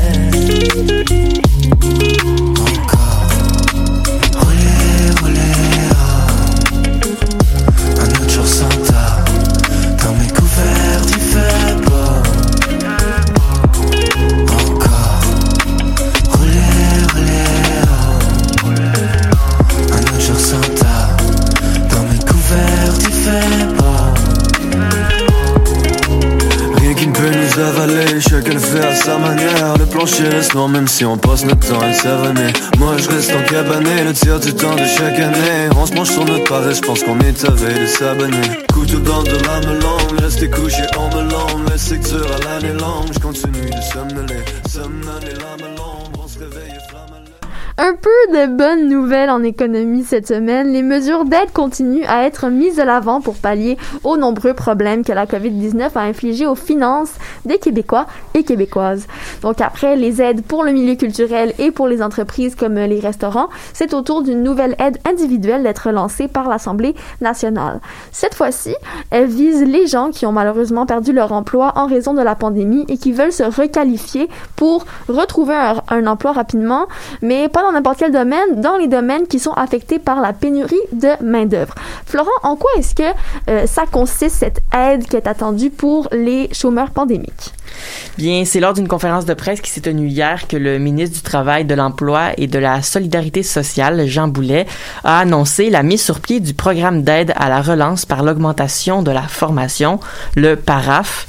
si 30.96 31.04
on 31.04 31.18
passe 31.18 31.44
notre 31.44 31.68
temps 31.68 31.78
à 31.80 31.88
le 31.88 32.52
Moi 32.78 32.96
je 32.96 33.10
reste 33.10 33.30
en 33.34 33.42
cabané, 33.42 34.02
le 34.02 34.14
tiers 34.14 34.40
du 34.40 34.54
temps 34.54 34.74
de 34.74 34.86
chaque 34.86 35.18
année. 35.18 35.68
On 35.76 35.84
se 35.84 35.92
mange 35.92 36.08
sur 36.08 36.24
notre 36.24 36.44
paresse, 36.44 36.78
je 36.78 36.82
pense 36.82 37.02
qu'on 37.02 37.18
est 37.20 37.44
veille 37.50 37.80
de 37.80 37.86
s'abonner. 37.86 38.48
Couteau 38.72 39.00
dans 39.00 39.22
de 39.22 39.36
la 39.44 39.60
melon, 39.60 39.98
rester 40.22 40.48
couché 40.48 40.84
en 40.96 41.14
melon 41.14 41.64
La 41.68 41.76
secture 41.76 42.26
à 42.32 42.44
l'année 42.44 42.72
longue, 42.72 43.12
je 43.12 43.18
continue 43.18 43.68
de 43.68 43.82
somnoler 43.92 44.40
Somnoler 44.66 45.45
Un 47.78 47.92
peu 47.94 48.32
de 48.32 48.46
bonnes 48.46 48.88
nouvelles 48.88 49.28
en 49.28 49.42
économie 49.42 50.02
cette 50.02 50.26
semaine. 50.26 50.72
Les 50.72 50.80
mesures 50.80 51.26
d'aide 51.26 51.52
continuent 51.52 52.06
à 52.08 52.24
être 52.24 52.48
mises 52.48 52.76
de 52.76 52.82
l'avant 52.82 53.20
pour 53.20 53.34
pallier 53.34 53.76
aux 54.02 54.16
nombreux 54.16 54.54
problèmes 54.54 55.04
que 55.04 55.12
la 55.12 55.26
COVID-19 55.26 55.90
a 55.94 56.00
infligés 56.00 56.46
aux 56.46 56.54
finances 56.54 57.12
des 57.44 57.58
Québécois 57.58 58.06
et 58.32 58.44
Québécoises. 58.44 59.06
Donc 59.42 59.60
après 59.60 59.94
les 59.94 60.22
aides 60.22 60.42
pour 60.42 60.64
le 60.64 60.72
milieu 60.72 60.94
culturel 60.94 61.52
et 61.58 61.70
pour 61.70 61.86
les 61.86 62.00
entreprises 62.00 62.54
comme 62.54 62.76
les 62.76 62.98
restaurants, 62.98 63.50
c'est 63.74 63.92
au 63.92 64.00
tour 64.00 64.22
d'une 64.22 64.42
nouvelle 64.42 64.74
aide 64.78 64.96
individuelle 65.06 65.62
d'être 65.62 65.90
lancée 65.90 66.28
par 66.28 66.48
l'Assemblée 66.48 66.94
nationale. 67.20 67.80
Cette 68.10 68.34
fois-ci, 68.34 68.74
elle 69.10 69.26
vise 69.26 69.62
les 69.62 69.86
gens 69.86 70.10
qui 70.12 70.24
ont 70.24 70.32
malheureusement 70.32 70.86
perdu 70.86 71.12
leur 71.12 71.30
emploi 71.32 71.74
en 71.76 71.86
raison 71.86 72.14
de 72.14 72.22
la 72.22 72.36
pandémie 72.36 72.86
et 72.88 72.96
qui 72.96 73.12
veulent 73.12 73.32
se 73.32 73.42
requalifier 73.42 74.30
pour 74.56 74.86
retrouver 75.08 75.54
un, 75.54 75.82
un 75.88 76.06
emploi 76.06 76.32
rapidement, 76.32 76.86
mais 77.20 77.50
pas 77.50 77.65
dans 77.66 77.72
n'importe 77.72 77.98
quel 77.98 78.12
domaine, 78.12 78.60
dans 78.60 78.76
les 78.76 78.86
domaines 78.86 79.26
qui 79.26 79.38
sont 79.38 79.52
affectés 79.52 79.98
par 79.98 80.20
la 80.20 80.32
pénurie 80.32 80.76
de 80.92 81.22
main-d'œuvre. 81.22 81.74
Florent, 82.04 82.30
en 82.42 82.56
quoi 82.56 82.70
est-ce 82.78 82.94
que 82.94 83.02
euh, 83.48 83.66
ça 83.66 83.84
consiste, 83.90 84.36
cette 84.36 84.60
aide 84.76 85.06
qui 85.06 85.16
est 85.16 85.26
attendue 85.26 85.70
pour 85.70 86.08
les 86.12 86.48
chômeurs 86.52 86.90
pandémiques? 86.90 87.52
Bien, 88.18 88.44
c'est 88.44 88.60
lors 88.60 88.72
d'une 88.72 88.88
conférence 88.88 89.26
de 89.26 89.34
presse 89.34 89.60
qui 89.60 89.70
s'est 89.70 89.80
tenue 89.80 90.06
hier 90.06 90.46
que 90.48 90.56
le 90.56 90.78
ministre 90.78 91.16
du 91.16 91.22
Travail, 91.22 91.64
de 91.64 91.74
l'Emploi 91.74 92.30
et 92.38 92.46
de 92.46 92.58
la 92.58 92.80
Solidarité 92.82 93.42
sociale, 93.42 94.06
Jean 94.06 94.28
Boulet, 94.28 94.66
a 95.04 95.20
annoncé 95.20 95.68
la 95.68 95.82
mise 95.82 96.02
sur 96.02 96.20
pied 96.20 96.40
du 96.40 96.54
programme 96.54 97.02
d'aide 97.02 97.32
à 97.36 97.48
la 97.48 97.60
relance 97.60 98.06
par 98.06 98.22
l'augmentation 98.22 99.02
de 99.02 99.10
la 99.10 99.22
formation, 99.22 100.00
le 100.34 100.54
PARAF. 100.56 101.26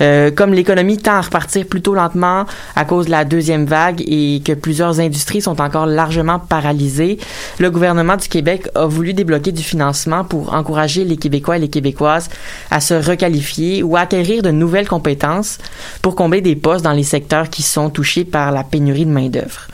Euh, 0.00 0.30
comme 0.30 0.52
l'économie 0.52 0.98
tend 0.98 1.14
à 1.14 1.20
repartir 1.22 1.66
plutôt 1.66 1.94
lentement 1.94 2.44
à 2.76 2.84
cause 2.84 3.06
de 3.06 3.10
la 3.10 3.24
deuxième 3.24 3.64
vague 3.64 4.02
et 4.06 4.42
que 4.44 4.52
plusieurs 4.52 5.00
industries 5.00 5.42
sont 5.42 5.60
encore 5.60 5.77
largement 5.86 6.38
paralysées, 6.38 7.18
le 7.58 7.70
gouvernement 7.70 8.16
du 8.16 8.28
Québec 8.28 8.68
a 8.74 8.86
voulu 8.86 9.14
débloquer 9.14 9.52
du 9.52 9.62
financement 9.62 10.24
pour 10.24 10.54
encourager 10.54 11.04
les 11.04 11.16
Québécois 11.16 11.56
et 11.56 11.60
les 11.60 11.68
Québécoises 11.68 12.28
à 12.70 12.80
se 12.80 12.94
requalifier 12.94 13.82
ou 13.82 13.96
à 13.96 14.00
acquérir 14.00 14.42
de 14.42 14.50
nouvelles 14.50 14.88
compétences 14.88 15.58
pour 16.02 16.14
combler 16.14 16.40
des 16.40 16.56
postes 16.56 16.84
dans 16.84 16.92
les 16.92 17.02
secteurs 17.02 17.50
qui 17.50 17.62
sont 17.62 17.90
touchés 17.90 18.24
par 18.24 18.52
la 18.52 18.64
pénurie 18.64 19.06
de 19.06 19.10
main-d'œuvre. 19.10 19.68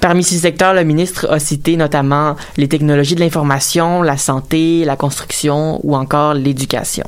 Parmi 0.00 0.22
ces 0.22 0.38
secteurs, 0.38 0.74
le 0.74 0.84
ministre 0.84 1.26
a 1.30 1.38
cité 1.38 1.76
notamment 1.76 2.36
les 2.56 2.68
technologies 2.68 3.14
de 3.14 3.20
l'information, 3.20 4.02
la 4.02 4.16
santé, 4.16 4.84
la 4.84 4.96
construction 4.96 5.80
ou 5.82 5.96
encore 5.96 6.34
l'éducation. 6.34 7.06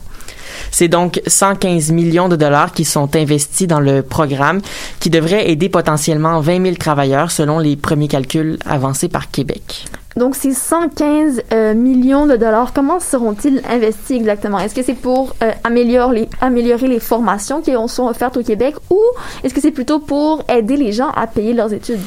C'est 0.71 0.89
donc 0.89 1.21
115 1.27 1.91
millions 1.93 2.29
de 2.29 2.37
dollars 2.37 2.73
qui 2.73 2.85
sont 2.85 3.15
investis 3.17 3.67
dans 3.67 3.81
le 3.81 4.03
programme 4.03 4.61
qui 5.01 5.11
devrait 5.11 5.51
aider 5.51 5.69
potentiellement 5.69 6.41
20 6.41 6.63
000 6.63 6.77
travailleurs 6.77 7.31
selon 7.31 7.59
les 7.59 7.77
premiers 7.77 8.09
calculs 8.09 8.59
avancés 8.65 9.09
par 9.09 9.31
Québec. 9.31 9.87
Donc, 10.19 10.35
ces 10.35 10.53
115 10.53 11.43
euh, 11.53 11.75
millions 11.75 12.27
de 12.27 12.37
dollars, 12.37 12.73
comment 12.73 13.01
seront-ils 13.01 13.62
investis 13.71 14.16
exactement? 14.16 14.59
Est-ce 14.59 14.75
que 14.75 14.83
c'est 14.83 14.95
pour 14.95 15.35
euh, 15.43 15.53
améliorer, 15.64 16.21
les, 16.21 16.29
améliorer 16.41 16.89
les 16.89 17.01
formations 17.01 17.62
qui 17.62 17.73
sont 17.87 18.09
offertes 18.09 18.37
au 18.37 18.43
Québec 18.43 18.75
ou 18.91 19.01
est-ce 19.45 19.55
que 19.55 19.61
c'est 19.61 19.71
plutôt 19.71 20.01
pour 20.01 20.43
aider 20.49 20.77
les 20.77 20.93
gens 20.93 21.11
à 21.11 21.27
payer 21.27 21.53
leurs 21.55 21.73
études? 21.73 22.01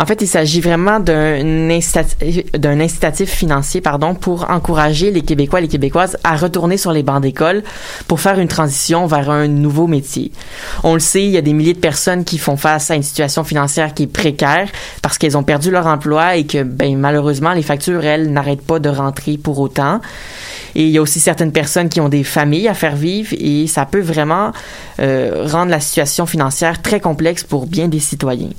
En 0.00 0.06
fait, 0.06 0.22
il 0.22 0.26
s'agit 0.26 0.62
vraiment 0.62 0.98
d'un 0.98 1.68
incitatif, 1.68 2.44
incitatif 2.64 3.30
financier 3.30 3.82
pardon, 3.82 4.14
pour 4.14 4.50
encourager 4.50 5.10
les 5.10 5.20
Québécois 5.20 5.58
et 5.58 5.62
les 5.62 5.68
Québécoises 5.68 6.16
à 6.24 6.36
retourner 6.36 6.78
sur 6.78 6.92
les 6.92 7.02
bancs 7.02 7.20
d'école 7.20 7.62
pour 8.08 8.20
faire 8.20 8.38
une 8.38 8.48
transition 8.48 9.06
vers 9.06 9.28
un 9.28 9.46
nouveau 9.46 9.86
métier. 9.86 10.32
On 10.84 10.94
le 10.94 11.00
sait, 11.00 11.24
il 11.24 11.30
y 11.30 11.36
a 11.36 11.42
des 11.42 11.52
milliers 11.52 11.74
de 11.74 11.78
personnes 11.78 12.24
qui 12.24 12.38
font 12.38 12.56
face 12.56 12.90
à 12.90 12.94
une 12.94 13.02
situation 13.02 13.44
financière 13.44 13.92
qui 13.92 14.04
est 14.04 14.06
précaire 14.06 14.68
parce 15.02 15.18
qu'elles 15.18 15.36
ont 15.36 15.42
perdu 15.42 15.70
leur 15.70 15.86
emploi 15.86 16.36
et 16.36 16.46
que, 16.46 16.62
ben, 16.62 16.96
malheureusement, 16.96 17.49
les 17.52 17.62
factures, 17.62 18.04
elles, 18.04 18.32
n'arrêtent 18.32 18.66
pas 18.66 18.78
de 18.78 18.88
rentrer 18.88 19.38
pour 19.38 19.58
autant. 19.58 20.00
Et 20.74 20.84
il 20.84 20.90
y 20.90 20.98
a 20.98 21.02
aussi 21.02 21.20
certaines 21.20 21.52
personnes 21.52 21.88
qui 21.88 22.00
ont 22.00 22.08
des 22.08 22.24
familles 22.24 22.68
à 22.68 22.74
faire 22.74 22.96
vivre 22.96 23.34
et 23.38 23.66
ça 23.66 23.86
peut 23.86 24.00
vraiment 24.00 24.52
euh, 25.00 25.46
rendre 25.46 25.70
la 25.70 25.80
situation 25.80 26.26
financière 26.26 26.80
très 26.80 27.00
complexe 27.00 27.42
pour 27.42 27.66
bien 27.66 27.88
des 27.88 27.98
citoyens. 27.98 28.50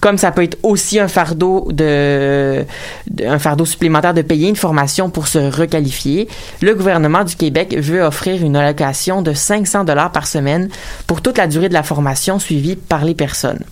Comme 0.00 0.18
ça 0.18 0.32
peut 0.32 0.42
être 0.42 0.58
aussi 0.62 0.98
un 0.98 1.08
fardeau 1.08 1.68
de, 1.70 2.64
de, 3.10 3.26
un 3.26 3.38
fardeau 3.38 3.64
supplémentaire 3.64 4.14
de 4.14 4.22
payer 4.22 4.48
une 4.48 4.56
formation 4.56 5.10
pour 5.10 5.28
se 5.28 5.38
requalifier, 5.38 6.28
le 6.60 6.74
gouvernement 6.74 7.24
du 7.24 7.36
Québec 7.36 7.76
veut 7.78 8.02
offrir 8.02 8.42
une 8.42 8.56
allocation 8.56 9.22
de 9.22 9.32
500 9.32 9.84
dollars 9.84 10.12
par 10.12 10.26
semaine 10.26 10.68
pour 11.06 11.22
toute 11.22 11.38
la 11.38 11.46
durée 11.46 11.68
de 11.68 11.74
la 11.74 11.82
formation 11.82 12.38
suivie 12.38 12.76
par 12.76 13.04
les 13.04 13.14
personnes. 13.14 13.64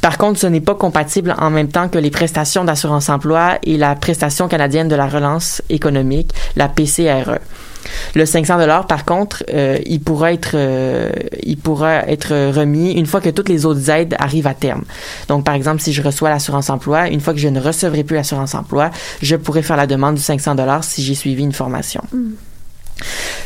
Par 0.00 0.18
contre, 0.18 0.38
ce 0.38 0.46
n'est 0.46 0.60
pas 0.60 0.74
compatible 0.74 1.34
en 1.38 1.50
même 1.50 1.68
temps 1.68 1.88
que 1.88 1.98
les 1.98 2.10
prestations 2.10 2.64
d'assurance 2.64 3.08
emploi 3.08 3.58
et 3.62 3.76
la 3.76 3.94
prestation 3.94 4.48
canadienne 4.48 4.88
de 4.88 4.96
la 4.96 5.06
relance 5.06 5.62
économique, 5.68 6.32
la 6.56 6.68
PCRE. 6.68 7.38
Le 8.14 8.26
500 8.26 8.58
dollars, 8.58 8.86
par 8.86 9.04
contre, 9.04 9.42
euh, 9.52 9.78
il 9.86 10.00
pourra 10.00 10.32
être, 10.32 10.52
euh, 10.54 11.10
il 11.42 11.56
pourra 11.56 12.08
être 12.08 12.50
remis 12.52 12.92
une 12.92 13.06
fois 13.06 13.20
que 13.20 13.30
toutes 13.30 13.48
les 13.48 13.66
autres 13.66 13.90
aides 13.90 14.14
arrivent 14.18 14.46
à 14.46 14.54
terme. 14.54 14.84
Donc, 15.28 15.44
par 15.44 15.54
exemple, 15.54 15.80
si 15.80 15.92
je 15.92 16.02
reçois 16.02 16.30
l'assurance 16.30 16.70
emploi, 16.70 17.08
une 17.08 17.20
fois 17.20 17.32
que 17.32 17.40
je 17.40 17.48
ne 17.48 17.60
recevrai 17.60 18.04
plus 18.04 18.16
l'assurance 18.16 18.54
emploi, 18.54 18.90
je 19.20 19.36
pourrai 19.36 19.62
faire 19.62 19.76
la 19.76 19.86
demande 19.86 20.16
du 20.16 20.22
500 20.22 20.54
dollars 20.54 20.84
si 20.84 21.02
j'ai 21.02 21.14
suivi 21.14 21.42
une 21.42 21.52
formation. 21.52 22.02
Mm. 22.12 22.32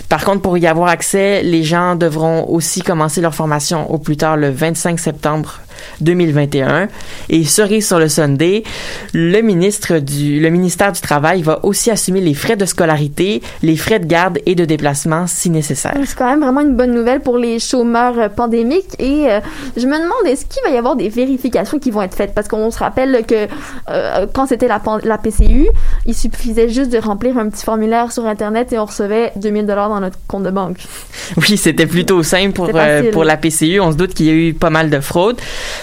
Par 0.09 0.25
contre, 0.25 0.43
pour 0.43 0.59
y 0.59 0.67
avoir 0.67 0.89
accès, 0.89 1.43
les 1.43 1.63
gens 1.63 1.97
devront 1.97 2.47
aussi 2.49 2.83
commencer 2.83 3.21
leur 3.21 3.35
formation 3.35 3.91
au 3.91 3.99
plus 3.99 4.17
tard 4.17 4.37
le 4.37 4.51
25 4.51 5.01
septembre 5.01 5.61
2021. 6.01 6.89
Et 7.29 7.45
cerise 7.45 7.87
sur 7.87 7.99
le 7.99 8.09
Sunday, 8.09 8.63
le 9.13 9.41
ministre 9.41 9.99
du, 9.99 10.41
le 10.41 10.51
ministère 10.51 10.93
du 10.93 11.01
Travail 11.01 11.43
va 11.43 11.61
aussi 11.65 11.91
assumer 11.91 12.21
les 12.21 12.35
frais 12.35 12.57
de 12.57 12.65
scolarité, 12.65 13.43
les 13.63 13.77
frais 13.77 13.99
de 13.99 14.07
garde 14.07 14.39
et 14.47 14.55
de 14.55 14.65
déplacement 14.65 15.27
si 15.27 15.51
nécessaire. 15.51 15.95
C'est 16.05 16.17
quand 16.17 16.29
même 16.29 16.41
vraiment 16.41 16.61
une 16.61 16.77
bonne 16.77 16.95
nouvelle 16.95 17.21
pour 17.21 17.39
les 17.39 17.59
chômeurs 17.59 18.19
euh, 18.19 18.29
pandémiques 18.29 18.95
et 18.99 19.31
euh, 19.31 19.41
je 19.77 19.87
me 19.87 19.97
demande 19.97 20.27
est-ce 20.27 20.45
qu'il 20.47 20.63
va 20.65 20.71
y 20.71 20.79
avoir 20.79 20.97
des 20.97 21.09
vérifications 21.09 21.79
qui 21.79 21.91
vont 21.91 22.03
être 22.03 22.15
faites? 22.15 22.35
Parce 22.35 22.49
qu'on 22.49 22.71
se 22.71 22.79
rappelle 22.79 23.25
que 23.27 23.47
euh, 23.89 24.27
quand 24.33 24.47
c'était 24.47 24.69
la, 24.69 24.81
la 25.03 25.19
PCU, 25.19 25.69
il 26.05 26.15
suffisait 26.15 26.69
juste 26.69 26.91
de 26.91 26.99
remplir 26.99 27.39
un 27.39 27.49
petit 27.49 27.65
formulaire 27.65 28.13
sur 28.13 28.27
internet 28.27 28.73
et 28.73 28.79
on 28.79 28.85
recevait 28.85 29.33
2000 29.37 29.67
dollars 29.67 29.89
dans 29.89 30.01
notre 30.01 30.19
compte 30.27 30.43
de 30.43 30.51
banque. 30.51 30.79
Oui, 31.37 31.57
c'était 31.57 31.87
plutôt 31.87 32.23
simple 32.23 32.53
pour, 32.53 32.71
euh, 32.75 33.11
pour 33.13 33.25
la 33.25 33.37
PCU. 33.37 33.81
On 33.81 33.93
se 33.93 33.97
doute 33.97 34.15
qu'il 34.15 34.27
y 34.27 34.31
a 34.31 34.33
eu 34.33 34.55
pas 34.55 34.71
mal 34.71 34.91
de 34.91 35.01
fraude. 35.01 35.37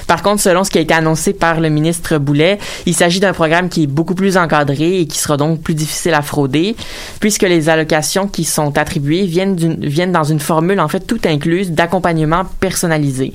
Par 0.08 0.22
contre, 0.22 0.42
selon 0.42 0.64
ce 0.64 0.72
qui 0.72 0.78
a 0.78 0.82
été 0.82 0.94
annoncé 0.94 1.34
par 1.34 1.60
le 1.60 1.70
ministre 1.70 2.18
Boulet, 2.18 2.60
il 2.86 2.94
s'agit 2.94 3.20
d'un 3.20 3.34
programme 3.34 3.70
qui 3.70 3.84
est 3.84 3.88
beaucoup 3.88 4.16
plus 4.16 4.38
encadré 4.38 5.00
et 5.00 5.08
qui 5.08 5.18
sera 5.18 5.38
donc 5.38 5.62
plus 5.62 5.74
difficile 5.74 6.14
à 6.14 6.22
frauder, 6.22 6.76
puisque 7.20 7.44
les 7.44 7.70
allocations 7.70 8.28
qui 8.28 8.44
sont 8.44 8.78
attribuées 8.78 9.26
viennent, 9.26 9.56
viennent 9.56 10.12
dans 10.12 10.24
une 10.24 10.40
formule 10.40 10.80
en 10.80 10.88
fait 10.88 11.02
tout 11.02 11.20
incluse 11.26 11.72
d'accompagnement 11.72 12.44
personnalisé. 12.60 13.34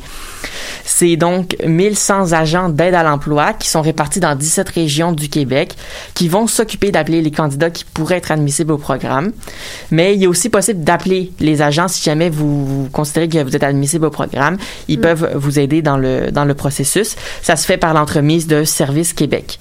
C'est 0.84 1.16
donc 1.16 1.56
1100 1.66 2.32
agents 2.32 2.68
d'aide 2.70 2.94
à 2.94 3.02
l'emploi 3.02 3.52
qui 3.52 3.68
sont 3.68 3.82
répartis 3.82 4.20
dans 4.20 4.34
17 4.34 4.68
régions 4.70 5.12
du 5.12 5.28
Québec 5.28 5.76
qui 6.14 6.28
vont 6.28 6.46
s'occuper 6.46 6.90
d'appeler 6.90 7.20
les 7.20 7.30
candidats 7.30 7.70
qui 7.70 7.84
pourraient 7.84 8.16
être 8.16 8.30
admissibles 8.30 8.72
au 8.72 8.78
programme. 8.78 9.32
Mais 9.90 10.16
il 10.16 10.24
est 10.24 10.26
aussi 10.26 10.48
possible 10.48 10.82
d'appeler 10.82 11.30
les 11.40 11.60
agents 11.60 11.88
si 11.88 12.02
jamais 12.02 12.30
vous, 12.30 12.88
considérez 12.90 13.28
que 13.28 13.42
vous 13.42 13.54
êtes 13.54 13.64
admissible 13.64 14.06
au 14.06 14.10
programme. 14.10 14.56
Ils 14.88 14.98
mm. 14.98 15.02
peuvent 15.02 15.32
vous 15.34 15.58
aider 15.58 15.82
dans 15.82 15.98
le, 15.98 16.30
dans 16.30 16.37
le 16.44 16.54
processus. 16.54 17.16
Ça 17.42 17.56
se 17.56 17.66
fait 17.66 17.76
par 17.76 17.94
l'entremise 17.94 18.46
de 18.46 18.64
Service 18.64 19.12
Québec. 19.12 19.58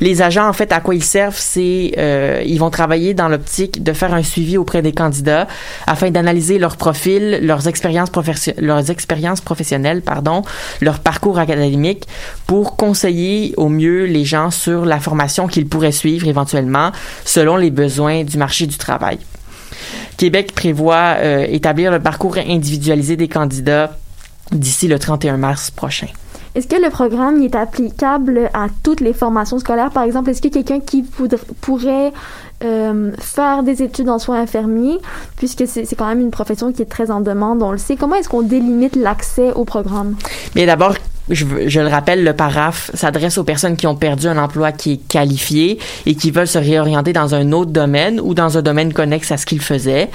Les 0.00 0.22
agents, 0.22 0.48
en 0.48 0.52
fait, 0.52 0.72
à 0.72 0.80
quoi 0.80 0.94
ils 0.94 1.04
servent, 1.04 1.38
c'est 1.38 1.92
euh, 1.98 2.42
ils 2.44 2.58
vont 2.58 2.70
travailler 2.70 3.14
dans 3.14 3.28
l'optique 3.28 3.82
de 3.82 3.92
faire 3.92 4.12
un 4.12 4.22
suivi 4.22 4.56
auprès 4.56 4.82
des 4.82 4.92
candidats 4.92 5.46
afin 5.86 6.10
d'analyser 6.10 6.58
leur 6.58 6.76
profil, 6.76 7.40
leurs 7.42 7.68
expériences, 7.68 8.10
leurs 8.58 8.90
expériences 8.90 9.40
professionnelles, 9.40 10.02
pardon, 10.02 10.42
leur 10.80 11.00
parcours 11.00 11.38
académique 11.38 12.04
pour 12.46 12.76
conseiller 12.76 13.54
au 13.56 13.68
mieux 13.68 14.04
les 14.04 14.24
gens 14.24 14.50
sur 14.50 14.84
la 14.84 15.00
formation 15.00 15.46
qu'ils 15.46 15.68
pourraient 15.68 15.92
suivre 15.92 16.28
éventuellement 16.28 16.92
selon 17.24 17.56
les 17.56 17.70
besoins 17.70 18.24
du 18.24 18.36
marché 18.36 18.66
du 18.66 18.76
travail. 18.76 19.18
Québec 20.16 20.52
prévoit 20.54 21.16
euh, 21.18 21.46
établir 21.48 21.92
le 21.92 22.00
parcours 22.00 22.36
individualisé 22.38 23.16
des 23.16 23.28
candidats 23.28 23.96
d'ici 24.52 24.88
le 24.88 24.98
31 24.98 25.36
mars 25.36 25.70
prochain. 25.70 26.08
Est-ce 26.54 26.66
que 26.66 26.82
le 26.82 26.90
programme 26.90 27.42
est 27.42 27.54
applicable 27.54 28.50
à 28.54 28.66
toutes 28.82 29.00
les 29.00 29.12
formations 29.12 29.58
scolaires? 29.58 29.90
Par 29.90 30.02
exemple, 30.02 30.30
est-ce 30.30 30.42
que 30.42 30.48
quelqu'un 30.48 30.80
qui 30.80 31.04
pourrait 31.60 32.12
euh, 32.64 33.12
faire 33.20 33.62
des 33.62 33.82
études 33.82 34.08
en 34.08 34.18
soins 34.18 34.40
infirmiers, 34.40 34.98
puisque 35.36 35.68
c'est 35.68 35.94
quand 35.94 36.08
même 36.08 36.20
une 36.20 36.32
profession 36.32 36.72
qui 36.72 36.82
est 36.82 36.90
très 36.90 37.12
en 37.12 37.20
demande, 37.20 37.62
on 37.62 37.70
le 37.70 37.78
sait. 37.78 37.94
Comment 37.94 38.16
est-ce 38.16 38.28
qu'on 38.28 38.42
délimite 38.42 38.96
l'accès 38.96 39.52
au 39.52 39.64
programme? 39.64 40.16
Bien, 40.56 40.66
d'abord, 40.66 40.94
je, 41.30 41.44
je, 41.66 41.80
le 41.80 41.86
rappelle, 41.86 42.24
le 42.24 42.32
paraf 42.32 42.90
s'adresse 42.94 43.38
aux 43.38 43.44
personnes 43.44 43.76
qui 43.76 43.86
ont 43.86 43.94
perdu 43.94 44.26
un 44.26 44.38
emploi 44.38 44.72
qui 44.72 44.94
est 44.94 45.08
qualifié 45.08 45.78
et 46.06 46.14
qui 46.14 46.30
veulent 46.30 46.48
se 46.48 46.58
réorienter 46.58 47.12
dans 47.12 47.34
un 47.34 47.52
autre 47.52 47.70
domaine 47.70 48.20
ou 48.20 48.34
dans 48.34 48.58
un 48.58 48.62
domaine 48.62 48.92
connexe 48.92 49.30
à 49.30 49.36
ce 49.36 49.46
qu'ils 49.46 49.60
faisaient. 49.60 50.10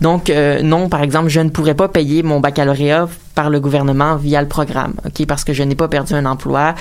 Donc, 0.00 0.30
euh, 0.30 0.62
non, 0.62 0.88
par 0.88 1.02
exemple, 1.02 1.28
je 1.28 1.40
ne 1.40 1.50
pourrais 1.50 1.74
pas 1.74 1.88
payer 1.88 2.22
mon 2.22 2.40
baccalauréat 2.40 3.08
par 3.34 3.50
le 3.50 3.60
gouvernement 3.60 4.16
via 4.16 4.40
le 4.40 4.48
programme, 4.48 4.94
ok, 5.04 5.26
parce 5.26 5.44
que 5.44 5.52
je 5.52 5.62
n'ai 5.62 5.74
pas 5.74 5.88
perdu 5.88 6.14
un 6.14 6.26
emploi 6.26 6.74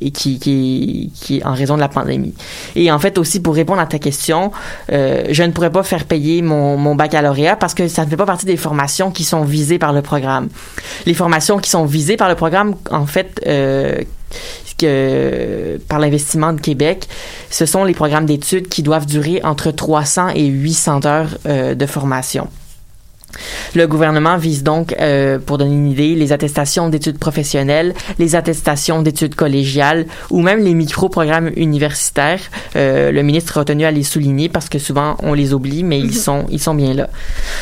et 0.00 0.10
qui, 0.10 0.38
qui, 0.38 1.12
qui 1.14 1.42
en 1.44 1.54
raison 1.54 1.74
de 1.74 1.80
la 1.80 1.88
pandémie. 1.88 2.34
Et 2.74 2.90
en 2.90 2.98
fait 2.98 3.18
aussi 3.18 3.40
pour 3.40 3.54
répondre 3.54 3.80
à 3.80 3.86
ta 3.86 3.98
question, 3.98 4.52
euh, 4.92 5.24
je 5.30 5.42
ne 5.42 5.52
pourrais 5.52 5.70
pas 5.70 5.82
faire 5.82 6.04
payer 6.04 6.42
mon, 6.42 6.76
mon 6.76 6.94
baccalauréat 6.94 7.56
parce 7.56 7.74
que 7.74 7.88
ça 7.88 8.04
ne 8.04 8.10
fait 8.10 8.16
pas 8.16 8.26
partie 8.26 8.46
des 8.46 8.56
formations 8.56 9.10
qui 9.10 9.24
sont 9.24 9.42
visées 9.42 9.78
par 9.78 9.92
le 9.92 10.02
programme. 10.02 10.48
Les 11.06 11.14
formations 11.14 11.58
qui 11.58 11.70
sont 11.70 11.84
visées 11.84 12.16
par 12.16 12.28
le 12.28 12.34
programme, 12.34 12.74
en 12.90 13.06
fait, 13.06 13.40
euh, 13.46 14.00
que, 14.78 15.78
par 15.88 15.98
l'investissement 15.98 16.52
de 16.52 16.60
Québec, 16.60 17.08
ce 17.50 17.66
sont 17.66 17.84
les 17.84 17.94
programmes 17.94 18.26
d'études 18.26 18.68
qui 18.68 18.82
doivent 18.82 19.06
durer 19.06 19.40
entre 19.42 19.70
300 19.70 20.30
et 20.34 20.46
800 20.46 21.06
heures 21.06 21.38
euh, 21.46 21.74
de 21.74 21.86
formation. 21.86 22.48
Le 23.74 23.86
gouvernement 23.86 24.36
vise 24.36 24.62
donc, 24.62 24.94
euh, 25.00 25.38
pour 25.38 25.58
donner 25.58 25.74
une 25.74 25.90
idée, 25.90 26.14
les 26.14 26.32
attestations 26.32 26.88
d'études 26.88 27.18
professionnelles, 27.18 27.94
les 28.18 28.34
attestations 28.34 29.02
d'études 29.02 29.34
collégiales 29.34 30.06
ou 30.30 30.40
même 30.40 30.60
les 30.60 30.74
micro-programmes 30.74 31.50
universitaires. 31.56 32.40
Euh, 32.76 33.10
le 33.12 33.22
ministre 33.22 33.58
a 33.58 33.64
tenu 33.64 33.84
à 33.84 33.90
les 33.90 34.02
souligner 34.02 34.48
parce 34.48 34.68
que 34.68 34.78
souvent 34.78 35.16
on 35.22 35.34
les 35.34 35.52
oublie, 35.52 35.84
mais 35.84 35.98
ils 35.98 36.06
mhm. 36.06 36.12
sont 36.12 36.46
ils 36.50 36.60
sont 36.60 36.74
bien 36.74 36.94
là. 36.94 37.08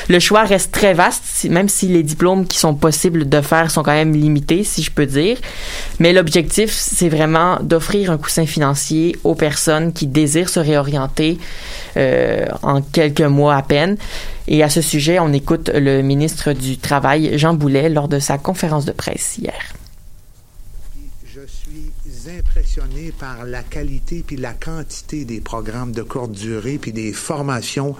Le 0.08 0.18
choix 0.18 0.44
reste 0.44 0.72
très 0.72 0.94
vaste, 0.94 1.46
même 1.50 1.68
si 1.68 1.88
les 1.88 2.02
diplômes 2.02 2.46
qui 2.46 2.58
sont 2.58 2.74
possibles 2.74 3.28
de 3.28 3.40
faire 3.40 3.70
sont 3.70 3.82
quand 3.82 3.92
même 3.92 4.12
limités, 4.12 4.64
si 4.64 4.82
je 4.82 4.90
peux 4.90 5.06
dire. 5.06 5.38
Mais 5.98 6.12
l'objectif, 6.12 6.70
c'est 6.70 7.08
vraiment 7.08 7.58
d'offrir 7.62 8.10
un 8.10 8.18
coussin 8.18 8.46
financier 8.46 9.16
aux 9.24 9.34
personnes 9.34 9.92
qui 9.92 10.06
désirent 10.06 10.48
se 10.48 10.60
réorienter 10.60 11.38
euh, 11.96 12.46
en 12.62 12.80
quelques 12.80 13.20
mois 13.20 13.56
à 13.56 13.62
peine. 13.62 13.96
Et 14.46 14.62
à 14.62 14.68
ce 14.68 14.82
sujet, 14.82 15.18
on 15.18 15.32
écoute 15.32 15.70
le 15.74 16.02
ministre 16.02 16.52
du 16.52 16.76
Travail, 16.76 17.38
Jean 17.38 17.54
Boulet, 17.54 17.88
lors 17.88 18.08
de 18.08 18.18
sa 18.18 18.36
conférence 18.38 18.84
de 18.84 18.92
presse 18.92 19.38
hier. 19.38 19.74
Impressionné 22.56 23.12
par 23.18 23.44
la 23.46 23.64
qualité 23.64 24.22
puis 24.24 24.36
la 24.36 24.52
quantité 24.52 25.24
des 25.24 25.40
programmes 25.40 25.90
de 25.90 26.02
courte 26.02 26.30
durée 26.30 26.78
puis 26.80 26.92
des 26.92 27.12
formations 27.12 27.96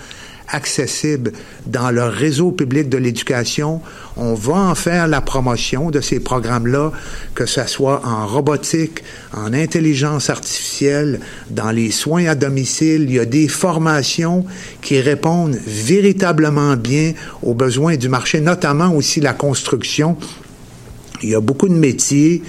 accessibles 0.47 1.33
dans 1.67 1.91
le 1.91 2.05
réseau 2.05 2.53
public 2.53 2.89
de 2.89 2.97
l'éducation. 2.97 3.81
On 4.17 4.35
va 4.35 4.55
en 4.55 4.77
faire 4.77 5.09
la 5.09 5.21
promotion 5.21 5.91
de 5.91 6.01
ces 6.01 6.21
programmes-là, 6.21 6.93
que 7.35 7.47
ce 7.47 7.67
soit 7.67 8.07
en 8.07 8.29
robotique, 8.29 9.03
en 9.33 9.53
intelligence 9.53 10.31
artificielle, 10.31 11.19
dans 11.51 11.73
les 11.73 11.91
soins 11.91 12.27
à 12.27 12.37
domicile. 12.37 13.07
Il 13.09 13.15
y 13.15 13.19
a 13.19 13.25
des 13.25 13.49
formations 13.49 14.47
qui 14.83 15.01
répondent 15.01 15.59
véritablement 15.67 16.77
bien 16.77 17.15
aux 17.43 17.55
besoins 17.55 17.97
du 17.97 18.09
marché, 18.09 18.41
notamment 18.41 18.95
aussi 18.95 19.21
la 19.21 19.33
construction. 19.33 20.17
Il 21.25 21.31
y 21.31 21.35
a 21.35 21.41
beaucoup 21.41 21.69
de 21.69 21.75
métiers 21.75 22.43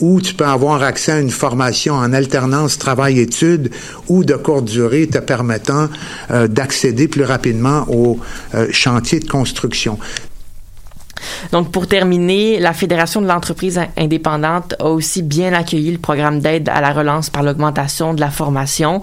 où 0.00 0.20
tu 0.20 0.34
peux 0.34 0.44
avoir 0.44 0.82
accès 0.82 1.12
à 1.12 1.20
une 1.20 1.30
formation 1.30 1.94
en 1.94 2.12
alternance 2.12 2.78
travail-études 2.78 3.70
ou 4.08 4.24
de 4.24 4.34
courte 4.34 4.64
durée 4.64 5.06
te 5.06 5.18
permettant 5.18 5.88
euh, 6.30 6.48
d'accéder 6.48 7.08
plus 7.08 7.24
rapidement 7.24 7.84
au 7.88 8.18
euh, 8.54 8.68
chantier 8.70 9.20
de 9.20 9.28
construction. 9.28 9.98
Donc, 11.52 11.70
pour 11.72 11.86
terminer, 11.86 12.58
la 12.58 12.72
Fédération 12.72 13.20
de 13.20 13.26
l'entreprise 13.26 13.80
indépendante 13.96 14.74
a 14.78 14.86
aussi 14.86 15.22
bien 15.22 15.52
accueilli 15.52 15.92
le 15.92 15.98
programme 15.98 16.40
d'aide 16.40 16.68
à 16.68 16.80
la 16.80 16.92
relance 16.92 17.30
par 17.30 17.42
l'augmentation 17.42 18.14
de 18.14 18.20
la 18.20 18.30
formation. 18.30 19.00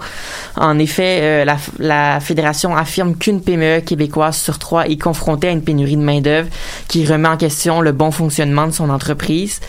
En 0.56 0.78
effet, 0.78 1.20
euh, 1.22 1.44
la, 1.44 1.56
la, 1.78 2.20
Fédération 2.20 2.76
affirme 2.76 3.16
qu'une 3.16 3.40
PME 3.40 3.80
québécoise 3.80 4.36
sur 4.36 4.58
trois 4.58 4.88
est 4.88 5.00
confrontée 5.00 5.48
à 5.48 5.52
une 5.52 5.62
pénurie 5.62 5.96
de 5.96 6.02
main-d'œuvre 6.02 6.48
qui 6.88 7.06
remet 7.06 7.28
en 7.28 7.36
question 7.36 7.80
le 7.80 7.92
bon 7.92 8.10
fonctionnement 8.10 8.66
de 8.66 8.72
son 8.72 8.90
entreprise. 8.90 9.60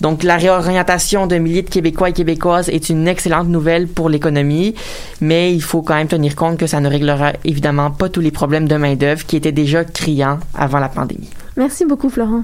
Donc, 0.00 0.22
la 0.22 0.36
réorientation 0.36 1.26
de 1.26 1.36
milliers 1.36 1.62
de 1.62 1.70
Québécois 1.70 2.10
et 2.10 2.12
Québécoises 2.12 2.68
est 2.68 2.90
une 2.90 3.08
excellente 3.08 3.48
nouvelle 3.48 3.88
pour 3.88 4.08
l'économie, 4.08 4.74
mais 5.20 5.54
il 5.54 5.62
faut 5.62 5.82
quand 5.82 5.94
même 5.94 6.08
tenir 6.08 6.36
compte 6.36 6.58
que 6.58 6.66
ça 6.66 6.80
ne 6.80 6.88
réglera 6.88 7.32
évidemment 7.44 7.90
pas 7.90 8.08
tous 8.08 8.20
les 8.20 8.30
problèmes 8.30 8.68
de 8.68 8.76
main-d'œuvre 8.76 9.24
qui 9.24 9.36
étaient 9.36 9.52
déjà 9.52 9.84
criants 9.84 10.38
avant 10.54 10.78
la 10.78 10.88
pandémie. 10.88 11.30
Merci 11.56 11.86
beaucoup, 11.86 12.10
Florent. 12.10 12.42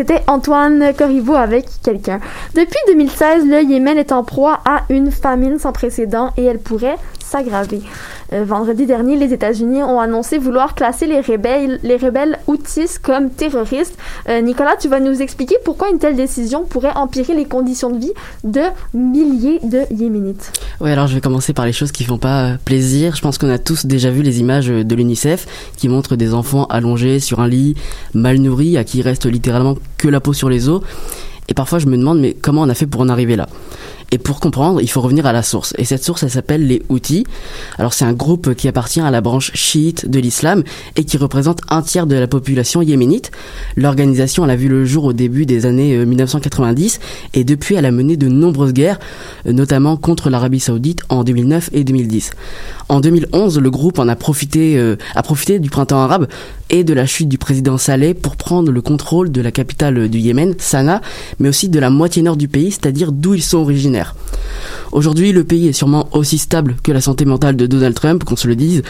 C'était 0.00 0.22
Antoine 0.28 0.94
Corriveau 0.96 1.34
avec 1.34 1.66
quelqu'un. 1.82 2.20
Depuis 2.54 2.78
2016, 2.86 3.44
le 3.44 3.62
Yémen 3.62 3.98
est 3.98 4.12
en 4.12 4.24
proie 4.24 4.60
à 4.64 4.84
une 4.88 5.10
famine 5.10 5.58
sans 5.58 5.72
précédent 5.72 6.30
et 6.38 6.44
elle 6.46 6.58
pourrait 6.58 6.96
s'aggraver. 7.30 7.80
Euh, 8.32 8.44
vendredi 8.44 8.86
dernier, 8.86 9.16
les 9.16 9.32
États-Unis 9.32 9.82
ont 9.82 10.00
annoncé 10.00 10.38
vouloir 10.38 10.74
classer 10.74 11.06
les 11.06 11.20
rebelles, 11.20 11.78
les 11.82 11.96
rebelles 11.96 12.38
Houthis 12.46 12.98
comme 13.00 13.30
terroristes. 13.30 13.96
Euh, 14.28 14.40
Nicolas, 14.40 14.76
tu 14.76 14.88
vas 14.88 15.00
nous 15.00 15.22
expliquer 15.22 15.56
pourquoi 15.64 15.90
une 15.90 15.98
telle 15.98 16.16
décision 16.16 16.64
pourrait 16.64 16.92
empirer 16.94 17.34
les 17.34 17.44
conditions 17.44 17.90
de 17.90 17.98
vie 17.98 18.12
de 18.44 18.62
milliers 18.94 19.60
de 19.62 19.82
Yéménites. 19.94 20.52
Oui, 20.80 20.90
alors 20.90 21.06
je 21.06 21.14
vais 21.14 21.20
commencer 21.20 21.52
par 21.52 21.66
les 21.66 21.72
choses 21.72 21.92
qui 21.92 22.04
font 22.04 22.18
pas 22.18 22.42
euh, 22.42 22.56
plaisir. 22.64 23.14
Je 23.14 23.22
pense 23.22 23.38
qu'on 23.38 23.50
a 23.50 23.58
tous 23.58 23.86
déjà 23.86 24.10
vu 24.10 24.22
les 24.22 24.40
images 24.40 24.68
de 24.68 24.94
l'UNICEF 24.94 25.46
qui 25.76 25.88
montrent 25.88 26.16
des 26.16 26.34
enfants 26.34 26.64
allongés 26.66 27.20
sur 27.20 27.40
un 27.40 27.48
lit, 27.48 27.74
mal 28.14 28.38
nourris, 28.38 28.76
à 28.76 28.84
qui 28.84 28.98
il 28.98 29.02
reste 29.02 29.26
littéralement 29.26 29.76
que 29.98 30.08
la 30.08 30.20
peau 30.20 30.32
sur 30.32 30.48
les 30.50 30.68
os. 30.68 30.82
Et 31.48 31.54
parfois 31.54 31.78
je 31.78 31.86
me 31.86 31.96
demande 31.96 32.20
mais 32.20 32.34
comment 32.34 32.62
on 32.62 32.68
a 32.68 32.74
fait 32.74 32.86
pour 32.86 33.00
en 33.00 33.08
arriver 33.08 33.36
là? 33.36 33.48
Et 34.12 34.18
pour 34.18 34.40
comprendre, 34.40 34.80
il 34.80 34.90
faut 34.90 35.00
revenir 35.00 35.26
à 35.26 35.32
la 35.32 35.42
source. 35.42 35.72
Et 35.78 35.84
cette 35.84 36.02
source, 36.02 36.22
elle 36.22 36.30
s'appelle 36.30 36.66
les 36.66 36.82
Houthis. 36.88 37.24
Alors 37.78 37.92
c'est 37.92 38.04
un 38.04 38.12
groupe 38.12 38.54
qui 38.54 38.66
appartient 38.66 39.00
à 39.00 39.10
la 39.10 39.20
branche 39.20 39.52
chiite 39.54 40.08
de 40.08 40.18
l'islam 40.18 40.64
et 40.96 41.04
qui 41.04 41.16
représente 41.16 41.60
un 41.68 41.82
tiers 41.82 42.06
de 42.06 42.16
la 42.16 42.26
population 42.26 42.82
yéménite. 42.82 43.30
L'organisation, 43.76 44.44
elle 44.44 44.50
a 44.50 44.56
vu 44.56 44.68
le 44.68 44.84
jour 44.84 45.04
au 45.04 45.12
début 45.12 45.46
des 45.46 45.64
années 45.64 46.04
1990 46.04 46.98
euh, 47.00 47.38
et 47.38 47.44
depuis, 47.44 47.76
elle 47.76 47.86
a 47.86 47.92
mené 47.92 48.16
de 48.16 48.28
nombreuses 48.28 48.72
guerres, 48.72 48.98
euh, 49.46 49.52
notamment 49.52 49.96
contre 49.96 50.28
l'Arabie 50.28 50.60
saoudite 50.60 51.02
en 51.08 51.22
2009 51.22 51.70
et 51.72 51.84
2010. 51.84 52.30
En 52.88 53.00
2011, 53.00 53.60
le 53.60 53.70
groupe 53.70 54.00
en 54.00 54.08
a 54.08 54.16
profité, 54.16 54.76
euh, 54.76 54.96
a 55.14 55.22
profité 55.22 55.60
du 55.60 55.70
printemps 55.70 56.00
arabe 56.00 56.26
et 56.70 56.82
de 56.82 56.94
la 56.94 57.06
chute 57.06 57.28
du 57.28 57.38
président 57.38 57.78
Saleh 57.78 58.14
pour 58.14 58.36
prendre 58.36 58.72
le 58.72 58.82
contrôle 58.82 59.30
de 59.30 59.40
la 59.40 59.52
capitale 59.52 60.08
du 60.08 60.18
Yémen, 60.18 60.54
Sanaa, 60.58 61.00
mais 61.38 61.48
aussi 61.48 61.68
de 61.68 61.78
la 61.78 61.90
moitié 61.90 62.22
nord 62.22 62.36
du 62.36 62.48
pays, 62.48 62.72
c'est-à-dire 62.72 63.12
d'où 63.12 63.34
ils 63.34 63.42
sont 63.42 63.58
originaires. 63.58 63.99
Aujourd'hui, 64.92 65.32
le 65.32 65.44
pays 65.44 65.68
est 65.68 65.72
sûrement 65.72 66.08
aussi 66.12 66.38
stable 66.38 66.76
que 66.82 66.90
la 66.90 67.00
santé 67.00 67.24
mentale 67.24 67.56
de 67.56 67.66
Donald 67.66 67.94
Trump, 67.94 68.24
qu'on 68.24 68.36
se 68.36 68.48
le 68.48 68.56
dise. 68.56 68.82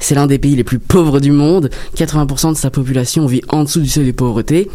C'est 0.00 0.14
l'un 0.14 0.26
des 0.26 0.38
pays 0.38 0.56
les 0.56 0.64
plus 0.64 0.78
pauvres 0.78 1.20
du 1.20 1.30
monde. 1.30 1.70
80% 1.96 2.50
de 2.50 2.56
sa 2.56 2.70
population 2.70 3.26
vit 3.26 3.42
en 3.48 3.64
dessous 3.64 3.80
du 3.80 3.88
seuil 3.88 4.06
de 4.06 4.12
pauvreté. 4.12 4.68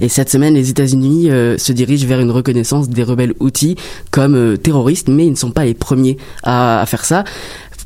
Et 0.00 0.08
cette 0.08 0.30
semaine, 0.30 0.54
les 0.54 0.70
États-Unis 0.70 1.30
euh, 1.30 1.56
se 1.56 1.72
dirigent 1.72 2.06
vers 2.06 2.20
une 2.20 2.30
reconnaissance 2.30 2.88
des 2.88 3.02
rebelles 3.02 3.34
outils 3.40 3.76
comme 4.10 4.34
euh, 4.34 4.56
terroristes, 4.56 5.08
mais 5.08 5.26
ils 5.26 5.30
ne 5.30 5.36
sont 5.36 5.50
pas 5.50 5.64
les 5.64 5.74
premiers 5.74 6.18
à 6.42 6.84
faire 6.86 7.04
ça 7.04 7.24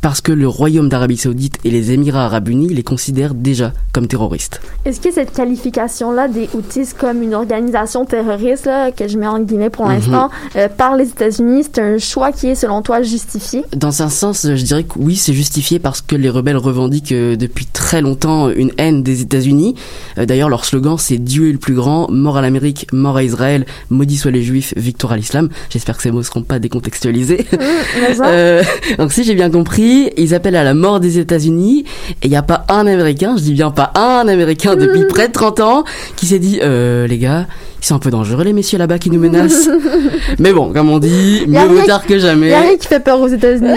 parce 0.05 0.20
que 0.20 0.32
le 0.32 0.46
Royaume 0.46 0.90
d'Arabie 0.90 1.16
Saoudite 1.16 1.57
et 1.64 1.70
les 1.70 1.92
Émirats 1.92 2.26
Arabes 2.26 2.50
Unis 2.50 2.68
les 2.68 2.82
considèrent 2.82 3.32
déjà 3.32 3.72
comme 3.90 4.07
terroristes. 4.07 4.61
Est-ce 4.84 5.00
que 5.00 5.11
cette 5.11 5.32
qualification-là 5.32 6.28
des 6.28 6.50
Houthis 6.52 6.88
comme 6.94 7.22
une 7.22 7.32
organisation 7.32 8.05
terroriste, 8.05 8.66
là, 8.66 8.92
que 8.92 9.09
je 9.09 9.16
mets 9.16 9.26
en 9.26 9.40
guillemets 9.40 9.70
pour 9.70 9.86
mhm. 9.86 9.92
l'instant, 9.92 10.30
euh, 10.57 10.68
par 10.68 10.96
les 10.96 11.09
États-Unis, 11.09 11.62
c'est 11.64 11.80
un 11.80 11.96
choix 11.96 12.32
qui 12.32 12.48
est 12.48 12.55
selon 12.55 12.82
toi 12.82 13.00
justifié? 13.00 13.64
Dans 13.74 14.02
un 14.02 14.11
sens, 14.11 14.42
je 14.46 14.62
dirais 14.62 14.84
que 14.84 14.92
oui, 14.98 15.16
c'est 15.16 15.32
justifié 15.32 15.78
parce 15.78 16.02
que 16.02 16.16
les 16.16 16.28
rebelles 16.28 16.59
revendiquent 16.59 17.12
euh, 17.12 17.34
depuis 17.34 17.64
très 17.64 18.02
longtemps 18.02 18.50
une 18.50 18.72
haine 18.76 19.02
des 19.02 19.22
États-Unis. 19.22 19.74
Euh, 20.18 20.26
d'ailleurs, 20.26 20.50
leur 20.50 20.66
slogan 20.66 20.98
c'est 20.98 21.16
Dieu 21.16 21.48
est 21.48 21.52
le 21.52 21.59
plus 21.59 21.76
grand, 21.76 22.11
mort 22.11 22.36
à 22.36 22.42
l'Amérique, 22.42 22.88
mort 22.92 23.16
à 23.16 23.22
Israël, 23.22 23.64
maudit 23.88 24.18
soient 24.18 24.32
les 24.32 24.42
Juifs, 24.42 24.74
victoire 24.76 25.14
à 25.14 25.16
l'islam. 25.16 25.48
J'espère 25.70 25.96
que 25.96 26.02
ces 26.02 26.11
mots 26.11 26.18
ne 26.18 26.24
seront 26.24 26.42
pas 26.42 26.59
décontextualisés. 26.59 27.46
Mmh, 27.52 28.96
donc 28.98 29.11
si 29.11 29.24
j'ai 29.24 29.34
bien 29.34 29.48
compris, 29.48 29.93
ils 30.16 30.34
appellent 30.34 30.57
à 30.57 30.64
la 30.64 30.74
mort 30.74 31.01
des 31.01 31.18
États-Unis 31.18 31.84
et 32.22 32.26
il 32.26 32.30
n'y 32.30 32.36
a 32.36 32.42
pas 32.42 32.64
un 32.68 32.86
Américain, 32.86 33.36
je 33.36 33.42
dis 33.42 33.53
bien 33.53 33.70
pas 33.70 33.92
un 33.95 34.28
Américain 34.28 34.76
depuis 34.76 35.05
près 35.09 35.28
de 35.28 35.32
30 35.32 35.61
ans 35.61 35.84
qui 36.16 36.26
s'est 36.26 36.38
dit 36.38 36.61
euh, 36.62 37.07
les 37.07 37.18
gars, 37.18 37.47
ils 37.85 37.89
sont 37.89 37.97
un 37.97 37.99
peu 37.99 38.11
dangereux 38.11 38.45
les 38.45 38.55
messieurs 38.55 38.78
là-bas 38.78 38.99
qui 38.99 39.11
nous 39.11 39.20
menacent. 39.20 39.68
Mais 40.39 40.55
bon, 40.55 40.72
comme 40.72 40.89
on 40.89 40.99
dit, 40.99 41.45
mieux 41.47 41.66
vaut 41.66 41.85
tard 41.85 42.07
que 42.07 42.18
jamais. 42.18 42.49
Il 42.49 42.55
a 42.55 42.61
rien 42.61 42.76
qui 42.78 42.87
fait 42.87 42.99
peur 42.99 43.20
aux 43.20 43.28
États-Unis 43.28 43.74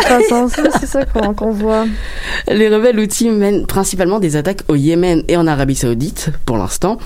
c'est 0.80 0.86
ça 0.86 1.03
qu'on 1.03 1.51
voit. 1.51 1.86
Les 2.47 2.70
rebelles 2.70 2.97
outils 2.99 3.30
mènent 3.30 3.66
principalement 3.66 4.20
des 4.20 4.38
attaques 4.38 4.62
au 4.70 4.76
Yémen 4.76 5.24
et 5.28 5.36
en 5.36 5.45
Arabie 5.45 5.76
Saoudite 5.76 6.30
pour 6.45 6.58
l'instant, 6.58 6.99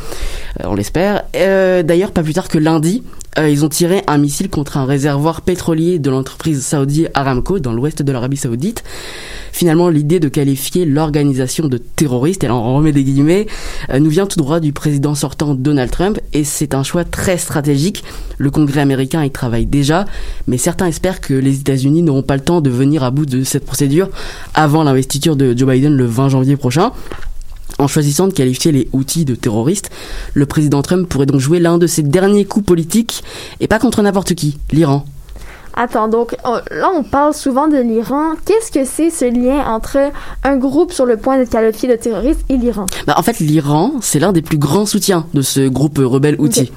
euh, 0.59 0.65
on 0.67 0.75
l'espère. 0.75 1.23
Euh, 1.35 1.81
d'ailleurs, 1.81 2.11
pas 2.11 2.21
plus 2.21 2.35
tard 2.35 2.47
que 2.47 2.59
lundi, 2.59 3.01
euh, 3.37 3.49
ils 3.49 3.63
ont 3.63 3.69
tiré 3.69 4.03
un 4.07 4.17
missile 4.17 4.49
contre 4.49 4.77
un 4.77 4.85
réservoir 4.85 5.41
pétrolier 5.41 5.99
de 5.99 6.09
l'entreprise 6.09 6.65
saoudie 6.65 7.07
Aramco 7.13 7.59
dans 7.59 7.71
l'ouest 7.71 8.01
de 8.01 8.11
l'Arabie 8.11 8.35
Saoudite. 8.35 8.83
Finalement, 9.53 9.89
l'idée 9.89 10.19
de 10.19 10.27
qualifier 10.27 10.85
l'organisation 10.85 11.67
de 11.67 11.77
terroriste, 11.77 12.43
et 12.43 12.47
là 12.47 12.55
on 12.55 12.75
remet 12.75 12.91
des 12.91 13.03
guillemets, 13.03 13.47
euh, 13.89 13.99
nous 13.99 14.09
vient 14.09 14.25
tout 14.25 14.37
droit 14.37 14.59
du 14.59 14.73
président 14.73 15.15
sortant 15.15 15.55
Donald 15.55 15.91
Trump 15.91 16.19
et 16.33 16.43
c'est 16.43 16.73
un 16.73 16.83
choix 16.83 16.90
très 17.03 17.37
stratégique. 17.37 18.03
Le 18.37 18.51
Congrès 18.51 18.81
américain 18.81 19.23
y 19.23 19.31
travaille 19.31 19.65
déjà, 19.65 20.05
mais 20.47 20.57
certains 20.57 20.87
espèrent 20.87 21.21
que 21.21 21.33
les 21.33 21.59
États-Unis 21.59 22.01
n'auront 22.01 22.23
pas 22.23 22.35
le 22.35 22.43
temps 22.43 22.61
de 22.61 22.69
venir 22.69 23.03
à 23.03 23.11
bout 23.11 23.25
de 23.25 23.43
cette 23.43 23.65
procédure 23.65 24.09
avant 24.53 24.83
l'investiture 24.83 25.35
de 25.35 25.57
Joe 25.57 25.69
Biden 25.69 25.95
le 25.95 26.05
20 26.05 26.29
janvier 26.29 26.57
prochain. 26.57 26.91
En 27.77 27.87
choisissant 27.87 28.27
de 28.27 28.33
qualifier 28.33 28.71
les 28.71 28.87
outils 28.93 29.25
de 29.25 29.35
terroristes, 29.35 29.89
le 30.33 30.45
président 30.45 30.81
Trump 30.81 31.07
pourrait 31.07 31.25
donc 31.25 31.39
jouer 31.39 31.59
l'un 31.59 31.77
de 31.77 31.87
ses 31.87 32.03
derniers 32.03 32.45
coups 32.45 32.65
politiques, 32.65 33.23
et 33.59 33.67
pas 33.67 33.79
contre 33.79 34.01
n'importe 34.01 34.35
qui, 34.35 34.57
l'Iran. 34.71 35.05
Attends, 35.75 36.07
donc 36.07 36.35
là, 36.71 36.91
on 36.93 37.03
parle 37.03 37.33
souvent 37.33 37.67
de 37.67 37.77
l'Iran. 37.77 38.33
Qu'est-ce 38.45 38.71
que 38.71 38.85
c'est 38.85 39.09
ce 39.09 39.25
lien 39.25 39.63
entre 39.65 39.97
un 40.43 40.57
groupe 40.57 40.91
sur 40.91 41.05
le 41.05 41.17
point 41.17 41.37
d'être 41.37 41.49
qualifié 41.49 41.87
de 41.89 41.95
terroriste 41.95 42.41
et 42.49 42.57
l'Iran? 42.57 42.87
Bah, 43.07 43.15
En 43.17 43.23
fait, 43.23 43.39
l'Iran, 43.39 43.93
c'est 44.01 44.19
l'un 44.19 44.31
des 44.31 44.41
plus 44.41 44.57
grands 44.57 44.85
soutiens 44.85 45.25
de 45.33 45.41
ce 45.41 45.67
groupe 45.67 45.97
rebelle 45.97 46.35
Houthi. 46.39 46.71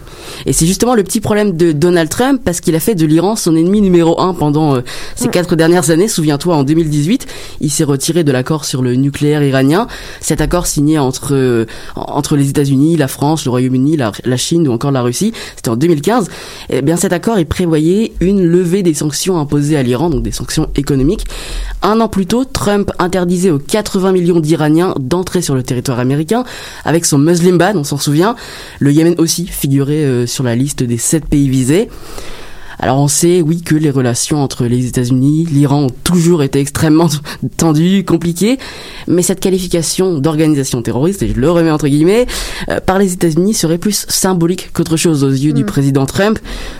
Et 0.47 0.53
c'est 0.53 0.66
justement 0.66 0.95
le 0.95 1.03
petit 1.03 1.20
problème 1.20 1.57
de 1.57 1.72
Donald 1.72 2.09
Trump 2.09 2.40
parce 2.45 2.61
qu'il 2.61 2.74
a 2.76 2.80
fait 2.80 2.95
de 2.95 3.05
l'Iran 3.05 3.36
son 3.36 3.57
ennemi 3.57 3.80
numéro 3.80 4.20
un 4.20 4.34
pendant 4.34 4.76
euh, 4.76 4.80
ces 5.16 5.28
quatre 5.28 5.57
dernières 5.57 5.90
années. 5.90 6.09
Souviens-toi, 6.09 6.57
en 6.57 6.64
2018, 6.64 7.26
il 7.61 7.70
s'est 7.70 7.84
retiré 7.84 8.24
de 8.24 8.32
l'accord 8.32 8.64
sur 8.64 8.82
le 8.82 8.95
nucléaire 8.95 9.42
iranien. 9.42 9.86
Cet 10.20 10.40
accord 10.40 10.66
signé 10.66 10.99
entre, 10.99 11.34
euh, 11.34 11.66
entre 11.97 12.36
les 12.36 12.49
États-Unis, 12.51 12.97
la 12.97 13.09
France, 13.09 13.45
le 13.45 13.51
Royaume-Uni, 13.51 13.97
la, 13.97 14.12
la 14.24 14.36
Chine 14.36 14.68
ou 14.68 14.72
encore 14.72 14.92
la 14.92 15.03
Russie, 15.03 15.32
c'était 15.57 15.70
en 15.70 15.76
2015. 15.76 16.28
Eh 16.70 16.82
bien, 16.82 16.97
cet 16.97 17.12
accord, 17.12 17.38
il 17.38 17.47
prévoyait 17.47 18.12
une 18.20 18.45
levée 18.45 18.84
des 18.85 18.95
sanctions 18.95 19.39
imposées 19.39 19.76
à 19.76 19.82
l'Iran, 19.82 20.11
donc 20.11 20.22
des 20.22 20.30
sanctions 20.30 20.68
économiques. 20.76 21.26
Un 21.82 22.01
an 22.01 22.09
plus 22.09 22.26
tôt, 22.26 22.45
Trump 22.45 22.93
interdisait 23.01 23.51
aux 23.51 23.59
80 23.59 24.12
millions 24.12 24.39
d'Iraniens 24.39 24.95
d'entrer 25.01 25.43
sur 25.43 25.57
le 25.57 25.64
territoire 25.64 25.99
américain 25.99 26.45
avec 26.85 27.05
son 27.05 27.18
Muslim 27.18 27.59
ban, 27.59 27.72
on 27.74 27.85
s'en 27.85 27.99
souvient. 27.99 28.37
Le 28.78 28.93
Yémen 28.93 29.16
aussi 29.18 29.47
figurait 29.47 30.05
euh, 30.05 30.26
sur 30.26 30.45
la 30.45 30.55
liste 30.55 30.82
des 30.85 30.99
sept 30.99 31.26
pays 31.26 31.49
visés. 31.49 31.89
Alors 32.79 32.99
on 32.99 33.09
sait, 33.09 33.41
oui, 33.41 33.62
que 33.62 33.75
les 33.75 33.91
relations 33.91 34.43
entre 34.43 34.66
les 34.66 34.87
États-Unis, 34.87 35.47
l'Iran 35.51 35.85
ont 35.85 35.91
toujours 36.05 36.43
été 36.43 36.59
extrêmement 36.59 37.09
tendues, 37.57 38.05
compliquées, 38.05 38.59
mais 39.07 39.22
cette 39.22 39.41
qualification 39.41 40.18
d'organisation 40.18 40.83
terroriste, 40.83 41.22
et 41.22 41.29
je 41.29 41.35
le 41.35 41.51
remets 41.51 41.70
entre 41.70 41.89
guillemets, 41.89 42.27
euh, 42.68 42.81
par 42.81 42.99
les 42.99 43.12
États-Unis 43.12 43.55
serait 43.55 43.79
plus 43.79 44.07
symbolique 44.09 44.72
qu'autre 44.72 44.97
chose 44.97 45.25
aux 45.25 45.31
yeux 45.31 45.53
du 45.53 45.62
mm. 45.62 45.66
président 45.66 46.07
Trump. 46.07 46.39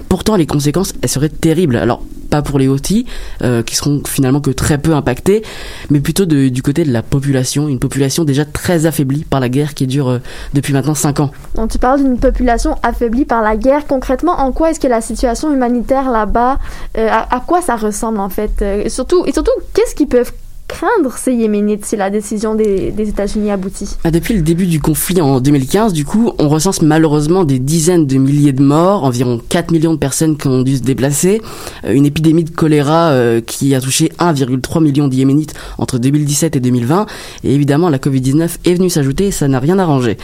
Pourtant, 0.09 0.37
les 0.37 0.47
conséquences, 0.47 0.93
elles 1.03 1.09
seraient 1.09 1.29
terribles. 1.29 1.77
Alors, 1.77 2.03
pas 2.35 2.43
pour 2.43 2.59
les 2.59 2.67
Houthis, 2.67 3.07
euh, 3.43 3.63
qui 3.63 3.77
seront 3.77 4.03
finalement 4.05 4.41
que 4.41 4.51
très 4.51 4.77
peu 4.77 4.93
impactés, 4.93 5.45
mais 5.91 6.01
plutôt 6.01 6.25
du 6.25 6.63
côté 6.63 6.83
de 6.83 6.93
la 6.93 7.03
population, 7.03 7.69
une 7.69 7.79
population 7.79 8.25
déjà 8.25 8.45
très 8.45 8.87
affaiblie 8.87 9.23
par 9.23 9.39
la 9.39 9.49
guerre 9.49 9.75
qui 9.75 9.87
dure 9.87 10.09
euh, 10.09 10.19
depuis 10.53 10.73
maintenant 10.73 10.97
5 10.97 11.21
ans. 11.21 11.31
Donc 11.55 11.71
tu 11.71 11.79
parles 11.79 12.03
d'une 12.03 12.19
population 12.19 12.77
affaiblie 12.83 13.25
par 13.25 13.41
la 13.41 13.57
guerre. 13.57 13.87
Concrètement, 13.87 14.33
en 14.33 14.51
quoi 14.51 14.71
est-ce 14.71 14.81
que 14.81 14.89
la 14.89 15.01
situation 15.01 15.53
humanitaire 15.53 16.11
là-bas, 16.11 16.59
euh, 16.99 17.09
à, 17.09 17.41
quoi 17.47 17.63
ça 17.63 17.77
ressemble 17.77 18.19
en 18.19 18.29
fait 18.29 18.65
surtout, 18.89 19.25
Et 19.27 19.33
surtout, 19.33 19.53
qu'est-ce 19.73 19.95
qu'ils 19.95 20.09
peuvent 20.09 20.33
craindre 20.69 21.17
ces 21.17 21.33
Yéménites 21.33 21.85
si 21.85 21.97
la 21.97 22.11
décision 22.11 22.55
des, 22.55 22.93
États-Unis 22.99 23.51
aboutit 23.51 23.97
ah, 24.05 24.11
Depuis 24.11 24.35
le 24.35 24.43
début 24.43 24.67
du 24.67 24.81
conflit 24.81 25.21
en 25.21 25.41
2015, 25.41 25.93
du 25.93 26.05
coup, 26.05 26.33
on 26.39 26.49
recense 26.49 26.83
malheureusement 26.83 27.45
des 27.45 27.59
dizaines 27.59 28.07
de 28.07 28.17
milliers 28.17 28.53
de 28.53 28.63
morts, 28.63 29.05
environ 29.05 29.41
4 29.49 29.71
millions 29.71 29.93
de 29.93 29.99
personnes 29.99 30.37
qui 30.37 30.49
ont 30.49 30.63
dû 30.63 30.77
se 30.77 30.83
déplacer, 30.83 31.43
euh, 31.85 31.93
une 31.93 32.07
épidémie 32.07 32.45
de 32.45 32.51
choléra 32.51 33.11
euh, 33.11 33.41
qui 33.41 33.75
a 33.75 33.81
touché 33.81 34.11
1,3 34.19 34.83
million 34.83 35.09
de 35.09 35.15
Yéménites 35.15 35.55
entre 35.79 35.99
2017 35.99 36.57
et 36.57 36.61
2020, 36.61 37.07
et 37.45 37.55
évidemment 37.55 37.91
la 37.91 37.99
Covid-19 37.99 38.49
est 38.65 38.75
venue 38.75 38.91
s'ajouter 38.91 39.27
et 39.27 39.33
ça 39.33 39.49
n'a 39.49 39.61
rien 39.61 39.79
arrangé. 39.79 40.17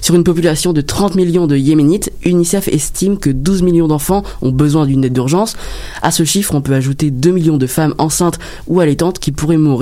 Sur 0.00 0.14
une 0.14 0.24
population 0.24 0.72
de 0.72 0.80
30 0.80 1.14
millions 1.14 1.46
de 1.46 1.56
Yéménites, 1.56 2.12
UNICEF 2.24 2.68
estime 2.68 3.18
que 3.18 3.30
12 3.30 3.62
millions 3.62 3.88
d'enfants 3.88 4.22
ont 4.40 4.50
besoin 4.50 4.86
d'une 4.86 5.04
aide 5.04 5.12
d'urgence. 5.12 5.54
À 6.00 6.10
ce 6.10 6.24
chiffre, 6.24 6.54
on 6.54 6.60
peut 6.60 6.74
ajouter 6.74 7.10
2 7.10 7.30
millions 7.30 7.58
de 7.58 7.66
femmes 7.66 7.94
enceintes 7.98 8.38
ou 8.66 8.80
allaitantes 8.80 9.18
qui 9.18 9.32
pourraient 9.32 9.56
mourir 9.56 9.81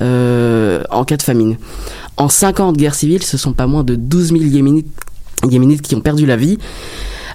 euh, 0.00 0.82
en 0.90 1.04
cas 1.04 1.16
de 1.16 1.22
famine. 1.22 1.56
En 2.16 2.28
5 2.28 2.60
ans 2.60 2.72
de 2.72 2.78
guerre 2.78 2.94
civile, 2.94 3.22
ce 3.22 3.36
sont 3.36 3.52
pas 3.52 3.66
moins 3.66 3.84
de 3.84 3.94
12 3.94 4.28
000 4.32 4.42
Yéménites, 4.42 4.88
Yéménites 5.48 5.82
qui 5.82 5.94
ont 5.94 6.00
perdu 6.00 6.26
la 6.26 6.36
vie. 6.36 6.58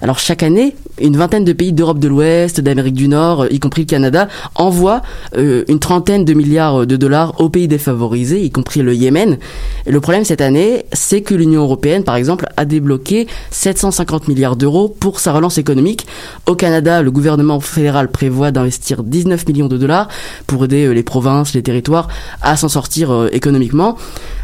Alors 0.02 0.18
chaque 0.18 0.42
année, 0.42 0.76
une 1.00 1.16
vingtaine 1.16 1.44
de 1.44 1.52
pays 1.52 1.72
d'Europe 1.72 1.98
de 1.98 2.08
l'Ouest, 2.08 2.60
d'Amérique 2.60 2.94
du 2.94 3.08
Nord, 3.08 3.46
y 3.50 3.58
compris 3.58 3.82
le 3.82 3.86
Canada, 3.86 4.28
envoient 4.54 5.02
euh, 5.36 5.64
une 5.68 5.78
trentaine 5.78 6.24
de 6.24 6.34
milliards 6.34 6.86
de 6.86 6.96
dollars 6.96 7.40
aux 7.40 7.48
pays 7.48 7.68
défavorisés, 7.68 8.42
y 8.42 8.50
compris 8.50 8.82
le 8.82 8.94
Yémen. 8.94 9.38
Le 9.86 10.00
problème 10.00 10.24
cette 10.24 10.40
année, 10.40 10.86
c'est 10.92 11.22
que 11.22 11.34
l'Union 11.34 11.62
européenne, 11.62 12.04
par 12.04 12.16
exemple, 12.16 12.46
a 12.56 12.64
débloqué 12.64 13.26
750 13.50 14.28
milliards 14.28 14.56
d'euros 14.56 14.88
pour 14.88 15.20
sa 15.20 15.32
relance 15.32 15.58
économique. 15.58 16.06
Au 16.46 16.54
Canada, 16.54 17.02
le 17.02 17.10
gouvernement 17.10 17.60
fédéral 17.60 18.10
prévoit 18.10 18.50
d'investir 18.50 19.02
19 19.02 19.48
millions 19.48 19.68
de 19.68 19.76
dollars 19.76 20.08
pour 20.46 20.64
aider 20.64 20.92
les 20.94 21.02
provinces, 21.02 21.54
les 21.54 21.62
territoires 21.62 22.08
à 22.40 22.56
s'en 22.56 22.68
sortir 22.68 23.28
économiquement. 23.32 23.96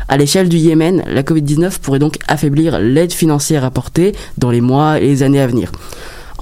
À 0.09 0.17
l'échelle 0.17 0.49
du 0.49 0.57
Yémen, 0.57 1.05
la 1.07 1.23
Covid-19 1.23 1.79
pourrait 1.79 2.01
donc 2.01 2.19
affaiblir 2.27 2.81
l'aide 2.81 3.13
financière 3.13 3.65
apportée 3.65 4.13
dans 4.39 4.51
les 4.51 4.61
mois 4.61 4.99
et 4.99 5.07
les 5.07 5.23
années 5.23 5.41
à 5.41 5.47
venir. 5.47 5.71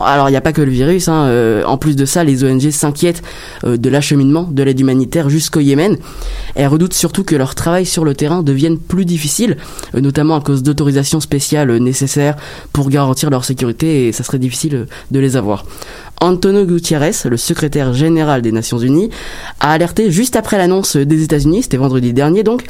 Alors 0.01 0.28
il 0.28 0.32
n'y 0.32 0.36
a 0.36 0.40
pas 0.40 0.53
que 0.53 0.62
le 0.62 0.70
virus, 0.70 1.09
hein. 1.09 1.24
euh, 1.26 1.64
en 1.64 1.76
plus 1.76 1.96
de 1.96 2.05
ça, 2.05 2.24
les 2.24 2.44
ONG 2.44 2.70
s'inquiètent 2.70 3.22
euh, 3.64 3.76
de 3.76 3.90
l'acheminement 3.90 4.49
de 4.51 4.62
l'aide 4.62 4.78
humanitaire 4.78 5.28
jusqu'au 5.28 5.61
Yémen. 5.61 5.96
Elles 6.55 6.68
redoutent 6.68 6.94
surtout 6.94 7.24
que 7.24 7.34
leur 7.34 7.55
travail 7.55 7.84
sur 7.86 8.05
le 8.05 8.14
terrain 8.14 8.42
devienne 8.42 8.78
plus 8.78 9.05
difficile, 9.05 9.57
euh, 9.94 10.01
notamment 10.01 10.36
à 10.36 10.40
cause 10.40 10.62
d'autorisations 10.62 11.20
spéciales 11.20 11.76
nécessaires 11.78 12.36
pour 12.72 12.90
garantir 12.90 13.30
leur 13.30 13.44
sécurité 13.44 14.09
et 14.09 14.12
ça 14.12 14.24
serait 14.24 14.38
difficile 14.38 14.86
de 15.11 15.18
les 15.18 15.36
avoir. 15.36 15.64
Antonio 16.20 16.64
Gutiérrez, 16.64 17.12
le 17.24 17.36
secrétaire 17.36 17.92
général 17.92 18.42
des 18.42 18.53
Nations 18.53 18.78
Unies, 18.78 19.11
a 19.61 19.72
alerté 19.72 20.11
juste 20.11 20.36
après 20.36 20.59
l'annonce 20.59 20.96
des 20.96 21.22
États-Unis, 21.22 21.62
c'était 21.62 21.76
vendredi 21.76 22.12
dernier 22.12 22.42
donc, 22.42 22.64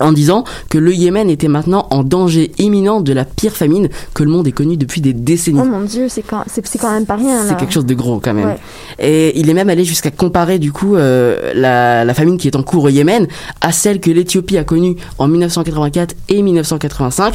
en 0.00 0.12
disant 0.12 0.44
que 0.70 0.78
le 0.78 0.92
Yémen 0.92 1.30
était 1.30 1.48
maintenant 1.48 1.86
en 1.90 2.02
danger 2.02 2.52
imminent 2.58 3.00
de 3.00 3.12
la 3.12 3.24
pire 3.24 3.56
famine 3.56 3.88
que 4.14 4.22
le 4.22 4.30
monde 4.30 4.46
ait 4.46 4.52
connue 4.52 4.76
depuis 4.76 5.00
des 5.00 5.12
décennies. 5.12 5.60
Oh 5.62 5.64
mon 5.64 5.80
dieu, 5.80 6.08
c'est 6.08 6.22
quand, 6.22 6.44
c'est, 6.46 6.78
quand 6.78 6.90
même 6.90 7.06
pas 7.06 7.16
rien. 7.16 7.44
C'est 7.46 7.56
quelque 7.56 7.72
chose 7.72 7.86
de 7.86 7.94
gros 7.94 8.20
quand 8.20 8.34
même. 8.34 8.56
Et 8.98 9.38
il 9.38 9.48
est 9.50 9.54
même 9.54 9.70
allé 9.70 9.84
jusqu'à 9.84 10.10
comparer 10.10 10.58
du 10.58 10.72
coup 10.72 10.96
euh, 10.96 11.52
la, 11.54 12.04
la, 12.04 12.14
famine 12.14 12.38
qui 12.38 12.48
est 12.48 12.56
en 12.56 12.62
cours 12.62 12.84
au 12.84 12.88
Yémen 12.88 13.26
à 13.60 13.72
celle 13.72 14.00
que 14.00 14.10
l'Éthiopie 14.10 14.58
a 14.58 14.64
connue 14.64 14.96
en 15.18 15.28
1984 15.28 16.14
et 16.28 16.42
1985. 16.42 17.34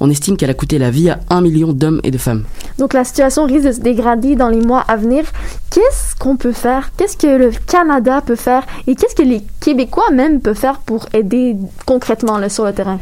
On 0.00 0.10
estime 0.10 0.36
qu'elle 0.36 0.50
a 0.50 0.54
coûté 0.54 0.78
la 0.78 0.90
vie 0.90 1.10
à 1.10 1.20
un 1.30 1.40
million 1.40 1.72
d'hommes 1.72 2.00
et 2.04 2.10
de 2.10 2.18
femmes. 2.18 2.44
Donc 2.78 2.94
la 2.94 3.04
situation 3.04 3.44
risque 3.44 3.66
de 3.66 3.72
se 3.72 3.80
dégrader 3.80 4.36
dans 4.36 4.48
les 4.48 4.60
mois 4.60 4.80
à 4.80 4.96
venir. 4.96 5.24
Qu'est-ce 5.70 6.14
qu'on 6.16 6.36
peut 6.36 6.52
faire? 6.52 6.90
Qu'est-ce 6.96 7.16
que 7.16 7.26
le 7.26 7.50
Canada 7.66 8.22
peut 8.24 8.36
faire? 8.36 8.64
Et 8.86 8.94
qu'est-ce 8.94 9.14
que 9.14 9.22
les 9.22 9.42
Québécois 9.60 10.10
même 10.12 10.40
peuvent 10.40 10.56
faire 10.56 10.78
pour 10.78 11.06
aider 11.12 11.56
concrètement 11.86 12.03
là, 12.38 12.48
sur 12.48 12.64
le 12.64 12.72
terrain? 12.72 12.98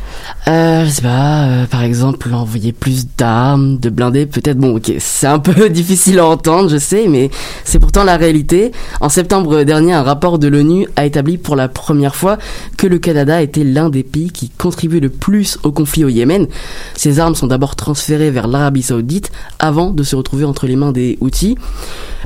Euh, 0.48 0.84
Je 0.84 0.90
sais 0.90 1.03
pas, 1.03 1.44
euh, 1.44 1.66
par 1.66 1.82
exemple, 1.82 2.32
envoyer 2.32 2.72
plus 2.72 3.07
d'armes, 3.16 3.78
de 3.78 3.90
blindés, 3.90 4.26
peut-être. 4.26 4.59
Bon, 4.59 4.76
ok, 4.76 4.92
c'est 4.98 5.26
un 5.26 5.38
peu 5.40 5.68
difficile 5.70 6.18
à 6.18 6.26
entendre, 6.26 6.68
je 6.68 6.78
sais, 6.78 7.07
mais 7.09 7.30
c'est 7.64 7.78
pourtant 7.78 8.05
la 8.05 8.16
réalité. 8.16 8.72
En 9.00 9.09
septembre 9.09 9.64
dernier, 9.64 9.92
un 9.92 10.03
rapport 10.03 10.38
de 10.38 10.48
l'ONU 10.48 10.86
a 10.96 11.05
établi 11.07 11.38
pour 11.38 11.57
la 11.57 11.68
première 11.68 12.14
fois 12.14 12.38
que 12.76 12.86
le 12.86 12.98
Canada 12.98 13.42
était 13.42 13.64
l'un 13.64 13.90
des 13.90 14.03
pays 14.03 14.30
qui 14.30 14.48
contribue 14.50 15.00
le 15.00 15.09
plus 15.09 15.59
au 15.62 15.72
conflit 15.72 16.05
au 16.05 16.09
Yémen. 16.09 16.46
Ces 16.94 17.20
armes 17.20 17.34
sont 17.34 17.46
d'abord 17.46 17.76
transférées 17.76 18.30
vers 18.30 18.46
l'Arabie 18.46 18.82
Saoudite 18.82 19.30
avant 19.59 19.90
de 19.90 20.03
se 20.03 20.16
retrouver 20.16 20.44
entre 20.44 20.66
les 20.66 20.76
mains 20.76 20.92
des 20.92 21.18
Houthis. 21.20 21.57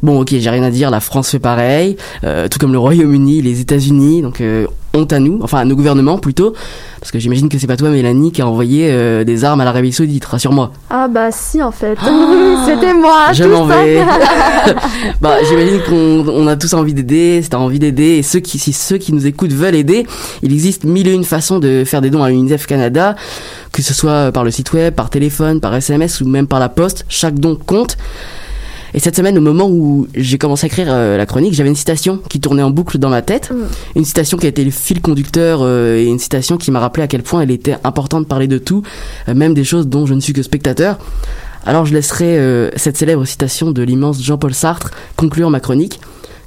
Bon, 0.02 0.20
ok, 0.20 0.34
j'ai 0.38 0.50
rien 0.50 0.62
à 0.62 0.70
dire, 0.70 0.90
la 0.90 1.00
France 1.00 1.30
fait 1.30 1.38
pareil, 1.38 1.96
euh, 2.24 2.48
tout 2.48 2.58
comme 2.58 2.72
le 2.72 2.78
Royaume-Uni, 2.78 3.40
les 3.40 3.60
États-Unis, 3.60 4.22
donc 4.22 4.40
euh, 4.40 4.66
honte 4.94 5.12
à 5.12 5.20
nous, 5.20 5.40
enfin 5.42 5.58
à 5.58 5.64
nos 5.64 5.76
gouvernements 5.76 6.18
plutôt, 6.18 6.54
parce 7.00 7.12
que 7.12 7.18
j'imagine 7.18 7.48
que 7.48 7.58
c'est 7.58 7.66
pas 7.66 7.76
toi, 7.76 7.90
Mélanie, 7.90 8.32
qui 8.32 8.42
a 8.42 8.48
envoyé 8.48 8.88
euh, 8.90 9.22
des 9.22 9.44
armes 9.44 9.60
à 9.60 9.64
l'Arabie 9.64 9.92
Saoudite, 9.92 10.24
rassure-moi. 10.24 10.72
Ah 10.90 11.08
bah 11.08 11.30
si, 11.30 11.62
en 11.62 11.70
fait. 11.70 11.96
C'était 12.66 12.94
moi. 12.94 13.32
Je 13.32 13.44
m'en 13.44 13.64
vais. 13.64 14.02
bah, 15.20 15.36
j'imagine 15.48 15.80
qu'on 15.88 16.28
on 16.28 16.46
a 16.46 16.56
tous 16.56 16.74
envie 16.74 16.94
d'aider, 16.94 17.42
c'est 17.42 17.54
envie 17.54 17.78
d'aider, 17.78 18.16
et 18.16 18.22
ceux 18.22 18.40
qui, 18.40 18.58
si 18.58 18.72
ceux 18.72 18.98
qui 18.98 19.12
nous 19.12 19.26
écoutent 19.26 19.52
veulent 19.52 19.76
aider, 19.76 20.06
il 20.42 20.52
existe 20.52 20.84
mille 20.84 21.06
et 21.06 21.12
une 21.12 21.24
façons 21.24 21.58
de 21.58 21.84
faire 21.84 22.00
des 22.00 22.10
dons 22.10 22.24
à 22.24 22.30
l'UNICEF 22.30 22.66
Canada, 22.66 23.14
que 23.72 23.82
ce 23.82 23.94
soit 23.94 24.32
par 24.32 24.42
le 24.42 24.50
site 24.50 24.72
web, 24.72 24.94
par 24.94 25.10
téléphone, 25.10 25.60
par 25.60 25.74
SMS 25.74 26.20
ou 26.20 26.26
même 26.26 26.46
par 26.46 26.58
la 26.58 26.68
poste, 26.68 27.04
chaque 27.08 27.38
don 27.38 27.56
compte. 27.56 27.96
Et 28.94 29.00
cette 29.00 29.16
semaine, 29.16 29.36
au 29.38 29.40
moment 29.40 29.68
où 29.68 30.06
j'ai 30.14 30.38
commencé 30.38 30.66
à 30.66 30.68
écrire 30.68 30.88
euh, 30.90 31.16
la 31.16 31.26
chronique, 31.26 31.54
j'avais 31.54 31.68
une 31.68 31.76
citation 31.76 32.20
qui 32.28 32.40
tournait 32.40 32.62
en 32.62 32.70
boucle 32.70 32.98
dans 32.98 33.08
ma 33.08 33.22
tête. 33.22 33.50
Mm. 33.50 33.64
Une 33.96 34.04
citation 34.04 34.38
qui 34.38 34.46
a 34.46 34.48
été 34.48 34.64
le 34.64 34.70
fil 34.70 35.00
conducteur 35.00 35.60
euh, 35.62 35.96
et 35.96 36.06
une 36.06 36.18
citation 36.18 36.56
qui 36.56 36.70
m'a 36.70 36.80
rappelé 36.80 37.02
à 37.02 37.06
quel 37.06 37.22
point 37.22 37.40
elle 37.40 37.50
était 37.50 37.76
importante 37.84 38.24
de 38.24 38.28
parler 38.28 38.46
de 38.46 38.58
tout, 38.58 38.82
euh, 39.28 39.34
même 39.34 39.54
des 39.54 39.64
choses 39.64 39.88
dont 39.88 40.06
je 40.06 40.14
ne 40.14 40.20
suis 40.20 40.32
que 40.32 40.42
spectateur. 40.42 40.98
Alors 41.64 41.84
je 41.84 41.92
laisserai 41.92 42.70
cette 42.76 42.96
célèbre 42.96 43.24
citation 43.24 43.72
de 43.72 43.82
l'immense 43.82 44.22
Jean-Paul 44.22 44.54
Sartre 44.54 44.92
conclure 45.16 45.50
ma 45.50 45.58
chronique. 45.58 46.00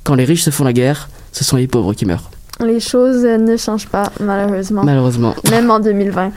Quand 0.06 0.16
les 0.16 0.24
riches 0.24 0.44
se 0.44 0.50
font 0.50 0.64
la 0.64 0.72
guerre, 0.72 1.10
ce 1.34 1.44
sont 1.44 1.58
les 1.58 1.68
pauvres 1.68 1.94
qui 1.94 2.06
meurent. 2.06 2.32
Les 2.62 2.80
choses 2.80 3.24
ne 3.24 3.58
changent 3.58 3.88
pas, 3.88 4.12
malheureusement. 4.22 4.84
Malheureusement. 4.86 5.36
Même 5.50 5.70
en 5.72 5.82
2020. 5.82 6.32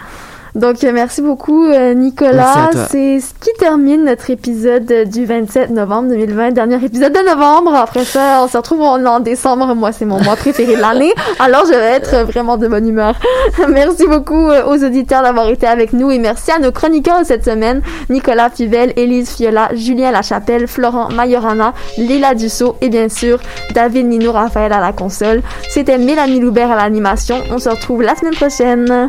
Donc, 0.54 0.84
euh, 0.84 0.92
merci 0.92 1.22
beaucoup, 1.22 1.64
euh, 1.64 1.94
Nicolas. 1.94 2.70
C'est 2.90 3.20
ce 3.20 3.32
qui 3.40 3.50
termine 3.58 4.04
notre 4.04 4.28
épisode 4.28 5.08
du 5.10 5.24
27 5.24 5.70
novembre 5.70 6.10
2020, 6.10 6.50
dernier 6.50 6.84
épisode 6.84 7.12
de 7.12 7.26
novembre. 7.26 7.74
Après 7.74 8.04
ça, 8.04 8.40
on 8.42 8.48
se 8.48 8.58
retrouve 8.58 8.82
en, 8.82 9.20
décembre. 9.20 9.74
Moi, 9.74 9.92
c'est 9.92 10.04
mon 10.04 10.22
mois 10.22 10.36
préféré 10.36 10.76
de 10.76 10.80
l'année. 10.80 11.12
Alors, 11.38 11.64
je 11.64 11.70
vais 11.70 11.92
être 11.92 12.26
vraiment 12.26 12.58
de 12.58 12.68
bonne 12.68 12.86
humeur. 12.86 13.14
merci 13.68 14.06
beaucoup 14.06 14.50
euh, 14.50 14.64
aux 14.66 14.84
auditeurs 14.84 15.22
d'avoir 15.22 15.48
été 15.48 15.66
avec 15.66 15.94
nous 15.94 16.10
et 16.10 16.18
merci 16.18 16.50
à 16.50 16.58
nos 16.58 16.70
chroniqueurs 16.70 17.20
cette 17.24 17.44
semaine, 17.44 17.80
Nicolas 18.10 18.50
Fivel, 18.50 18.92
Élise 18.96 19.30
Fiola, 19.30 19.70
Julien 19.74 20.10
Lachapelle, 20.10 20.68
Florent 20.68 21.08
Majorana, 21.10 21.72
Lila 21.96 22.34
Dussault 22.34 22.76
et 22.82 22.90
bien 22.90 23.08
sûr, 23.08 23.38
David 23.74 24.06
Nino 24.06 24.32
Raphaël 24.32 24.72
à 24.72 24.80
la 24.80 24.92
console. 24.92 25.40
C'était 25.70 25.96
Mélanie 25.96 26.40
Loubert 26.40 26.70
à 26.70 26.76
l'animation. 26.76 27.38
On 27.50 27.58
se 27.58 27.70
retrouve 27.70 28.02
la 28.02 28.14
semaine 28.16 28.34
prochaine. 28.34 29.08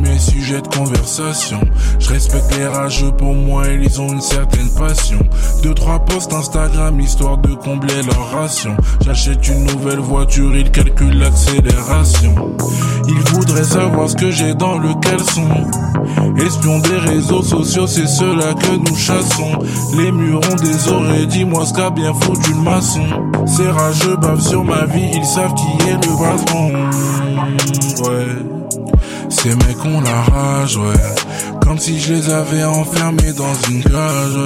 De 0.00 0.68
conversation. 0.68 1.60
Je 1.98 2.08
respecte 2.08 2.56
les 2.56 2.66
rageux, 2.66 3.12
pour 3.12 3.34
moi 3.34 3.64
ils 3.68 4.00
ont 4.00 4.12
une 4.12 4.20
certaine 4.20 4.68
passion. 4.70 5.18
Deux, 5.62 5.74
trois 5.74 5.98
posts 5.98 6.32
Instagram 6.32 6.98
histoire 7.00 7.38
de 7.38 7.54
combler 7.54 8.02
leur 8.02 8.30
ration. 8.32 8.76
J'achète 9.04 9.46
une 9.48 9.64
nouvelle 9.64 9.98
voiture, 9.98 10.54
ils 10.56 10.70
calculent 10.70 11.18
l'accélération. 11.18 12.34
Ils 13.08 13.32
voudraient 13.32 13.64
savoir 13.64 14.08
ce 14.08 14.16
que 14.16 14.30
j'ai 14.30 14.54
dans 14.54 14.78
le 14.78 14.94
caleçon. 14.94 15.48
Espion 16.38 16.78
des 16.80 17.10
réseaux 17.10 17.42
sociaux, 17.42 17.86
c'est 17.86 18.08
cela 18.08 18.54
que 18.54 18.76
nous 18.76 18.96
chassons. 18.96 19.58
Les 19.96 20.10
murs 20.10 20.40
ont 20.50 20.56
des 20.56 20.88
oreilles, 20.88 21.26
dis-moi 21.26 21.66
ce 21.66 21.74
qu'a 21.74 21.90
bien 21.90 22.14
foutu 22.14 22.52
le 22.52 22.62
maçon. 22.62 23.06
Ces 23.46 23.68
rageux 23.68 24.16
bavent 24.16 24.40
sur 24.40 24.64
ma 24.64 24.84
vie, 24.86 25.10
ils 25.14 25.24
savent 25.24 25.54
qui 25.54 25.88
est 25.88 25.94
le 25.94 26.16
patron. 26.18 26.72
Ouais. 28.04 28.51
Ces 29.32 29.54
mecs 29.56 29.84
ont 29.84 30.00
la 30.02 30.20
rage, 30.22 30.76
ouais. 30.76 30.92
Comme 31.62 31.78
si 31.78 31.98
je 31.98 32.12
les 32.12 32.30
avais 32.30 32.64
enfermés 32.64 33.32
dans 33.32 33.54
une 33.70 33.82
cage. 33.82 34.38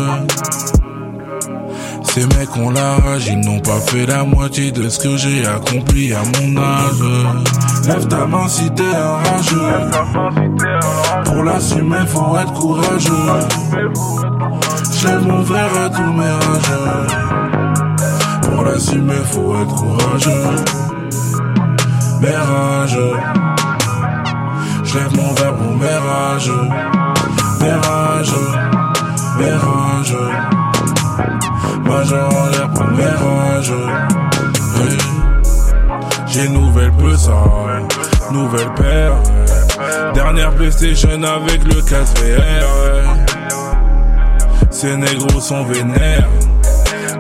Ces 2.05 2.25
mecs 2.27 2.57
ont 2.57 2.71
la 2.71 2.95
rage, 2.95 3.27
ils 3.27 3.41
n'ont 3.41 3.61
pas 3.61 3.81
fait 3.81 4.07
la 4.07 4.25
moitié 4.25 4.71
de 4.71 4.89
ce 4.89 5.01
que 5.01 5.17
j'ai 5.17 5.45
accompli 5.45 6.15
à 6.15 6.23
mon 6.23 6.57
âge. 6.57 7.03
Lève 7.87 8.07
ta 8.07 8.27
main 8.27 8.49
si 8.49 8.71
t'es 8.71 8.85
un 8.85 9.17
rageux. 9.29 9.91
Pour 11.25 11.43
l'assumer, 11.43 12.07
faut 12.07 12.37
être 12.39 12.53
courageux. 12.55 13.13
J'lève 15.01 15.27
mon 15.27 15.43
verre 15.43 15.77
à 15.85 15.91
tous 15.91 16.13
mes 16.13 16.31
rageux. 16.47 17.07
Pour 18.43 18.65
l'assumer, 18.65 19.23
faut 19.33 19.57
être 19.61 19.75
courageux. 19.75 20.45
Mes 22.23 22.37
rageux. 22.37 23.46
J'lève 24.97 25.15
mon 25.15 25.33
verre 25.35 25.55
pour 25.55 25.77
mes 25.77 25.95
rageux. 25.95 26.69
Mes 27.61 27.71
rageux. 27.71 28.53
Mes. 29.39 29.51
Major 31.87 32.35
en 32.35 32.47
l'air 32.47 32.71
pour 32.73 32.87
mes. 32.87 33.05
J'ai 36.27 36.49
nouvelle 36.49 36.93
sale, 37.19 37.87
nouvelle 38.33 38.73
paire. 38.75 39.13
Dernière 40.15 40.55
PlayStation 40.55 41.23
avec 41.23 41.63
le 41.65 41.83
4 41.83 42.15
VR. 42.23 43.17
Ces 44.71 44.97
négros 44.97 45.41
sont 45.41 45.65
vénères. 45.65 46.29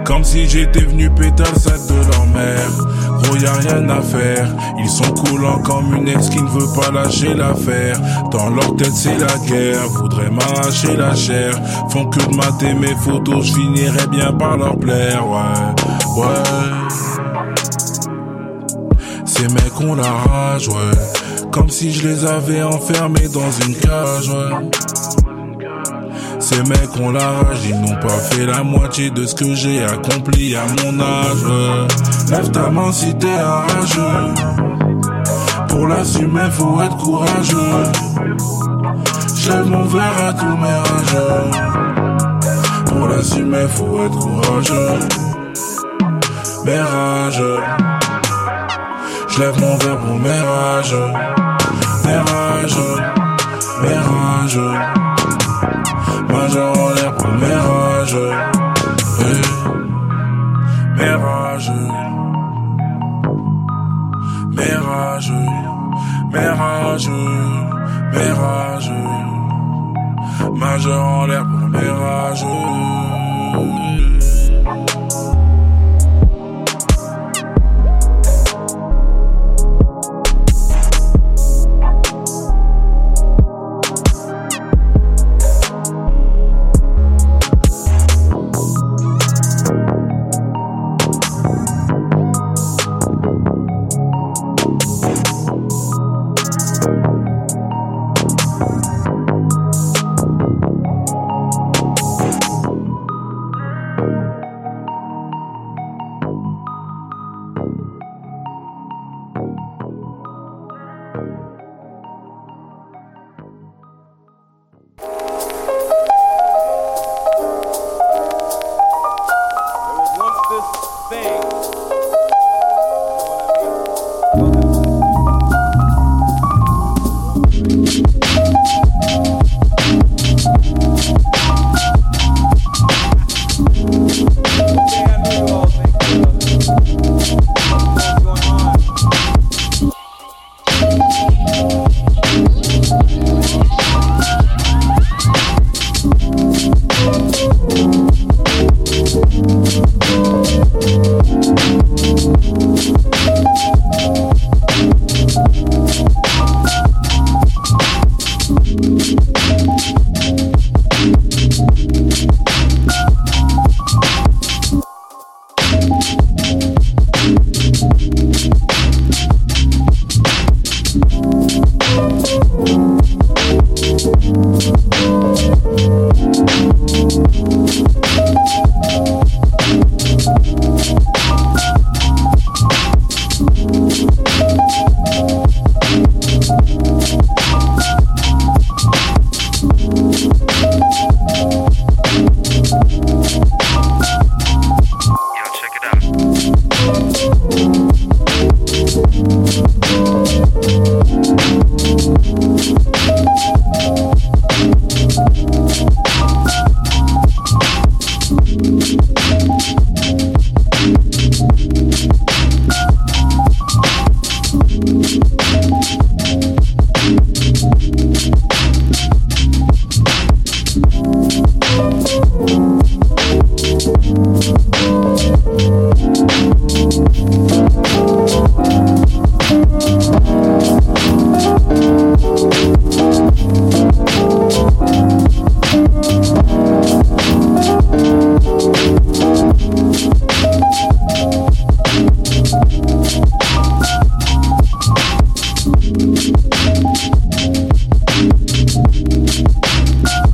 Comme 0.04 0.24
si 0.24 0.48
j'étais 0.48 0.80
venu 0.80 1.10
péter 1.10 1.44
le 1.52 1.60
sac 1.60 1.80
de 1.88 2.10
leur 2.10 2.26
mère. 2.26 2.85
Gros 3.22 3.36
y'a 3.36 3.52
rien 3.52 3.88
à 3.88 4.02
faire. 4.02 4.48
Ils 4.78 4.88
sont 4.88 5.12
coulants 5.12 5.58
comme 5.60 5.94
une 5.94 6.08
ex 6.08 6.28
qui 6.28 6.42
ne 6.42 6.48
veut 6.48 6.80
pas 6.80 6.90
lâcher 6.90 7.34
l'affaire. 7.34 8.00
Dans 8.30 8.50
leur 8.50 8.76
tête 8.76 8.94
c'est 8.94 9.18
la 9.18 9.38
guerre. 9.46 9.86
Voudraient 9.88 10.30
m'arracher 10.30 10.96
la 10.96 11.14
chair. 11.14 11.54
Font 11.90 12.06
que 12.06 12.20
de 12.20 12.36
mater 12.36 12.74
mes 12.74 12.94
photos. 12.96 13.44
Je 13.46 13.54
finirai 13.54 14.06
bien 14.08 14.32
par 14.32 14.56
leur 14.56 14.76
plaire. 14.76 15.26
Ouais, 15.28 16.22
ouais. 16.22 16.42
Ces 19.24 19.48
mecs 19.48 19.80
ont 19.80 19.94
la 19.94 20.10
rage, 20.10 20.68
ouais. 20.68 21.46
Comme 21.50 21.68
si 21.68 21.92
je 21.92 22.08
les 22.08 22.24
avais 22.24 22.62
enfermés 22.62 23.28
dans 23.28 23.50
une 23.66 23.74
cage, 23.74 24.28
ouais. 24.28 25.15
Ces 26.48 26.62
mecs 26.62 26.96
ont 27.00 27.10
la 27.10 27.28
rage, 27.28 27.64
ils 27.64 27.74
n'ont 27.80 27.96
pas 27.96 28.20
fait 28.30 28.46
la 28.46 28.62
moitié 28.62 29.10
de 29.10 29.26
ce 29.26 29.34
que 29.34 29.52
j'ai 29.56 29.82
accompli 29.82 30.54
à 30.54 30.62
mon 30.80 31.00
âge. 31.00 31.44
Lève 32.30 32.50
ta 32.52 32.70
main 32.70 32.92
si 32.92 33.12
t'es 33.16 33.36
rageux. 33.36 34.32
Pour 35.68 35.88
l'assumer, 35.88 36.48
faut 36.52 36.80
être 36.82 36.96
courageux. 36.98 37.82
J'lève 39.38 39.66
mon 39.66 39.86
verre 39.86 40.24
à 40.28 40.32
tous 40.34 40.56
mes 40.56 40.78
rageux. 40.86 41.50
Pour 42.86 43.08
l'assumer, 43.08 43.66
faut 43.68 44.04
être 44.04 44.16
courageux. 44.16 44.98
Mes 46.64 46.80
rageux. 46.80 47.60
J'lève 49.30 49.60
mon 49.60 49.76
verre 49.78 49.98
pour 49.98 50.16
mes 50.20 50.40
rageux. 50.40 51.12
Mes 52.04 52.18
rageux. 52.18 53.02
Mes 53.82 53.98
rageux. 53.98 55.06
Major 56.28 56.78
en 56.78 56.90
l'air 56.94 57.14
pour 57.16 57.28
mes 57.28 57.54
rageux. 57.54 58.32
Hey. 59.20 59.42
Mes 60.96 61.10
rageux. 61.10 61.88
Mes 64.56 64.76
rageux. 64.88 65.50
Mes. 66.32 66.50
Mes. 68.32 69.06
Major 70.54 71.04
en 71.04 71.26
l'air 71.26 71.44
pour 71.44 71.68
mes 71.68 71.88
rageux. 71.88 72.46